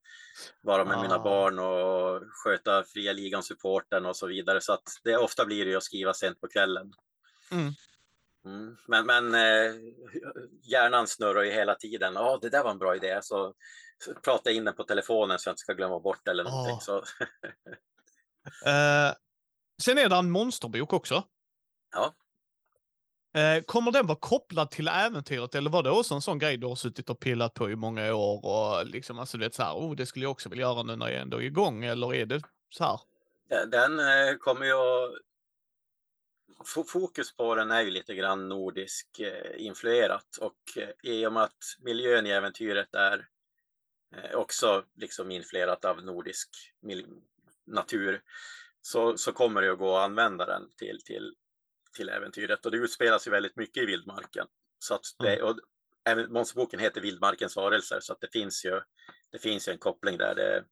vara 0.63 0.85
med 0.85 1.03
mina 1.03 1.15
Ah. 1.17 1.25
barn 1.25 1.59
och 1.59 2.23
sköta 2.31 2.85
fria 2.85 3.13
ligan-supporten 3.13 4.07
och 4.07 4.17
så 4.17 4.27
vidare. 4.27 4.61
Så 4.61 4.73
att 4.73 5.01
det 5.05 5.17
ofta 5.17 5.45
blir 5.45 5.67
det 5.67 5.75
att 5.75 5.83
skriva 5.83 6.15
sent 6.15 6.41
på 6.41 6.49
kvällen. 6.49 6.93
Mm. 7.51 7.73
Mm. 8.45 8.77
Men, 8.89 9.07
men 9.07 9.35
eh, 9.35 9.75
hjärnan 10.63 11.07
snurrar 11.07 11.43
ju 11.43 11.51
hela 11.51 11.75
tiden. 11.75 12.15
Ja, 12.15 12.39
det 12.43 12.49
där 12.49 12.63
var 12.65 12.71
en 12.71 12.79
bra 12.79 12.97
idé. 12.97 13.19
Så, 13.23 13.55
så 14.05 14.15
prata 14.15 14.51
in 14.51 14.65
den 14.65 14.75
på 14.75 14.85
telefonen 14.85 15.39
så 15.39 15.49
jag 15.49 15.53
inte 15.53 15.61
ska 15.61 15.73
glömma 15.73 16.01
bort 16.01 16.29
eller 16.29 16.45
någonting. 16.45 16.81
Så, 16.81 16.97
Eh, 18.67 19.15
sen 19.83 19.99
är 19.99 20.09
det 20.09 20.17
en 20.17 20.31
monsterbok 20.31 20.93
också. 20.93 21.23
Ja. 21.93 22.15
Eh, 23.41 23.63
kommer 23.63 23.93
den 23.93 24.07
vara 24.07 24.19
kopplad 24.21 24.71
till 24.71 24.89
äventyret 24.89 25.55
eller 25.55 25.71
var 25.71 25.83
det 25.83 25.91
också 25.91 26.15
en 26.15 26.23
sån 26.23 26.39
grej 26.39 26.57
du 26.57 26.67
har 26.67 26.75
suttit 26.75 27.11
och 27.11 27.21
pillat 27.21 27.55
på 27.55 27.71
i 27.71 27.77
många 27.77 28.15
år 28.15 28.45
och 28.47 28.87
liksom 28.87 29.19
alltså 29.19 29.39
du 29.39 29.45
vet 29.45 29.55
så 29.55 29.63
här, 29.63 29.75
oh, 29.75 29.95
det 29.97 30.07
skulle 30.07 30.25
jag 30.25 30.31
också 30.33 30.49
vilja 30.49 30.63
göra 30.63 30.83
nu 30.83 30.97
när 30.97 31.09
jag 31.09 31.21
ändå 31.21 31.37
är 31.37 31.43
igång 31.43 31.85
eller 31.85 32.15
är 32.15 32.27
det 32.27 32.43
så 32.71 32.85
här? 32.85 33.01
Den- 33.49 33.71
Den 33.71 33.99
eh, 34.01 34.35
kommer 34.37 34.67
ju 34.67 34.73
att... 34.73 35.11
fo- 36.65 36.85
Fokus 36.85 37.37
på 37.37 37.55
den 37.55 37.71
är 37.71 37.83
ju 37.83 37.91
lite 37.91 38.15
grann 38.15 38.49
nordisk 38.49 39.21
eh, 39.21 39.67
influerat 39.67 40.37
och 40.41 40.59
eh, 40.77 40.91
i 41.13 41.27
och 41.27 41.33
med 41.33 41.43
att 41.43 41.65
miljön 41.79 42.27
i 42.27 42.31
äventyret 42.31 42.95
är 42.95 43.29
eh, 44.17 44.35
också 44.35 44.85
liksom 44.95 45.31
influerat 45.31 45.85
av 45.85 46.05
nordisk 46.05 46.49
natur 47.67 48.23
så, 48.83 49.17
så 49.17 49.33
kommer 49.33 49.63
det 49.63 49.73
att 49.73 49.79
gå 49.79 49.97
att 49.97 50.05
använda 50.05 50.47
den 50.47 50.71
till, 50.77 51.01
till, 51.05 51.35
till 51.97 52.09
äventyret 52.09 52.67
och 52.67 52.73
det 52.73 52.79
utspelas 52.79 53.27
ju 53.27 53.31
väldigt 53.31 53.57
mycket 53.57 53.83
i 53.83 53.87
vildmarken. 53.87 54.47
Så 54.79 54.95
att 54.95 55.05
det, 55.19 55.43
och 55.43 55.59
även 56.05 56.33
monsterboken 56.33 56.81
heter 56.81 57.01
Vildmarkens 57.01 57.57
varelser 57.57 58.01
så 58.01 58.13
att 58.13 58.21
det 58.21 58.33
finns 58.33 58.65
ju, 58.65 58.81
det 59.31 59.39
finns 59.39 59.69
ju 59.69 59.73
en 59.73 59.79
koppling 59.79 60.17
där. 60.19 60.35
Det, 60.35 60.65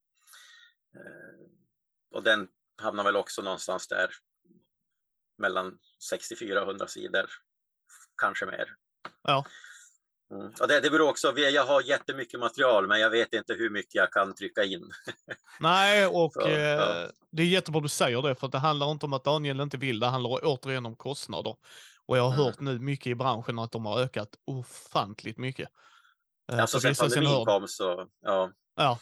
och 2.11 2.23
den 2.23 2.49
hamnar 2.77 3.05
väl 3.05 3.17
också 3.17 3.43
någonstans 3.43 3.89
där 3.89 4.11
mellan 5.43 5.79
64 6.11 6.63
och 6.63 6.69
100 6.69 6.87
sidor, 6.87 7.27
kanske 8.21 8.47
mer. 8.47 8.67
Ja. 9.23 9.45
Mm. 10.31 10.53
Och 10.61 10.69
det, 10.69 10.81
det 10.81 10.91
beror 10.91 11.09
också, 11.11 11.39
jag 11.39 11.65
har 11.65 11.83
jättemycket 11.83 12.41
material 12.41 12.87
men 12.89 13.01
jag 13.01 13.11
vet 13.11 13.35
inte 13.35 13.55
hur 13.55 13.71
mycket 13.71 13.95
jag 13.95 14.13
kan 14.13 14.35
trycka 14.35 14.65
in. 14.65 14.91
Nej, 15.61 16.07
och 16.07 16.33
Så, 16.33 16.49
eh, 16.49 16.61
ja. 16.61 17.11
det 17.31 17.43
är 17.43 17.47
jättebra 17.47 17.81
du 17.81 17.89
säger 17.89 18.23
det, 18.23 18.35
för 18.35 18.49
det 18.49 18.59
handlar 18.59 18.91
inte 18.91 19.07
om 19.07 19.13
att 19.13 19.25
Daniel 19.25 19.61
inte 19.61 19.77
vill, 19.77 20.01
det 20.01 20.07
handlar 20.07 20.41
återigen 20.43 20.87
om 20.87 20.97
kostnader. 20.97 21.57
Och 22.07 22.19
jag 22.19 22.23
har 22.23 22.33
Mm. 22.35 22.45
hört 22.45 22.61
nu 22.61 22.79
mycket 22.79 23.07
i 23.07 23.15
branschen 23.15 23.59
att 23.59 23.73
de 23.73 23.87
har 23.87 24.01
ökat 24.01 24.29
ofantligt 24.45 25.39
mycket. 25.39 25.69
Alltså 26.53 26.81
så 26.81 26.95
sen 26.95 27.09
pandemin 27.09 27.45
kom 27.45 27.69
så, 27.69 28.09
ja. 28.21 28.53
Ja. 28.77 28.99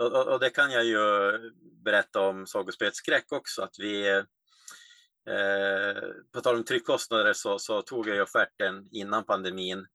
Och, 0.00 0.12
och, 0.12 0.26
och 0.32 0.40
det 0.40 0.50
kan 0.50 0.70
jag 0.70 0.84
ju 0.84 0.98
berätta 1.84 2.20
om 2.20 2.46
Sagospelsskräck 2.46 3.32
också, 3.32 3.62
att 3.62 3.74
vi 3.78 4.22
eh, 5.28 6.02
på 6.32 6.40
tal 6.40 6.56
om 6.56 6.64
tryckkostnader 6.64 7.32
så, 7.32 7.58
så 7.58 7.82
tog 7.82 8.08
jag 8.08 8.16
ju 8.16 8.22
offerten 8.22 8.88
innan 8.90 9.24
pandemin. 9.24 9.86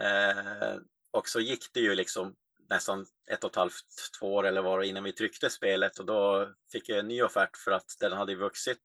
Eh, 0.00 0.76
och 1.12 1.28
så 1.28 1.40
gick 1.40 1.72
det 1.72 1.80
ju 1.80 1.94
liksom 1.94 2.34
nästan 2.70 3.06
ett 3.30 3.44
och 3.44 3.50
ett 3.50 3.56
halvt, 3.56 3.84
två 4.20 4.34
år 4.34 4.46
eller 4.46 4.62
var 4.62 4.80
det 4.80 4.86
innan 4.86 5.04
vi 5.04 5.12
tryckte 5.12 5.50
spelet 5.50 5.98
och 5.98 6.06
då 6.06 6.48
fick 6.72 6.88
jag 6.88 6.98
en 6.98 7.08
ny 7.08 7.22
offert 7.22 7.56
för 7.64 7.70
att 7.70 7.96
den 8.00 8.12
hade 8.12 8.34
vuxit 8.34 8.82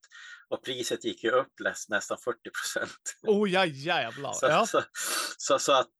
och 0.49 0.63
priset 0.63 1.05
gick 1.05 1.23
ju 1.23 1.31
upp 1.31 1.53
nästan 1.89 2.17
40 2.17 2.39
procent. 2.49 3.17
Oh 3.21 3.51
ja, 3.51 3.65
jävlar. 3.65 4.33
Så, 4.33 4.45
ja. 4.45 4.65
så, 4.65 4.83
så, 5.37 5.59
så, 5.59 5.71
att, 5.71 5.93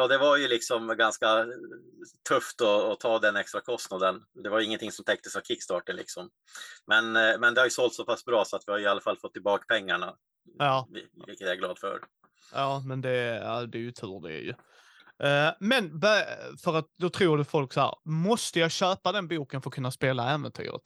och 0.00 0.08
det 0.08 0.18
var 0.18 0.36
ju 0.36 0.48
liksom 0.48 0.96
ganska 0.96 1.46
tufft 2.28 2.60
att, 2.60 2.84
att, 2.84 3.00
ta 3.00 3.18
den 3.18 3.36
extra 3.36 3.60
kostnaden. 3.60 4.22
Det 4.42 4.48
var 4.48 4.60
ingenting 4.60 4.92
som 4.92 5.04
täcktes 5.04 5.36
av 5.36 5.40
Kickstarter 5.40 5.92
liksom. 5.92 6.30
Men, 6.86 7.12
men 7.12 7.54
det 7.54 7.60
har 7.60 7.66
ju 7.66 7.70
sålt 7.70 7.94
så 7.94 8.04
pass 8.04 8.24
bra 8.24 8.44
så 8.44 8.56
att 8.56 8.62
vi 8.66 8.72
har 8.72 8.78
i 8.78 8.86
alla 8.86 9.00
fall 9.00 9.18
fått 9.18 9.32
tillbaka 9.32 9.64
pengarna. 9.68 10.14
Ja. 10.58 10.88
Vilket 11.26 11.40
jag 11.40 11.50
är 11.50 11.56
glad 11.56 11.78
för. 11.78 12.00
Ja, 12.52 12.82
men 12.86 13.00
det, 13.00 13.40
ja, 13.44 13.66
det 13.66 13.78
är 13.78 13.82
ju 13.82 13.92
tur 13.92 14.20
det 14.28 14.34
är 14.34 14.42
ju. 14.42 14.54
Uh, 15.24 15.52
men 15.60 16.00
för 16.64 16.76
att 16.78 16.86
då 16.98 17.10
tror 17.10 17.38
det 17.38 17.44
folk 17.44 17.72
så 17.72 17.80
här, 17.80 17.94
måste 18.04 18.60
jag 18.60 18.70
köpa 18.70 19.12
den 19.12 19.28
boken 19.28 19.62
för 19.62 19.70
att 19.70 19.74
kunna 19.74 19.90
spela 19.90 20.34
äventyret? 20.34 20.82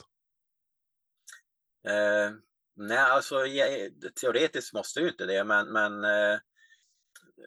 Uh, 1.89 2.37
nej, 2.77 2.99
alltså 2.99 3.47
ja, 3.47 3.67
teoretiskt 4.21 4.75
måste 4.75 5.01
du 5.01 5.09
inte 5.09 5.27
det, 5.27 5.45
men, 5.45 5.73
men 5.73 6.05
uh, 6.05 6.39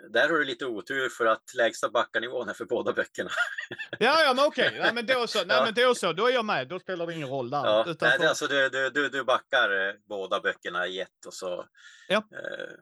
där 0.10 0.30
har 0.30 0.38
du 0.38 0.46
lite 0.46 0.66
otur 0.66 1.10
för 1.10 1.26
att 1.26 1.54
lägsta 1.54 1.90
backarnivån 1.90 2.50
är 2.50 2.54
för 2.54 2.66
båda 2.66 2.94
böckerna. 2.94 3.30
ja, 4.00 4.24
ja, 4.24 4.34
men 4.34 4.46
okej, 4.46 4.68
okay. 4.68 4.80
nej, 4.80 4.94
men 4.94 5.06
då 5.06 5.28
så, 5.28 5.46
nej, 5.46 5.62
men 5.66 5.74
då 5.74 5.96
så, 5.96 6.14
då 6.14 6.28
är 6.28 6.34
jag 6.34 6.46
med, 6.46 6.68
då 6.68 6.80
spelar 6.80 7.08
det 7.08 7.14
ingen 7.14 7.30
roll 7.30 7.50
där. 7.50 7.66
Ja, 7.66 7.86
utan 7.88 8.10
nej, 8.10 8.18
för... 8.20 8.26
alltså 8.26 8.48
du, 8.48 8.70
du, 8.70 8.90
du, 8.90 9.10
du 9.10 9.24
backar 9.24 9.96
båda 10.10 10.40
böckerna 10.40 10.88
i 10.88 11.00
ett 11.00 11.26
och 11.26 11.34
så. 11.34 11.66
Ja. 12.08 12.24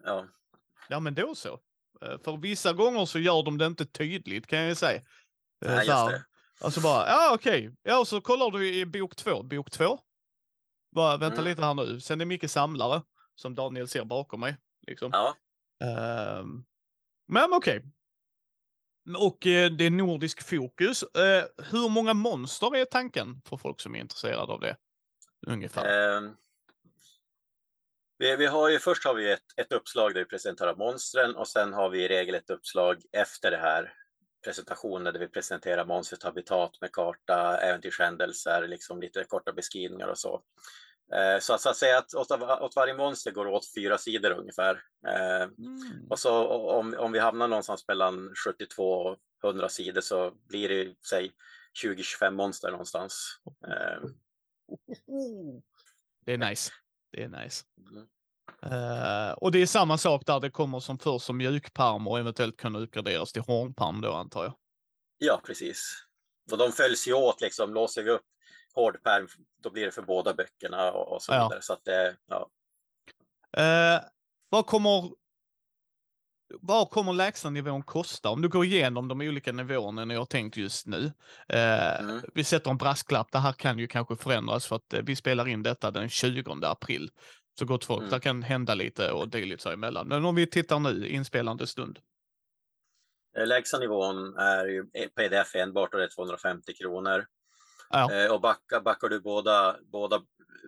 ja. 0.03 0.27
Ja, 0.87 0.99
men 0.99 1.15
då 1.15 1.35
så. 1.35 1.59
Eh, 2.01 2.17
för 2.23 2.37
vissa 2.37 2.73
gånger 2.73 3.05
så 3.05 3.19
gör 3.19 3.43
de 3.43 3.57
det 3.57 3.65
inte 3.65 3.85
tydligt 3.85 4.47
kan 4.47 4.59
jag 4.59 4.69
ju 4.69 4.75
säga. 4.75 4.97
Eh, 4.97 5.01
Nej, 5.59 5.77
just 5.77 5.87
det. 5.87 6.25
Alltså 6.61 6.81
bara, 6.81 7.07
ja 7.07 7.31
okej, 7.33 7.67
okay. 7.67 7.75
ja 7.83 8.05
så 8.05 8.21
kollar 8.21 8.51
du 8.51 8.75
i 8.75 8.85
bok 8.85 9.15
två, 9.15 9.43
bok 9.43 9.71
två. 9.71 9.99
Bara 10.91 11.17
vänta 11.17 11.41
mm. 11.41 11.49
lite 11.49 11.61
här 11.61 11.73
nu, 11.73 12.01
sen 12.01 12.21
är 12.21 12.25
mycket 12.25 12.51
samlare 12.51 13.01
som 13.35 13.55
Daniel 13.55 13.87
ser 13.87 14.05
bakom 14.05 14.39
mig. 14.39 14.57
Liksom. 14.87 15.09
Ja. 15.13 15.35
Uh, 15.83 16.45
men 17.27 17.53
okej. 17.53 17.77
Okay. 17.77 17.91
Och 19.17 19.47
eh, 19.47 19.71
det 19.71 19.85
är 19.85 19.89
nordisk 19.89 20.43
fokus. 20.49 21.03
Eh, 21.03 21.43
hur 21.57 21.89
många 21.89 22.13
monster 22.13 22.75
är 22.75 22.85
tanken 22.85 23.41
för 23.45 23.57
folk 23.57 23.81
som 23.81 23.95
är 23.95 23.99
intresserade 23.99 24.53
av 24.53 24.59
det? 24.59 24.77
Ungefär. 25.47 26.17
Um, 26.17 26.35
vi, 28.17 28.35
vi, 28.35 28.45
har 28.45 28.69
ju, 28.69 28.79
först 28.79 29.05
har 29.05 29.13
vi 29.13 29.31
ett, 29.31 29.39
ett 29.57 29.71
uppslag 29.71 30.13
där 30.13 30.19
vi 30.19 30.25
presenterar 30.25 30.75
monstren 30.75 31.35
och 31.35 31.47
sen 31.47 31.73
har 31.73 31.89
vi 31.89 32.03
i 32.03 32.07
regel 32.07 32.35
ett 32.35 32.49
uppslag 32.49 33.01
efter 33.11 33.51
det 33.51 33.57
här 33.57 33.93
presentationen 34.45 35.13
där 35.13 35.19
vi 35.19 35.27
presenterar 35.27 35.85
monstret 35.85 36.23
habitat 36.23 36.81
med 36.81 36.91
karta, 36.91 37.57
äventyrshändelser, 37.57 38.67
liksom 38.67 39.01
lite 39.01 39.23
korta 39.23 39.53
beskrivningar 39.53 40.07
och 40.07 40.17
så. 40.17 40.43
Eh, 41.13 41.39
så, 41.39 41.57
så 41.57 41.69
att 41.69 41.77
säga 41.77 41.97
att 41.97 42.13
åt, 42.13 42.31
åt, 42.61 42.75
varje 42.75 42.93
monster 42.93 43.31
går 43.31 43.47
åt 43.47 43.73
fyra 43.75 43.97
sidor 43.97 44.31
ungefär. 44.31 44.81
Eh, 45.07 45.41
mm. 45.41 46.07
Och 46.09 46.19
så 46.19 46.47
om, 46.47 46.95
om 46.97 47.11
vi 47.11 47.19
hamnar 47.19 47.47
någonstans 47.47 47.87
mellan 47.87 48.33
72 48.45 48.91
och 48.91 49.17
100 49.43 49.69
sidor 49.69 50.01
så 50.01 50.31
blir 50.49 50.69
det 50.69 50.95
säg 51.09 51.31
20-25 51.83 52.31
monster 52.31 52.71
någonstans. 52.71 53.39
Eh. 53.67 54.09
Det 56.25 56.33
är 56.33 56.37
nice. 56.37 56.71
Det 57.15 57.23
är 57.23 57.27
nice. 57.27 57.63
Mm. 57.91 58.07
Uh, 58.65 59.31
och 59.31 59.51
det 59.51 59.61
är 59.61 59.65
samma 59.65 59.97
sak 59.97 60.25
där, 60.25 60.39
det 60.39 60.49
kommer 60.49 60.79
som 60.79 60.97
först 60.97 61.25
som 61.25 61.37
mjukparm 61.37 62.07
och 62.07 62.19
eventuellt 62.19 62.57
kan 62.57 62.75
uppgraderas 62.75 63.33
till 63.33 63.41
hårdparm 63.41 64.01
då 64.01 64.13
antar 64.13 64.43
jag. 64.43 64.53
Ja, 65.17 65.41
precis. 65.45 66.05
Och 66.51 66.57
de 66.57 66.71
följs 66.71 67.07
ju 67.07 67.13
åt 67.13 67.41
liksom, 67.41 67.73
låser 67.73 68.03
vi 68.03 68.11
upp 68.11 68.25
hårdperm, 68.73 69.27
då 69.63 69.69
blir 69.69 69.85
det 69.85 69.91
för 69.91 70.01
båda 70.01 70.33
böckerna 70.33 70.91
och, 70.91 71.13
och 71.13 71.21
så 71.21 71.31
vidare. 71.31 71.49
Ja. 71.51 71.61
Så 71.61 71.73
att 71.73 71.83
det, 71.83 72.15
ja. 72.25 72.49
Uh, 73.57 74.01
vad 74.49 74.65
kommer 74.65 75.11
vad 76.49 76.89
kommer 76.89 77.13
lägsta 77.13 77.49
nivån 77.49 77.83
kosta? 77.83 78.29
Om 78.29 78.41
du 78.41 78.49
går 78.49 78.65
igenom 78.65 79.07
de 79.07 79.21
olika 79.21 79.51
nivåerna 79.51 80.13
jag 80.13 80.21
har 80.21 80.25
tänkt 80.25 80.57
just 80.57 80.87
nu. 80.87 81.11
Eh, 81.49 81.99
mm. 81.99 82.21
Vi 82.33 82.43
sätter 82.43 82.71
en 82.71 82.77
brasklapp, 82.77 83.31
det 83.31 83.39
här 83.39 83.53
kan 83.53 83.79
ju 83.79 83.87
kanske 83.87 84.15
förändras 84.15 84.65
för 84.65 84.75
att 84.75 84.93
eh, 84.93 85.01
vi 85.03 85.15
spelar 85.15 85.47
in 85.47 85.63
detta 85.63 85.91
den 85.91 86.09
20 86.09 86.43
april. 86.61 87.09
Så 87.59 87.65
gott 87.65 87.85
folk, 87.85 87.99
mm. 87.99 88.11
det 88.11 88.19
kan 88.19 88.43
hända 88.43 88.75
lite 88.75 89.11
och 89.11 89.35
lite 89.35 89.63
så 89.63 89.69
emellan. 89.69 90.07
Men 90.07 90.25
om 90.25 90.35
vi 90.35 90.47
tittar 90.47 90.79
nu, 90.79 91.07
inspelande 91.07 91.67
stund. 91.67 91.99
Eh, 93.37 93.47
lägsta 93.47 93.79
nivån 93.79 94.37
är 94.37 94.65
ju 94.65 94.85
pdf 95.15 95.55
enbart 95.55 95.93
och 95.93 95.99
det 95.99 96.05
är 96.05 96.15
250 96.15 96.73
kronor. 96.73 97.25
Ja. 97.89 98.13
Eh, 98.13 98.31
och 98.31 98.41
backar, 98.41 98.81
backar 98.81 99.09
du 99.09 99.19
båda, 99.19 99.77
båda 99.91 100.21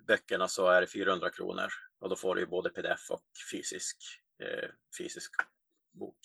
böckerna 0.08 0.48
så 0.48 0.68
är 0.68 0.82
det 0.82 0.88
400 0.88 1.30
kronor. 1.30 1.68
Och 2.00 2.10
då 2.10 2.16
får 2.16 2.36
du 2.36 2.42
ju 2.42 2.48
både 2.48 2.70
pdf 2.70 3.12
och 3.12 3.22
fysisk, 3.52 3.98
eh, 4.44 4.70
fysisk 4.98 5.32
bok. 5.98 6.18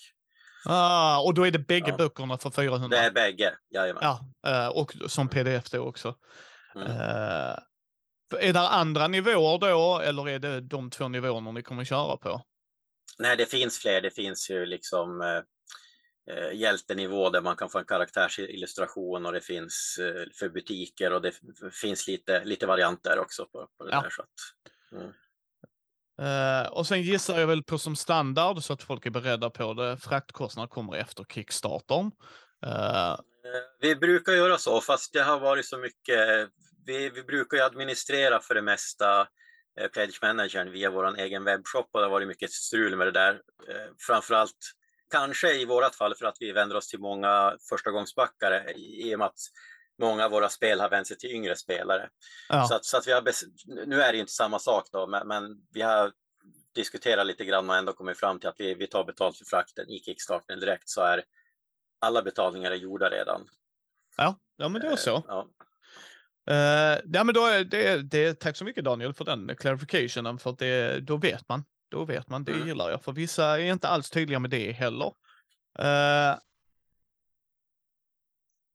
Ah, 0.65 1.21
och 1.21 1.35
då 1.35 1.47
är 1.47 1.51
det 1.51 1.59
bägge 1.59 1.91
ja. 1.91 1.97
böckerna 1.97 2.39
för 2.39 2.51
400? 2.51 2.89
Det 2.89 2.99
är 2.99 3.11
bägge, 3.11 3.55
jajamän. 3.71 4.03
Ja, 4.03 4.21
eh, 4.47 4.69
och 4.69 4.93
som 5.07 5.29
pdf 5.29 5.71
då 5.71 5.81
också. 5.81 6.15
Mm. 6.75 6.87
Uh, 6.87 7.59
är 8.41 8.53
det 8.53 8.61
andra 8.61 9.09
nivåer 9.09 9.59
då, 9.59 10.01
eller 10.01 10.29
är 10.29 10.39
det 10.39 10.61
de 10.61 10.91
två 10.91 11.09
nivåerna 11.09 11.53
ni 11.53 11.63
kommer 11.63 11.85
köra 11.85 12.17
på? 12.17 12.43
Nej, 13.19 13.37
det 13.37 13.47
finns 13.47 13.79
fler. 13.79 14.01
Det 14.01 14.11
finns 14.11 14.51
ju 14.51 14.67
liksom 14.67 15.21
eh, 16.31 16.53
hjältenivå 16.53 17.31
där 17.31 17.41
man 17.41 17.57
kan 17.57 17.71
få 17.71 17.79
en 17.79 17.85
karaktärsillustration 17.85 19.27
och 19.27 19.33
det 19.33 19.41
finns 19.41 19.99
eh, 20.01 20.25
för 20.39 20.49
butiker 20.49 21.13
och 21.13 21.23
det 21.23 21.33
finns 21.73 22.09
lite, 22.09 22.45
lite 22.45 22.67
varianter 22.67 23.19
också 23.19 23.47
på, 23.47 23.69
på 23.79 23.85
det 23.85 23.91
ja. 23.91 24.03
där. 24.03 24.11
Så 24.11 24.23
att, 24.23 24.29
mm. 25.01 25.13
Uh, 26.21 26.73
och 26.73 26.87
sen 26.87 27.03
gissar 27.03 27.41
jag 27.41 27.47
väl 27.47 27.63
på 27.63 27.79
som 27.79 27.97
standard 27.97 28.63
så 28.63 28.73
att 28.73 28.83
folk 28.83 29.07
är 29.07 29.11
beredda 29.11 29.51
på 29.51 29.75
det. 29.75 29.97
Fraktkostnader 29.97 30.69
kommer 30.69 30.97
efter 30.97 31.25
Kickstartern. 31.25 32.11
Uh... 32.67 33.17
Vi 33.81 33.97
brukar 33.97 34.33
göra 34.33 34.59
så, 34.59 34.81
fast 34.81 35.13
det 35.13 35.23
har 35.23 35.41
varit 35.41 35.67
så 35.67 35.79
mycket. 35.79 36.49
Vi, 36.87 37.11
vi 37.11 37.23
brukar 37.23 37.57
ju 37.57 37.63
administrera 37.63 38.41
för 38.41 38.55
det 38.55 38.63
mesta 38.63 39.21
eh, 39.81 39.89
Pledge 39.93 40.19
Managern 40.23 40.73
via 40.73 40.91
vår 40.91 41.19
egen 41.19 41.45
webbshop 41.45 41.89
och 41.93 42.01
det 42.01 42.07
har 42.07 42.11
varit 42.11 42.29
mycket 42.29 42.53
strul 42.53 42.97
med 42.97 43.07
det 43.07 43.11
där. 43.11 43.33
Eh, 43.69 43.91
framförallt 44.07 44.57
kanske 45.11 45.53
i 45.53 45.65
vårt 45.65 45.95
fall 45.95 46.15
för 46.15 46.27
att 46.27 46.37
vi 46.41 46.53
vänder 46.53 46.77
oss 46.77 46.89
till 46.89 47.01
många 47.01 47.57
förstagångsbackare 47.69 48.73
i 48.75 49.15
och 49.15 49.19
med 49.19 49.27
att 49.27 49.41
många 49.99 50.25
av 50.25 50.31
våra 50.31 50.49
spel 50.49 50.81
har 50.81 50.91
vänt 50.91 51.07
sig 51.07 51.19
till 51.19 51.31
yngre 51.31 51.57
spelare. 51.57 52.09
Ja. 52.49 52.67
Så, 52.69 52.75
att, 52.75 52.85
så 52.85 52.97
att 52.97 53.07
vi 53.07 53.13
har, 53.13 53.23
nu 53.87 54.03
är 54.03 54.13
det 54.13 54.19
inte 54.19 54.33
samma 54.33 54.59
sak 54.59 54.89
då, 54.93 55.07
men, 55.07 55.29
men, 55.29 55.43
vi 55.73 55.83
har 55.83 56.13
diskuterat 56.75 57.27
lite 57.27 57.45
grann 57.45 57.71
och 57.71 57.77
ändå 57.77 57.93
kommit 57.93 58.19
fram 58.19 58.41
till 58.41 58.49
att 58.49 58.57
vi, 58.59 58.75
vi 58.75 58.87
tar 58.87 59.05
betalt 59.05 59.39
för 59.39 59.45
frakten 59.45 59.89
i 59.89 59.99
Kickstarten 59.99 60.61
direkt 60.61 60.89
så 60.89 61.01
är 61.01 61.25
alla 62.01 62.23
betalningar 62.23 62.71
är 62.71 62.77
gjorda 62.77 63.11
redan. 63.11 63.47
Ja, 64.17 64.39
ja 64.57 64.69
men 64.69 64.81
det 64.81 64.87
är 64.87 64.97
så. 64.97 65.25
Ja. 65.29 65.49
Uh, 66.51 67.01
ja, 67.13 67.25
men 67.25 67.35
då 67.35 67.47
är 67.47 67.65
det, 67.65 68.03
det, 68.03 68.41
tack 68.41 68.57
så 68.57 68.65
mycket 68.65 68.85
Daniel 68.85 69.15
för 69.15 69.25
den 69.25 69.57
clarificationen, 69.57 70.39
för 70.39 70.57
det, 70.59 71.01
då 71.01 71.17
vet 71.17 71.49
man. 71.49 71.65
Då 71.91 72.05
vet 72.05 72.29
man, 72.29 72.45
det 72.45 72.53
mm. 72.53 72.69
gillar 72.69 72.91
jag. 72.91 73.05
För 73.05 73.13
vissa 73.13 73.61
är 73.61 73.73
inte 73.73 73.89
alls 73.89 74.11
tydliga 74.11 74.39
med 74.39 74.51
det 74.51 74.73
heller. 74.73 75.07
Uh, 75.79 76.39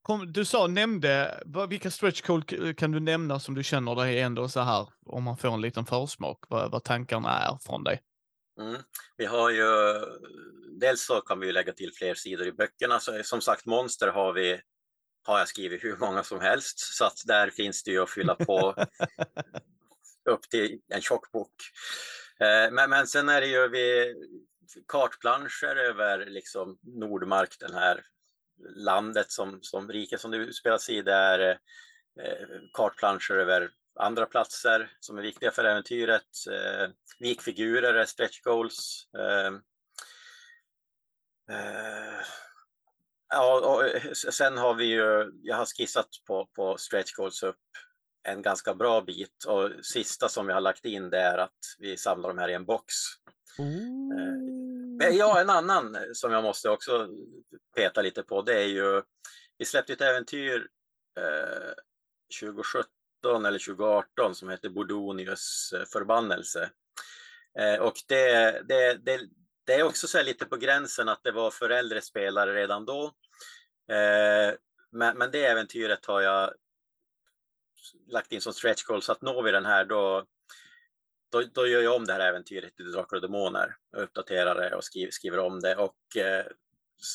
Kom, 0.08 0.32
du 0.32 0.44
sa, 0.44 0.66
nämnde, 0.66 1.42
vilka 1.68 1.90
stretch 1.90 2.22
goal 2.22 2.42
kan 2.74 2.92
du 2.92 3.00
nämna 3.00 3.40
som 3.40 3.54
du 3.54 3.64
känner 3.64 3.94
dig 3.94 4.20
ändå 4.20 4.48
så 4.48 4.60
här, 4.60 4.88
om 5.06 5.24
man 5.24 5.36
får 5.36 5.54
en 5.54 5.60
liten 5.60 5.86
försmak, 5.86 6.44
vad, 6.48 6.70
vad 6.70 6.84
tankarna 6.84 7.38
är 7.38 7.58
från 7.62 7.84
dig? 7.84 8.02
Mm. 8.60 8.82
Vi 9.16 9.26
har 9.26 9.50
ju, 9.50 9.66
dels 10.80 11.06
så 11.06 11.20
kan 11.20 11.40
vi 11.40 11.52
lägga 11.52 11.72
till 11.72 11.92
fler 11.94 12.14
sidor 12.14 12.46
i 12.46 12.52
böckerna, 12.52 13.00
så, 13.00 13.22
som 13.22 13.40
sagt 13.40 13.66
monster 13.66 14.08
har 14.08 14.32
vi 14.32 14.60
har 15.22 15.38
jag 15.38 15.48
skrivit 15.48 15.84
hur 15.84 15.96
många 15.96 16.22
som 16.22 16.40
helst, 16.40 16.78
så 16.78 17.04
att 17.04 17.22
där 17.26 17.50
finns 17.50 17.82
det 17.82 17.90
ju 17.90 18.02
att 18.02 18.10
fylla 18.10 18.34
på 18.34 18.74
upp 20.30 20.42
till 20.50 20.80
en 20.94 21.00
tjock 21.00 21.32
bok. 21.32 21.54
Eh, 22.40 22.72
men, 22.72 22.90
men 22.90 23.06
sen 23.06 23.28
är 23.28 23.40
det 23.40 23.46
ju 23.46 23.68
vi, 23.68 24.14
kartplanscher 24.86 25.76
över 25.76 26.26
liksom 26.26 26.78
Nordmark, 26.82 27.56
den 27.60 27.74
här 27.74 28.04
landet 28.76 29.30
som, 29.30 29.58
som 29.62 29.88
riket 29.88 30.20
som 30.20 30.30
det 30.30 30.36
utspelas 30.36 30.88
i. 30.88 31.02
Det 31.02 31.14
är 31.14 31.50
eh, 31.50 32.46
kartplanscher 32.72 33.34
över 33.34 33.70
andra 33.98 34.26
platser 34.26 34.92
som 35.00 35.18
är 35.18 35.22
viktiga 35.22 35.50
för 35.50 35.64
äventyret. 35.64 36.46
Eh, 36.50 36.90
vikfigurer 37.18 37.94
är 37.94 38.04
stretch 38.04 38.40
goals. 38.40 39.08
Eh, 39.18 39.52
eh, 41.56 42.20
ja, 43.28 43.60
och 43.60 44.16
sen 44.16 44.58
har 44.58 44.74
vi 44.74 44.84
ju, 44.84 45.32
jag 45.42 45.56
har 45.56 45.66
skissat 45.66 46.08
på, 46.26 46.46
på 46.46 46.76
stretch 46.78 47.12
goals 47.12 47.42
upp 47.42 47.56
en 48.22 48.42
ganska 48.42 48.74
bra 48.74 49.00
bit 49.00 49.44
och 49.46 49.70
sista 49.82 50.28
som 50.28 50.46
vi 50.46 50.52
har 50.52 50.60
lagt 50.60 50.84
in 50.84 51.10
det 51.10 51.20
är 51.20 51.38
att 51.38 51.58
vi 51.78 51.96
samlar 51.96 52.28
de 52.28 52.38
här 52.38 52.48
i 52.48 52.54
en 52.54 52.64
box. 52.64 52.94
Mm. 53.58 54.67
Eh, 55.02 55.16
ja, 55.16 55.40
en 55.40 55.50
annan 55.50 55.94
eh, 55.94 56.02
som 56.12 56.32
jag 56.32 56.42
måste 56.42 56.70
också 56.70 57.08
peta 57.76 58.02
lite 58.02 58.22
på 58.22 58.42
det 58.42 58.62
är 58.62 58.66
ju 58.66 59.02
vi 59.58 59.64
släppte 59.64 59.92
ett 59.92 60.00
äventyr 60.00 60.68
eh, 61.18 61.72
2017 62.40 62.88
eller 63.46 63.58
2018 63.58 64.34
som 64.34 64.48
heter 64.48 64.68
Bodonius 64.68 65.72
eh, 65.76 65.84
förbannelse. 65.84 66.70
Eh, 67.58 67.80
och 67.80 67.94
det, 68.08 68.62
det, 68.68 68.94
det, 68.94 69.20
det 69.64 69.74
är 69.74 69.82
också 69.82 70.06
så 70.06 70.22
lite 70.22 70.46
på 70.46 70.56
gränsen 70.56 71.08
att 71.08 71.22
det 71.22 71.32
var 71.32 71.50
för 71.50 71.70
äldre 71.70 72.00
spelare 72.00 72.54
redan 72.54 72.84
då. 72.84 73.04
Eh, 73.90 74.54
men, 74.90 75.18
men 75.18 75.30
det 75.30 75.44
äventyret 75.44 76.06
har 76.06 76.20
jag 76.20 76.54
lagt 78.08 78.32
in 78.32 78.40
som 78.40 78.52
stretch 78.52 78.84
goal 78.84 79.02
så 79.02 79.12
att 79.12 79.22
når 79.22 79.42
vi 79.42 79.50
den 79.50 79.66
här 79.66 79.84
då, 79.84 80.24
då, 81.30 81.42
då 81.42 81.66
gör 81.66 81.82
jag 81.82 81.96
om 81.96 82.04
det 82.04 82.12
här 82.12 82.20
äventyret 82.20 82.76
till 82.76 82.92
Drakar 82.92 83.16
och 83.16 83.22
Demoner, 83.22 83.76
uppdaterar 83.96 84.54
det 84.54 84.76
och 84.76 84.84
skriver, 84.84 85.10
skriver 85.10 85.38
om 85.38 85.60
det 85.60 85.76
och 85.76 86.16
eh, 86.16 86.44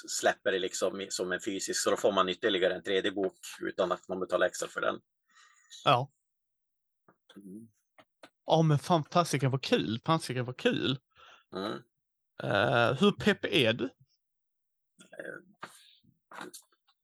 släpper 0.07 0.51
det 0.51 0.59
liksom 0.59 1.05
som 1.09 1.31
en 1.31 1.39
fysisk, 1.39 1.81
så 1.81 1.89
då 1.89 1.97
får 1.97 2.11
man 2.11 2.29
ytterligare 2.29 2.75
en 2.75 2.81
3D-bok 2.81 3.37
utan 3.61 3.91
att 3.91 4.07
man 4.07 4.19
betalar 4.19 4.47
extra 4.47 4.67
för 4.67 4.81
den. 4.81 4.99
Ja. 5.85 6.11
Mm. 7.35 7.67
Ja, 8.45 8.61
men 8.61 8.79
fasiken 9.11 9.51
var 9.51 9.59
kul. 9.59 10.01
Fasiken 10.05 10.45
var 10.45 10.53
kul. 10.53 10.99
Mm. 11.55 11.71
Uh, 12.43 12.93
hur 12.99 13.11
pepp 13.11 13.45
är 13.45 13.73
du? 13.73 13.83
Uh, 13.83 13.89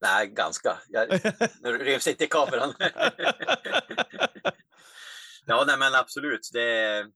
nej, 0.02 0.28
ganska. 0.28 0.80
Jag, 0.88 1.10
nu 1.62 1.78
revs 1.78 2.08
inte 2.08 2.24
i 2.24 2.28
kameran. 2.28 2.74
ja, 5.49 5.63
nej 5.67 5.77
men 5.77 5.95
absolut. 5.95 6.49
Det, 6.53 7.07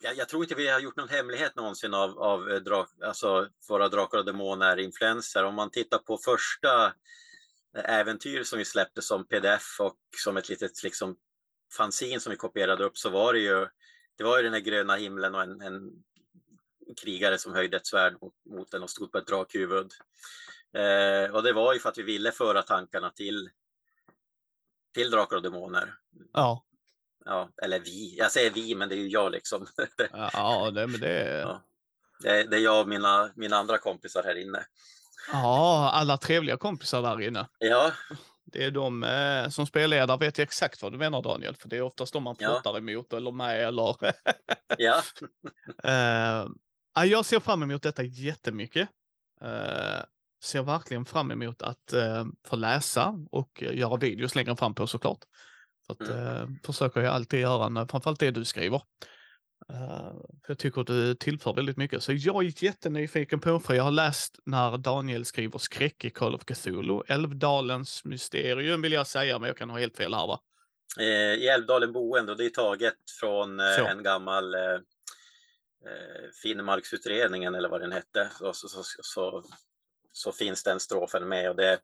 jag, 0.00 0.16
jag, 0.16 0.28
tror 0.28 0.42
inte 0.42 0.54
vi 0.54 0.68
har 0.68 0.80
gjort 0.80 0.96
någon 0.96 1.08
hemlighet 1.08 1.56
någonsin 1.56 1.94
av, 1.94 2.18
av 2.18 2.50
eh, 2.50 2.56
drak, 2.56 2.88
alltså 3.02 3.48
våra 3.68 3.88
Drakar 3.88 4.18
och 4.18 4.24
Demoner-influenser. 4.24 5.44
Om 5.44 5.54
man 5.54 5.70
tittar 5.70 5.98
på 5.98 6.18
första 6.18 6.86
eh, 7.76 7.94
äventyr 7.98 8.42
som 8.42 8.58
vi 8.58 8.64
släppte 8.64 9.02
som 9.02 9.26
pdf 9.26 9.80
och 9.80 9.98
som 10.16 10.36
ett 10.36 10.48
litet 10.48 10.82
liksom, 10.82 11.16
fanzin 11.76 12.20
som 12.20 12.30
vi 12.30 12.36
kopierade 12.36 12.84
upp 12.84 12.98
så 12.98 13.10
var 13.10 13.32
det 13.32 13.40
ju, 13.40 13.66
det 14.16 14.24
var 14.24 14.36
ju 14.36 14.42
den 14.42 14.52
här 14.52 14.60
gröna 14.60 14.96
himlen 14.96 15.34
och 15.34 15.42
en, 15.42 15.60
en 15.60 15.90
krigare 17.02 17.38
som 17.38 17.54
höjde 17.54 17.76
ett 17.76 17.86
svärd 17.86 18.16
mot, 18.22 18.34
mot 18.50 18.70
den 18.70 18.82
och 18.82 18.90
stod 18.90 19.12
på 19.12 19.18
ett 19.18 19.26
drakhuvud. 19.26 19.92
Eh, 20.74 21.34
och 21.34 21.42
det 21.42 21.52
var 21.52 21.74
ju 21.74 21.78
för 21.80 21.88
att 21.88 21.98
vi 21.98 22.02
ville 22.02 22.32
föra 22.32 22.62
tankarna 22.62 23.10
till, 23.10 23.50
till 24.98 25.10
Drakar 25.10 25.36
och 25.36 25.42
Demoner. 25.42 25.94
Ja 26.32 26.64
ja, 27.28 27.50
eller 27.62 27.80
vi, 27.80 28.16
jag 28.18 28.32
säger 28.32 28.50
vi, 28.50 28.74
men 28.74 28.88
det 28.88 28.94
är 28.94 28.98
ju 28.98 29.08
jag 29.08 29.32
liksom. 29.32 29.66
Ja, 30.32 30.70
det, 30.70 30.86
men 30.86 31.00
det... 31.00 31.38
Ja. 31.38 31.62
Det, 32.20 32.44
det 32.44 32.56
är 32.56 32.60
jag 32.60 32.80
och 32.80 32.88
mina, 32.88 33.30
mina 33.36 33.56
andra 33.56 33.78
kompisar 33.78 34.22
här 34.22 34.38
inne. 34.38 34.64
Ja, 35.32 35.90
alla 35.94 36.16
trevliga 36.16 36.56
kompisar 36.56 37.02
där 37.02 37.20
inne. 37.20 37.48
Ja. 37.58 37.92
Det 38.44 38.64
är 38.64 38.70
de 38.70 39.04
eh, 39.04 39.48
som 39.48 39.66
spelledare 39.66 40.18
vet 40.18 40.38
jag 40.38 40.44
exakt 40.44 40.82
vad 40.82 40.92
du 40.92 40.98
menar 40.98 41.22
Daniel, 41.22 41.56
för 41.56 41.68
det 41.68 41.76
är 41.76 41.82
oftast 41.82 42.12
de 42.12 42.22
man 42.22 42.36
pratar 42.36 42.70
ja. 42.70 42.78
emot 42.78 43.12
eller 43.12 43.32
med 43.32 43.68
eller... 43.68 43.96
ja. 44.78 45.02
eh, 45.84 47.04
jag 47.04 47.24
ser 47.24 47.40
fram 47.40 47.62
emot 47.62 47.82
detta 47.82 48.02
jättemycket. 48.02 48.88
Eh, 49.40 50.00
ser 50.44 50.62
verkligen 50.62 51.04
fram 51.04 51.30
emot 51.30 51.62
att 51.62 51.92
eh, 51.92 52.26
få 52.46 52.56
läsa 52.56 53.14
och 53.30 53.62
göra 53.62 53.96
videos 53.96 54.34
längre 54.34 54.56
fram 54.56 54.74
på 54.74 54.86
såklart. 54.86 55.24
Så 55.86 55.92
att, 55.92 56.08
mm. 56.08 56.26
eh, 56.26 56.48
försöker 56.66 57.00
jag 57.00 57.14
alltid 57.14 57.40
göra, 57.40 57.68
när, 57.68 57.86
framförallt 57.86 58.20
det 58.20 58.30
du 58.30 58.44
skriver. 58.44 58.82
Uh, 59.72 60.12
för 60.44 60.48
jag 60.48 60.58
tycker 60.58 60.80
att 60.80 60.86
du 60.86 61.14
tillför 61.14 61.54
väldigt 61.54 61.76
mycket. 61.76 62.02
Så 62.02 62.12
jag 62.12 62.44
är 62.44 62.64
jättenyfiken 62.64 63.40
på, 63.40 63.60
för 63.60 63.74
jag 63.74 63.84
har 63.84 63.90
läst 63.90 64.38
när 64.46 64.78
Daniel 64.78 65.24
skriver 65.24 65.58
skräck 65.58 66.04
i 66.04 66.10
Call 66.10 66.34
of 66.34 66.44
Cthulhu. 66.44 67.02
Älvdalens 67.06 68.04
mysterium 68.04 68.82
vill 68.82 68.92
jag 68.92 69.06
säga, 69.06 69.38
men 69.38 69.46
jag 69.46 69.56
kan 69.56 69.70
ha 69.70 69.78
helt 69.78 69.96
fel 69.96 70.14
här 70.14 70.26
va? 70.26 70.40
Eh, 70.98 71.34
I 71.34 71.48
Älvdalen 71.48 71.92
boende, 71.92 72.32
och 72.32 72.38
det 72.38 72.44
är 72.44 72.50
taget 72.50 72.94
från 73.20 73.60
eh, 73.60 73.90
en 73.90 74.02
gammal 74.02 74.54
eh, 74.54 74.60
eh, 75.86 76.30
Finnmarksutredningen 76.42 77.54
eller 77.54 77.68
vad 77.68 77.80
den 77.80 77.92
hette. 77.92 78.30
Så, 78.38 78.52
så, 78.52 78.68
så, 78.68 78.82
så, 79.02 79.44
så 80.18 80.32
finns 80.32 80.62
den 80.62 80.80
strofen 80.80 81.28
med 81.28 81.50
och 81.50 81.56
det 81.56 81.78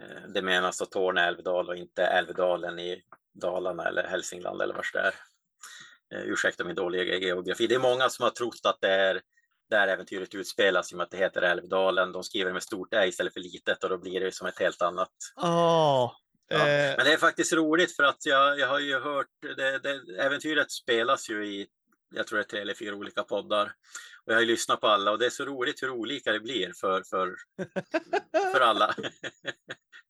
Eh, 0.00 0.28
det 0.34 0.42
menas 0.42 0.82
att 0.82 0.90
Torne 0.90 1.26
älvdal 1.26 1.68
och 1.68 1.76
inte 1.76 2.04
Älvdalen 2.04 2.78
i 2.78 3.02
Dalarna 3.40 3.88
eller 3.88 4.04
Hälsingland 4.04 4.62
eller 4.62 4.74
vars 4.74 4.92
det 4.92 5.00
är. 5.00 5.14
Eh, 6.14 6.22
ursäkta 6.22 6.64
min 6.64 6.74
dåliga 6.74 7.16
geografi. 7.16 7.66
Det 7.66 7.74
är 7.74 7.78
många 7.78 8.08
som 8.08 8.22
har 8.22 8.30
trott 8.30 8.60
att 8.64 8.80
det 8.80 8.88
är 8.88 9.20
där 9.70 9.88
äventyret 9.88 10.34
utspelas 10.34 10.92
i 10.92 10.94
och 10.94 10.96
med 10.96 11.04
att 11.04 11.10
det 11.10 11.16
heter 11.16 11.42
Älvdalen. 11.42 12.12
De 12.12 12.24
skriver 12.24 12.52
med 12.52 12.62
stort 12.62 12.94
Ä 12.94 13.06
istället 13.06 13.32
för 13.32 13.40
litet 13.40 13.84
och 13.84 13.90
då 13.90 13.98
blir 13.98 14.20
det 14.20 14.34
som 14.34 14.46
ett 14.46 14.58
helt 14.58 14.82
annat. 14.82 15.12
Oh, 15.36 16.12
ja. 16.48 16.68
eh... 16.68 16.96
Men 16.96 17.06
det 17.06 17.12
är 17.12 17.16
faktiskt 17.16 17.52
roligt 17.52 17.96
för 17.96 18.02
att 18.02 18.26
jag, 18.26 18.58
jag 18.58 18.68
har 18.68 18.78
ju 18.78 19.00
hört, 19.00 19.26
det, 19.56 19.78
det, 19.78 20.22
äventyret 20.22 20.70
spelas 20.70 21.30
ju 21.30 21.46
i, 21.46 21.66
jag 22.14 22.26
tror 22.26 22.38
det 22.38 22.42
är 22.42 22.48
tre 22.48 22.60
eller 22.60 22.74
fyra 22.74 22.94
olika 22.94 23.22
poddar. 23.22 23.72
Och 24.26 24.32
jag 24.32 24.38
har 24.38 24.44
lyssnat 24.44 24.80
på 24.80 24.86
alla 24.86 25.10
och 25.10 25.18
det 25.18 25.26
är 25.26 25.30
så 25.30 25.44
roligt 25.44 25.82
hur 25.82 25.90
olika 25.90 26.32
det 26.32 26.40
blir 26.40 26.72
för, 26.80 27.02
för, 27.02 27.34
för 28.52 28.60
alla. 28.60 28.94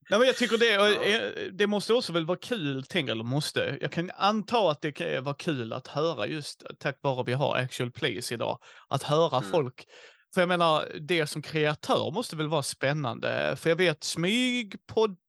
Ja, 0.09 0.17
men 0.17 0.27
jag 0.27 0.37
tycker 0.37 0.57
det, 0.57 0.71
ja. 0.71 1.49
det 1.51 1.67
måste 1.67 1.93
också 1.93 2.13
väl 2.13 2.25
vara 2.25 2.37
kul, 2.37 2.83
tänk 2.89 3.09
eller 3.09 3.23
måste. 3.23 3.77
Jag 3.81 3.91
kan 3.91 4.11
anta 4.15 4.71
att 4.71 4.81
det 4.81 4.91
kan 4.91 5.23
vara 5.23 5.35
kul 5.35 5.73
att 5.73 5.87
höra 5.87 6.27
just 6.27 6.63
tack 6.79 6.97
vare 7.01 7.23
vi 7.25 7.33
har 7.33 7.55
actual 7.55 7.91
plays 7.91 8.31
idag. 8.31 8.59
Att 8.89 9.03
höra 9.03 9.37
mm. 9.37 9.51
folk 9.51 9.85
för 10.33 10.41
jag 10.41 10.47
menar, 10.47 10.97
det 11.01 11.27
som 11.27 11.41
kreatör 11.41 12.11
måste 12.11 12.35
väl 12.35 12.47
vara 12.47 12.63
spännande. 12.63 13.55
För 13.57 13.69
jag 13.69 13.77
vet 13.77 14.03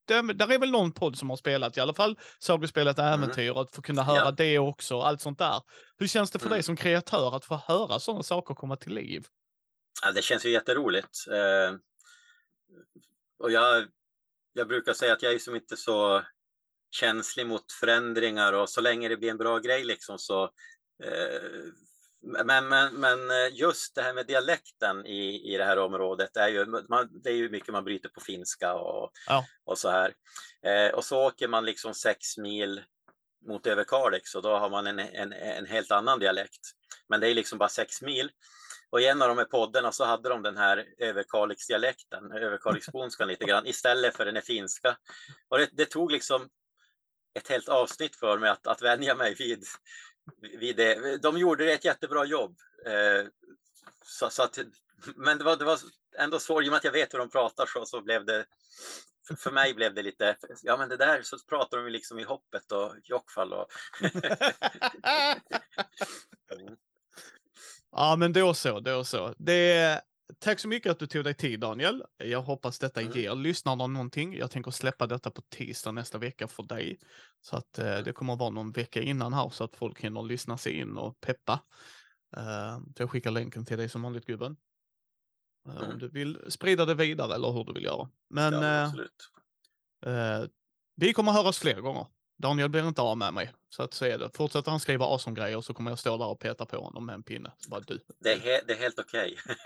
Där 0.07 0.53
är 0.53 0.59
väl 0.59 0.71
någon 0.71 0.93
podd 0.93 1.19
som 1.19 1.31
har 1.31 1.37
spelat 1.37 1.77
i 1.77 1.81
alla 1.81 1.95
fall 1.95 2.19
sagospelet 2.39 2.99
mm. 2.99 3.13
Äventyr, 3.13 3.51
mm. 3.51 3.57
att 3.57 3.75
få 3.75 3.83
kunna 3.83 4.03
höra 4.03 4.25
ja. 4.25 4.31
det 4.31 4.59
också, 4.59 5.01
allt 5.01 5.21
sånt 5.21 5.39
där. 5.39 5.63
Hur 5.97 6.07
känns 6.07 6.31
det 6.31 6.39
för 6.39 6.47
mm. 6.47 6.57
dig 6.57 6.63
som 6.63 6.77
kreatör 6.77 7.37
att 7.37 7.45
få 7.45 7.57
höra 7.67 8.01
sådana 8.01 8.23
saker 8.23 8.55
komma 8.55 8.77
till 8.77 8.95
liv? 8.95 9.27
Ja, 10.03 10.13
det 10.13 10.23
känns 10.23 10.47
ju 10.47 10.51
jätteroligt. 10.51 11.27
Eh, 11.31 11.77
och 13.39 13.51
jag, 13.51 13.87
jag 14.53 14.69
brukar 14.69 14.93
säga 14.93 15.13
att 15.13 15.23
jag 15.23 15.35
är 15.35 15.39
som 15.39 15.57
inte 15.57 15.77
så 15.77 16.23
känslig 16.91 17.47
mot 17.47 17.73
förändringar 17.73 18.53
och 18.53 18.69
så 18.69 18.81
länge 18.81 19.09
det 19.09 19.17
blir 19.17 19.31
en 19.31 19.37
bra 19.37 19.59
grej 19.59 19.85
liksom 19.85 20.19
så 20.19 20.45
eh, 21.05 21.51
men, 22.25 22.69
men, 22.69 22.95
men 22.95 23.31
eh, 23.31 23.53
just 23.53 23.95
det 23.95 24.03
här 24.03 24.15
med 24.15 24.27
dialekten 24.27 25.07
i, 25.07 25.55
i 25.55 25.57
det 25.57 25.65
här 25.65 25.79
området, 25.79 26.37
är 26.37 26.49
ju, 26.49 26.67
man, 26.67 27.09
det 27.23 27.31
är 27.31 27.37
ju 27.37 27.51
mycket 27.51 27.73
man 27.73 27.85
bryter 27.85 28.09
på 28.09 28.21
finska 28.21 28.75
och, 28.75 29.11
ja. 29.27 29.45
och 29.65 29.79
så 29.79 29.91
här. 29.91 30.15
Eh, 30.67 30.95
och 30.95 31.05
så 31.05 31.27
åker 31.27 31.49
man 31.49 31.65
liksom 31.65 31.95
sex 31.95 32.39
mil 32.39 32.83
mot 33.47 33.67
Överkalix 33.67 34.35
och 34.35 34.43
då 34.43 34.57
har 34.57 34.71
man 34.71 34.87
en, 34.87 34.99
en, 34.99 35.33
en 35.33 35.67
helt 35.67 35.91
annan 35.91 36.19
dialekt. 36.19 36.61
Men 37.09 37.21
det 37.21 37.29
är 37.31 37.35
liksom 37.35 37.59
bara 37.59 37.69
sex 37.69 38.03
mil. 38.03 38.31
Och 38.91 39.01
i 39.01 39.07
en 39.07 39.23
av 39.23 39.29
de 39.29 39.39
här 39.39 39.45
poddarna 39.45 39.93
så 39.93 40.05
hade 40.05 40.29
de 40.29 40.43
den 40.43 40.57
här 40.57 40.85
Överkalix-dialekten, 40.99 42.33
Överkalixbonskan 42.33 43.29
lite 43.29 43.45
grann, 43.45 43.67
istället 43.67 44.17
för 44.17 44.27
den 44.27 44.43
finska. 44.43 44.97
Och 45.49 45.59
det, 45.59 45.69
det, 45.73 45.87
tog 45.87 46.13
liksom 46.13 46.49
ett 47.39 47.49
helt 47.49 47.69
avsnitt 47.69 48.17
för 48.17 48.39
mig 48.39 48.51
att, 48.51 48.67
att 48.67 48.83
vänja 48.83 49.15
mig 49.15 49.35
vid, 49.35 49.65
vid 50.59 50.77
det. 50.77 51.17
De 51.23 51.39
gjorde 51.39 51.73
ett 51.73 51.85
jättebra 51.85 52.25
jobb. 52.25 52.57
Eh, 52.87 53.27
så, 54.05 54.31
så, 54.31 54.43
att, 54.43 54.59
men 55.17 55.39
det 55.39 55.45
var, 55.45 55.57
det 55.57 55.65
var 55.65 55.79
ändå 56.19 56.39
svårt, 56.39 56.65
i 56.65 56.69
och 56.69 56.71
med 56.71 56.77
att 56.77 56.85
jag 56.85 56.93
vet 56.93 57.15
hur 57.15 57.19
de 57.19 57.31
pratar 57.31 57.67
så, 57.67 57.87
så 57.87 58.01
blev 58.01 58.25
det 58.25 58.45
för, 59.29 59.35
för 59.35 59.51
mig 59.51 59.75
blev 59.75 59.95
det 59.95 60.03
lite, 60.03 60.37
ja 60.63 60.77
men 60.77 60.89
det 60.89 60.97
där 60.97 61.23
så 61.23 61.39
pratar 61.39 61.77
de 61.77 61.85
ju 61.87 61.91
liksom 61.91 62.19
i 62.19 62.25
hoppet 62.25 62.73
och 62.73 62.95
jockfall 63.05 63.53
och... 63.53 63.67
ja 67.93 68.17
men 68.17 68.33
då 68.33 68.55
så, 68.55 68.81
då 68.81 69.05
så. 69.05 69.35
Det, 69.39 70.01
tack 70.39 70.61
så 70.61 70.69
mycket 70.69 70.93
att 70.93 70.99
du 70.99 71.07
tog 71.07 71.25
dig 71.25 71.35
tid 71.35 71.61
Daniel. 71.61 72.05
Jag 72.17 72.43
hoppas 72.43 72.79
detta 72.79 73.01
mm. 73.01 73.13
ger 73.13 73.35
lyssnarna 73.35 73.87
någonting. 73.87 74.37
Jag 74.37 74.51
tänker 74.51 74.71
släppa 74.71 75.07
detta 75.07 75.31
på 75.31 75.43
tisdag 75.43 75.93
nästa 75.93 76.19
vecka 76.19 76.49
för 76.49 76.63
dig. 76.63 76.99
Så 77.41 77.57
att 77.57 77.79
eh, 77.79 77.99
det 77.99 78.13
kommer 78.13 78.33
att 78.33 78.39
vara 78.39 78.51
någon 78.51 78.73
vecka 78.73 79.03
innan 79.03 79.33
här 79.33 79.49
så 79.49 79.65
att 79.65 79.77
folk 79.77 80.01
hinner 80.01 80.23
lyssna 80.23 80.59
sig 80.59 80.73
in 80.73 80.97
och 80.97 81.21
peppa. 81.21 81.61
Uh, 82.37 82.79
jag 82.97 83.11
skickar 83.11 83.31
länken 83.31 83.65
till 83.65 83.79
dig 83.79 83.89
som 83.89 84.03
vanligt 84.03 84.27
gubben. 84.27 84.57
Uh, 85.69 85.77
mm. 85.77 85.91
Om 85.91 85.99
du 85.99 86.09
vill 86.09 86.39
sprida 86.49 86.85
det 86.85 86.95
vidare 86.95 87.35
eller 87.35 87.53
hur 87.53 87.65
du 87.65 87.73
vill 87.73 87.85
göra. 87.85 88.09
Men 88.31 88.53
ja, 88.53 88.93
uh, 90.07 90.49
vi 90.95 91.13
kommer 91.13 91.31
att 91.31 91.37
höras 91.37 91.59
fler 91.59 91.81
gånger. 91.81 92.07
Daniel 92.43 92.69
blir 92.69 92.89
inte 92.89 93.03
av 93.03 93.19
med 93.19 93.35
mig. 93.35 93.53
Så 93.69 93.83
att 93.83 93.95
så 93.95 94.05
är 94.05 94.19
det. 94.19 94.31
Fortsätter 94.35 94.71
han 94.71 94.81
skriva 94.81 95.05
awesome-grejer 95.05 95.61
så 95.61 95.75
kommer 95.75 95.91
jag 95.91 95.99
stå 95.99 96.17
där 96.17 96.27
och 96.27 96.41
peta 96.41 96.67
på 96.67 96.77
honom 96.77 97.07
med 97.07 97.15
en 97.15 97.23
pinne. 97.23 97.53
bara 97.71 97.81
du. 97.81 98.01
Det 98.21 98.33
är, 98.33 98.39
he 98.39 98.61
det 98.67 98.73
är 98.73 98.79
helt 98.79 98.99
okej. 98.99 99.37
Okay. 99.45 99.57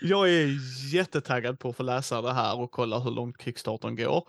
jag 0.08 0.30
är 0.30 0.48
jättetaggad 0.94 1.58
på 1.58 1.68
att 1.68 1.76
få 1.76 1.82
läsa 1.82 2.22
det 2.22 2.32
här 2.32 2.60
och 2.60 2.70
kolla 2.70 2.98
hur 2.98 3.10
långt 3.10 3.42
Kickstarten 3.42 3.96
går. 3.96 4.28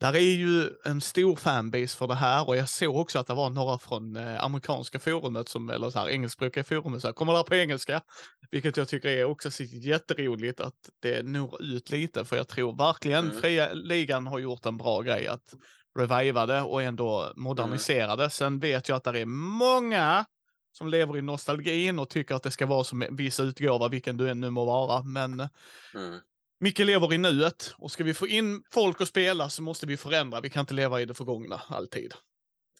Där 0.00 0.16
är 0.16 0.20
ju 0.20 0.70
en 0.84 1.00
stor 1.00 1.36
fanbase 1.36 1.96
för 1.96 2.06
det 2.06 2.14
här 2.14 2.48
och 2.48 2.56
jag 2.56 2.68
såg 2.68 2.96
också 2.96 3.18
att 3.18 3.26
det 3.26 3.34
var 3.34 3.50
några 3.50 3.78
från 3.78 4.16
eh, 4.16 4.44
amerikanska 4.44 4.98
forumet, 4.98 5.48
som, 5.48 5.70
eller 5.70 5.90
så 5.90 5.98
här 5.98 6.08
engelskspråkiga 6.08 6.64
forumet, 6.64 7.00
så 7.00 7.08
här, 7.08 7.12
kommer 7.12 7.32
där 7.32 7.42
på 7.42 7.54
engelska. 7.54 8.02
Vilket 8.50 8.76
jag 8.76 8.88
tycker 8.88 9.08
är 9.08 9.24
också 9.24 9.50
så 9.50 9.62
jätteroligt 9.62 10.60
att 10.60 10.74
det 11.02 11.22
når 11.22 11.62
ut 11.62 11.90
lite, 11.90 12.24
för 12.24 12.36
jag 12.36 12.48
tror 12.48 12.76
verkligen 12.76 13.24
Mm. 13.26 13.40
fria 13.40 13.72
ligan 13.72 14.26
har 14.26 14.38
gjort 14.38 14.66
en 14.66 14.76
bra 14.76 15.00
grej 15.02 15.26
att 15.26 15.54
reviva 15.98 16.46
det 16.46 16.62
och 16.62 16.82
ändå 16.82 17.32
modernisera 17.36 18.16
det. 18.16 18.30
Sen 18.30 18.58
vet 18.58 18.88
jag 18.88 18.96
att 18.96 19.04
det 19.04 19.20
är 19.20 19.26
många 19.26 20.24
som 20.72 20.88
lever 20.88 21.16
i 21.18 21.22
nostalgin 21.22 21.98
och 21.98 22.08
tycker 22.10 22.34
att 22.34 22.42
det 22.42 22.50
ska 22.50 22.66
vara 22.66 22.84
som 22.84 23.02
en 23.02 23.16
viss 23.16 23.40
utgåva, 23.40 23.88
vilken 23.88 24.16
du 24.16 24.30
än 24.30 24.40
nu 24.40 24.50
må 24.50 24.64
vara. 24.64 25.02
Men 25.02 25.48
Mm. 25.94 26.20
Micke 26.60 26.78
lever 26.78 27.12
i 27.12 27.18
nuet 27.18 27.74
och 27.78 27.90
ska 27.92 28.04
vi 28.04 28.14
få 28.14 28.26
in 28.26 28.62
folk 28.70 29.00
att 29.00 29.08
spela 29.08 29.50
så 29.50 29.62
måste 29.62 29.86
vi 29.86 29.96
förändra. 29.96 30.40
Vi 30.40 30.50
kan 30.50 30.60
inte 30.60 30.74
leva 30.74 31.00
i 31.00 31.04
det 31.04 31.14
förgångna 31.14 31.62
alltid. 31.68 32.14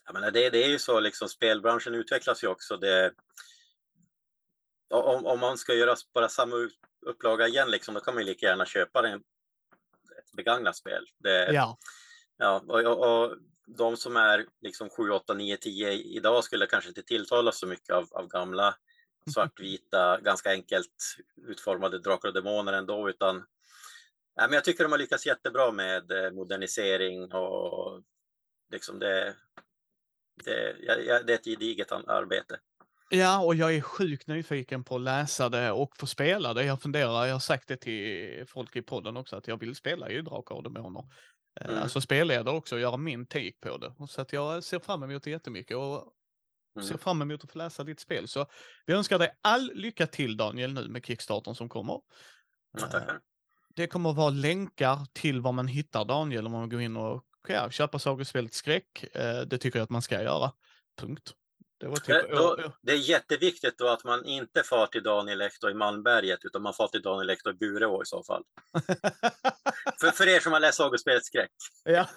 Jag 0.05 0.13
menar, 0.13 0.31
det, 0.31 0.49
det 0.49 0.63
är 0.63 0.69
ju 0.69 0.79
så, 0.79 0.99
liksom, 0.99 1.29
spelbranschen 1.29 1.95
utvecklas 1.95 2.43
ju 2.43 2.47
också. 2.47 2.77
Det, 2.77 3.13
om, 4.89 5.25
om 5.25 5.39
man 5.39 5.57
ska 5.57 5.73
göra 5.73 5.95
bara 6.13 6.29
samma 6.29 6.55
upp- 6.55 6.71
upplaga 7.05 7.47
igen, 7.47 7.71
liksom, 7.71 7.93
då 7.93 7.99
kan 7.99 8.15
man 8.15 8.25
lika 8.25 8.45
gärna 8.45 8.65
köpa 8.65 9.07
en, 9.07 9.19
ett 10.19 10.31
begagnat 10.33 10.75
spel. 10.75 11.05
Det, 11.19 11.53
Ja, 11.53 11.77
Ja, 12.39 12.63
och, 12.67 12.79
och, 12.79 13.23
och 13.23 13.37
de 13.65 13.97
som 13.97 14.17
är 14.17 14.45
liksom 14.61 14.89
7, 14.89 15.09
8, 15.09 15.33
9, 15.33 15.57
10 15.57 15.91
idag 15.91 16.43
skulle 16.43 16.67
kanske 16.67 16.89
inte 16.89 17.03
tilltalas 17.03 17.59
så 17.59 17.67
mycket 17.67 17.95
av, 17.95 18.07
av 18.11 18.27
gamla 18.27 18.75
svartvita, 19.33 20.19
ganska 20.21 20.51
enkelt 20.51 21.15
utformade 21.47 21.99
Drakar 21.99 22.27
och 22.27 22.33
Demoner 22.33 22.73
ändå, 22.73 23.09
utan 23.09 23.45
ja, 24.39 24.47
men 24.47 24.53
jag 24.53 24.63
tycker 24.63 24.83
de 24.83 24.91
har 24.91 24.99
lyckats 24.99 25.25
jättebra 25.25 25.71
med 25.71 26.11
eh, 26.11 26.31
modernisering 26.31 27.33
och 27.33 28.03
liksom 28.71 28.99
det, 28.99 29.35
det, 30.45 30.75
ja, 30.79 30.95
det 31.23 31.33
är 31.33 31.37
ett 31.37 31.45
gediget 31.45 31.91
arbete. 31.91 32.59
ja, 33.09 33.39
och 33.45 33.55
jag 33.55 33.75
är 33.75 33.81
sjukt 33.81 34.27
nyfiken 34.27 34.83
på 34.83 34.95
att 34.95 35.01
läsa 35.01 35.49
det 35.49 35.71
och 35.71 35.97
få 35.97 36.05
spela 36.07 36.53
det. 36.53 36.63
Jag 36.63 36.81
funderar, 36.81 37.25
jag 37.25 37.35
har 37.35 37.39
sagt 37.39 37.67
det 37.67 37.77
till 37.77 38.45
folk 38.47 38.75
i 38.75 38.81
podden 38.81 39.17
också, 39.17 39.35
att 39.35 39.47
jag 39.47 39.59
vill 39.59 39.75
spela 39.75 40.09
ju 40.09 40.21
Drakar 40.21 40.55
och 40.55 40.63
Demoner. 40.63 40.99
Eh, 41.01 41.05
Mm. 41.69 41.81
Alltså 41.81 42.01
spelleda 42.01 42.51
också 42.51 42.75
och 42.75 42.81
göra 42.81 42.97
min 42.97 43.25
take 43.25 43.53
på 43.61 43.77
det. 43.77 43.93
Så 44.09 44.21
att 44.21 44.33
jag 44.33 44.63
ser 44.63 44.79
fram 44.79 45.03
emot 45.03 45.23
det 45.23 45.29
jättemycket 45.31 45.77
och 45.77 46.13
ser 46.81 46.89
Mm. 46.89 46.97
fram 46.97 47.21
emot 47.21 47.43
att 47.43 47.51
få 47.51 47.57
läsa 47.57 47.83
ditt 47.83 47.99
spel. 47.99 48.27
Så 48.27 48.45
vi 48.85 48.93
önskar 48.93 49.19
dig 49.19 49.31
all 49.41 49.71
lycka 49.75 50.07
till 50.07 50.37
Daniel 50.37 50.73
nu 50.73 50.87
med 50.87 51.05
Kickstarten 51.05 51.55
som 51.55 51.69
kommer. 51.69 52.01
Ja, 52.77 52.85
Eh, 52.85 52.91
tackar. 52.91 53.19
Det 53.79 53.87
kommer 53.87 54.09
att 54.09 54.15
vara 54.15 54.29
länkar 54.29 54.99
till 55.13 55.41
var 55.41 55.51
man 55.51 55.67
hittar 55.67 56.05
Daniel 56.05 56.45
om 56.45 56.51
man 56.51 56.69
går 56.69 56.81
in 56.81 56.97
och 56.97 57.23
ja, 57.47 57.69
köpa 57.69 57.99
sagospelet 57.99 58.53
Skräck. 58.53 59.03
Eh, 59.13 59.41
det 59.41 59.57
tycker 59.57 59.79
jag 59.79 59.83
att 59.83 59.89
man 59.89 60.01
ska 60.01 60.23
göra. 60.23 60.51
Punkt. 61.01 61.33
Det 61.79 61.95
typ... 61.95 62.05
Det, 62.05 62.27
då, 62.35 62.73
det 62.81 62.91
är 62.91 62.97
jätteviktigt 62.97 63.77
då 63.77 63.87
att 63.87 64.03
man 64.03 64.25
inte 64.25 64.63
far 64.63 64.87
till 64.87 65.03
Daniel 65.03 65.37
Lektor 65.37 65.71
i 65.71 65.73
Malmberget 65.73 66.39
utan 66.45 66.61
man 66.61 66.73
far 66.73 66.87
till 66.87 67.01
Daniel 67.01 67.27
Lektor 67.27 67.53
i 67.53 67.55
Bureå 67.55 68.03
i 68.03 68.05
så 68.05 68.23
fall. 68.23 68.43
För, 69.99 70.11
för 70.11 70.27
er 70.27 70.39
som 70.39 70.53
har 70.53 70.59
läst 70.59 70.77
sagospelet 70.77 71.25
Skräck. 71.25 71.51
ja, 71.83 72.09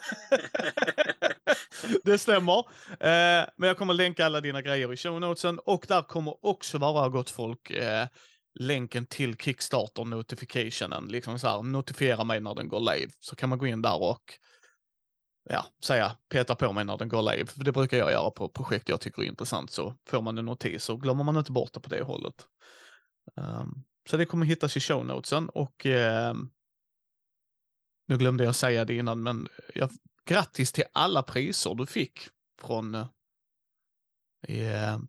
det 2.04 2.18
stämmer. 2.18 2.58
Eh, 2.90 3.46
men 3.56 3.68
jag 3.68 3.78
kommer 3.78 3.94
länka 3.94 4.26
alla 4.26 4.40
dina 4.40 4.62
grejer 4.62 4.92
i 4.92 4.96
show 4.96 5.20
notesen 5.20 5.58
och 5.58 5.84
där 5.88 6.02
kommer 6.02 6.46
också 6.46 6.78
vara 6.78 7.08
gott 7.08 7.30
folk 7.30 7.70
eh, 7.70 8.06
länken 8.54 9.06
till 9.06 9.36
Kickstarter 9.36 10.04
notificationen. 10.04 11.08
Liksom 11.08 11.38
så 11.38 11.48
här, 11.48 11.62
notifiera 11.62 12.24
mig 12.24 12.40
när 12.40 12.54
den 12.54 12.68
går 12.68 12.80
live. 12.80 13.12
Så 13.20 13.36
kan 13.36 13.48
man 13.48 13.58
gå 13.58 13.66
in 13.66 13.82
där 13.82 14.02
och 14.02 14.38
ja, 15.50 15.66
säga 15.84 16.16
peta 16.28 16.54
på 16.54 16.72
mig 16.72 16.84
när 16.84 16.98
den 16.98 17.08
går 17.08 17.22
live. 17.32 17.46
För 17.46 17.64
det 17.64 17.72
brukar 17.72 17.98
jag 17.98 18.10
göra 18.10 18.30
på 18.30 18.48
projekt 18.48 18.88
jag 18.88 19.00
tycker 19.00 19.22
är 19.22 19.26
intressant. 19.26 19.70
Så 19.70 19.94
får 20.06 20.22
man 20.22 20.38
en 20.38 20.44
notis 20.44 20.84
så 20.84 20.96
glömmer 20.96 21.24
man 21.24 21.36
inte 21.36 21.52
bort 21.52 21.72
det 21.72 21.80
på 21.80 21.88
det 21.88 22.02
hållet. 22.02 22.46
Um, 23.36 23.84
så 24.10 24.16
det 24.16 24.26
kommer 24.26 24.46
hittas 24.46 24.76
i 24.76 24.80
show 24.80 25.06
notesen 25.06 25.48
och 25.48 25.86
ehm, 25.86 26.50
nu 28.06 28.18
glömde 28.18 28.44
jag 28.44 28.54
säga 28.54 28.84
det 28.84 28.94
innan, 28.94 29.22
men 29.22 29.46
eh, 29.46 29.64
jag, 29.74 29.90
grattis 30.24 30.72
till 30.72 30.84
alla 30.92 31.22
priser 31.22 31.74
du 31.74 31.86
fick 31.86 32.20
från 32.60 32.94
uh, 32.94 33.06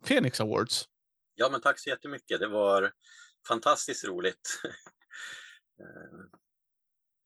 Phoenix 0.02 0.40
Awards. 0.40 0.88
Ja, 1.34 1.48
men 1.50 1.60
tack 1.60 1.78
så 1.78 1.88
jättemycket. 1.88 2.40
Det 2.40 2.48
var 2.48 2.92
fantastiskt 3.48 4.04
roligt. 4.04 4.60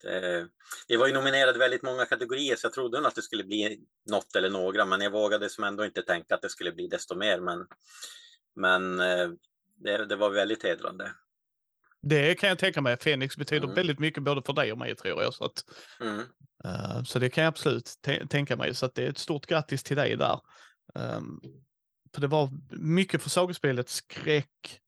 Eh, 0.05 0.45
det, 0.89 0.97
var 0.97 1.07
ju 1.07 1.13
nominerade 1.13 1.55
i 1.55 1.59
väldigt 1.59 1.83
många 1.83 2.07
kategorier 2.07 2.57
så 2.57 2.67
jag 2.67 2.73
trodde 2.73 3.07
att 3.09 3.15
det 3.15 3.23
skulle 3.23 3.45
bli 3.45 3.81
något 4.11 4.37
eller 4.37 4.51
några, 4.51 4.85
men 4.85 5.01
jag 5.01 5.11
vågade 5.11 5.49
som 5.49 5.65
ändå 5.65 5.85
inte 5.85 6.03
tänka 6.03 6.35
att 6.35 6.43
det 6.43 6.49
skulle 6.49 6.73
bli 6.73 6.87
desto 6.89 7.15
mer. 7.15 7.41
Men, 7.41 7.67
men 8.57 9.01
eh, 9.01 9.29
det, 9.77 10.07
det 10.07 10.17
var 10.17 10.31
väldigt 10.31 10.63
hedrande. 10.63 11.13
Det 12.03 12.35
kan 12.35 12.49
jag 12.49 12.59
tänka 12.59 12.81
mig. 12.81 12.97
Phoenix 12.97 13.37
betyder 13.37 13.65
Mm. 13.65 13.75
väldigt 13.75 13.99
mycket 13.99 14.23
både 14.23 14.43
för 14.43 14.53
dig 14.53 14.73
och 14.73 14.79
mig 14.79 14.97
tror 14.97 15.23
jag. 15.23 15.35
Så, 15.35 15.45
att, 15.45 15.65
Mm. 16.01 16.21
eh, 16.65 17.03
så 17.03 17.19
det 17.19 17.31
kan 17.31 17.45
jag 17.45 17.49
absolut 17.49 17.87
tä- 18.07 18.29
tänka 18.29 18.57
mig. 18.57 18.75
Så 18.75 18.91
det 18.95 19.05
är 19.05 19.11
ett 19.11 19.19
stort 19.19 19.47
grattis 19.47 19.83
till 19.83 19.97
dig 19.97 20.17
där. 20.17 20.41
Ehm, 20.95 21.41
för 22.15 22.21
det 22.21 22.27
var 22.27 22.51
mycket 22.71 23.23
för 23.23 23.31
sagospelet 23.31 23.89
skräck. 23.89 24.81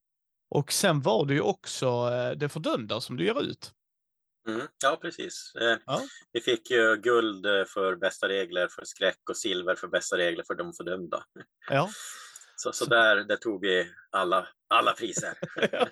Och 0.50 0.72
sen 0.72 1.00
var 1.00 1.24
det 1.26 1.34
ju 1.34 1.40
också 1.40 1.86
eh, 1.86 2.30
det 2.30 2.48
fördömda 2.48 3.00
som 3.00 3.16
du 3.16 3.24
gör 3.26 3.42
ut. 3.42 3.72
Mm. 4.48 4.66
Ja, 4.82 4.98
precis. 5.02 5.52
Eh, 5.60 5.76
Ja. 5.86 6.00
Vi 6.32 6.40
fick 6.40 6.70
ju 6.70 6.96
guld 6.96 7.46
eh, 7.46 7.64
för 7.64 7.96
bästa 7.96 8.28
regler 8.28 8.68
för 8.68 8.84
skräck 8.84 9.30
och 9.30 9.36
silver 9.36 9.74
för 9.74 9.88
bästa 9.88 10.16
regler 10.16 10.44
för 10.46 10.54
de 10.54 10.72
fördömda. 10.72 11.24
Ja. 11.70 11.90
Så, 12.56 12.72
så 12.72 12.84
där, 12.84 13.16
där 13.16 13.36
tog 13.36 13.60
vi 13.60 13.90
alla, 14.10 14.48
alla 14.68 14.92
priser. 14.92 15.34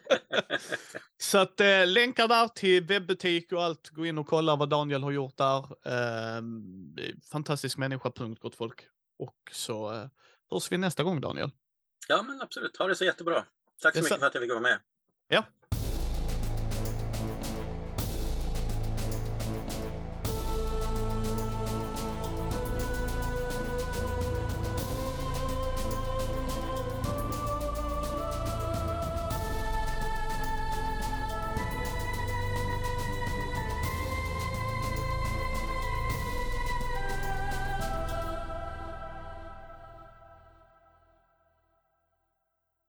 Så 1.22 1.38
att 1.38 1.60
eh, 1.60 1.86
länkar 1.86 2.28
där 2.28 2.48
till 2.48 2.84
webbutik 2.86 3.52
och 3.52 3.62
allt. 3.64 3.88
Gå 3.88 4.06
in 4.06 4.18
och 4.18 4.26
kolla 4.26 4.56
vad 4.56 4.68
Daniel 4.68 5.02
har 5.02 5.10
gjort 5.10 5.36
där. 5.36 5.58
Eh, 5.86 6.42
fantastisk 7.32 7.78
människa, 7.78 8.10
punkt 8.10 8.42
gott 8.42 8.54
folk. 8.54 8.80
Och 9.18 9.36
så 9.52 9.92
eh, 9.92 10.06
hörs 10.50 10.72
vi 10.72 10.78
nästa 10.78 11.02
gång 11.02 11.20
Daniel. 11.20 11.50
Ja, 12.08 12.22
men 12.22 12.40
absolut. 12.40 12.76
Ha 12.76 12.86
det 12.86 12.94
så 12.94 13.04
jättebra. 13.04 13.44
Tack 13.82 13.94
så 13.94 14.02
mycket 14.02 14.18
för 14.18 14.26
att 14.26 14.34
jag 14.34 14.42
fick 14.42 14.50
vara 14.50 14.60
med. 14.60 14.78
Ja, 15.28 15.44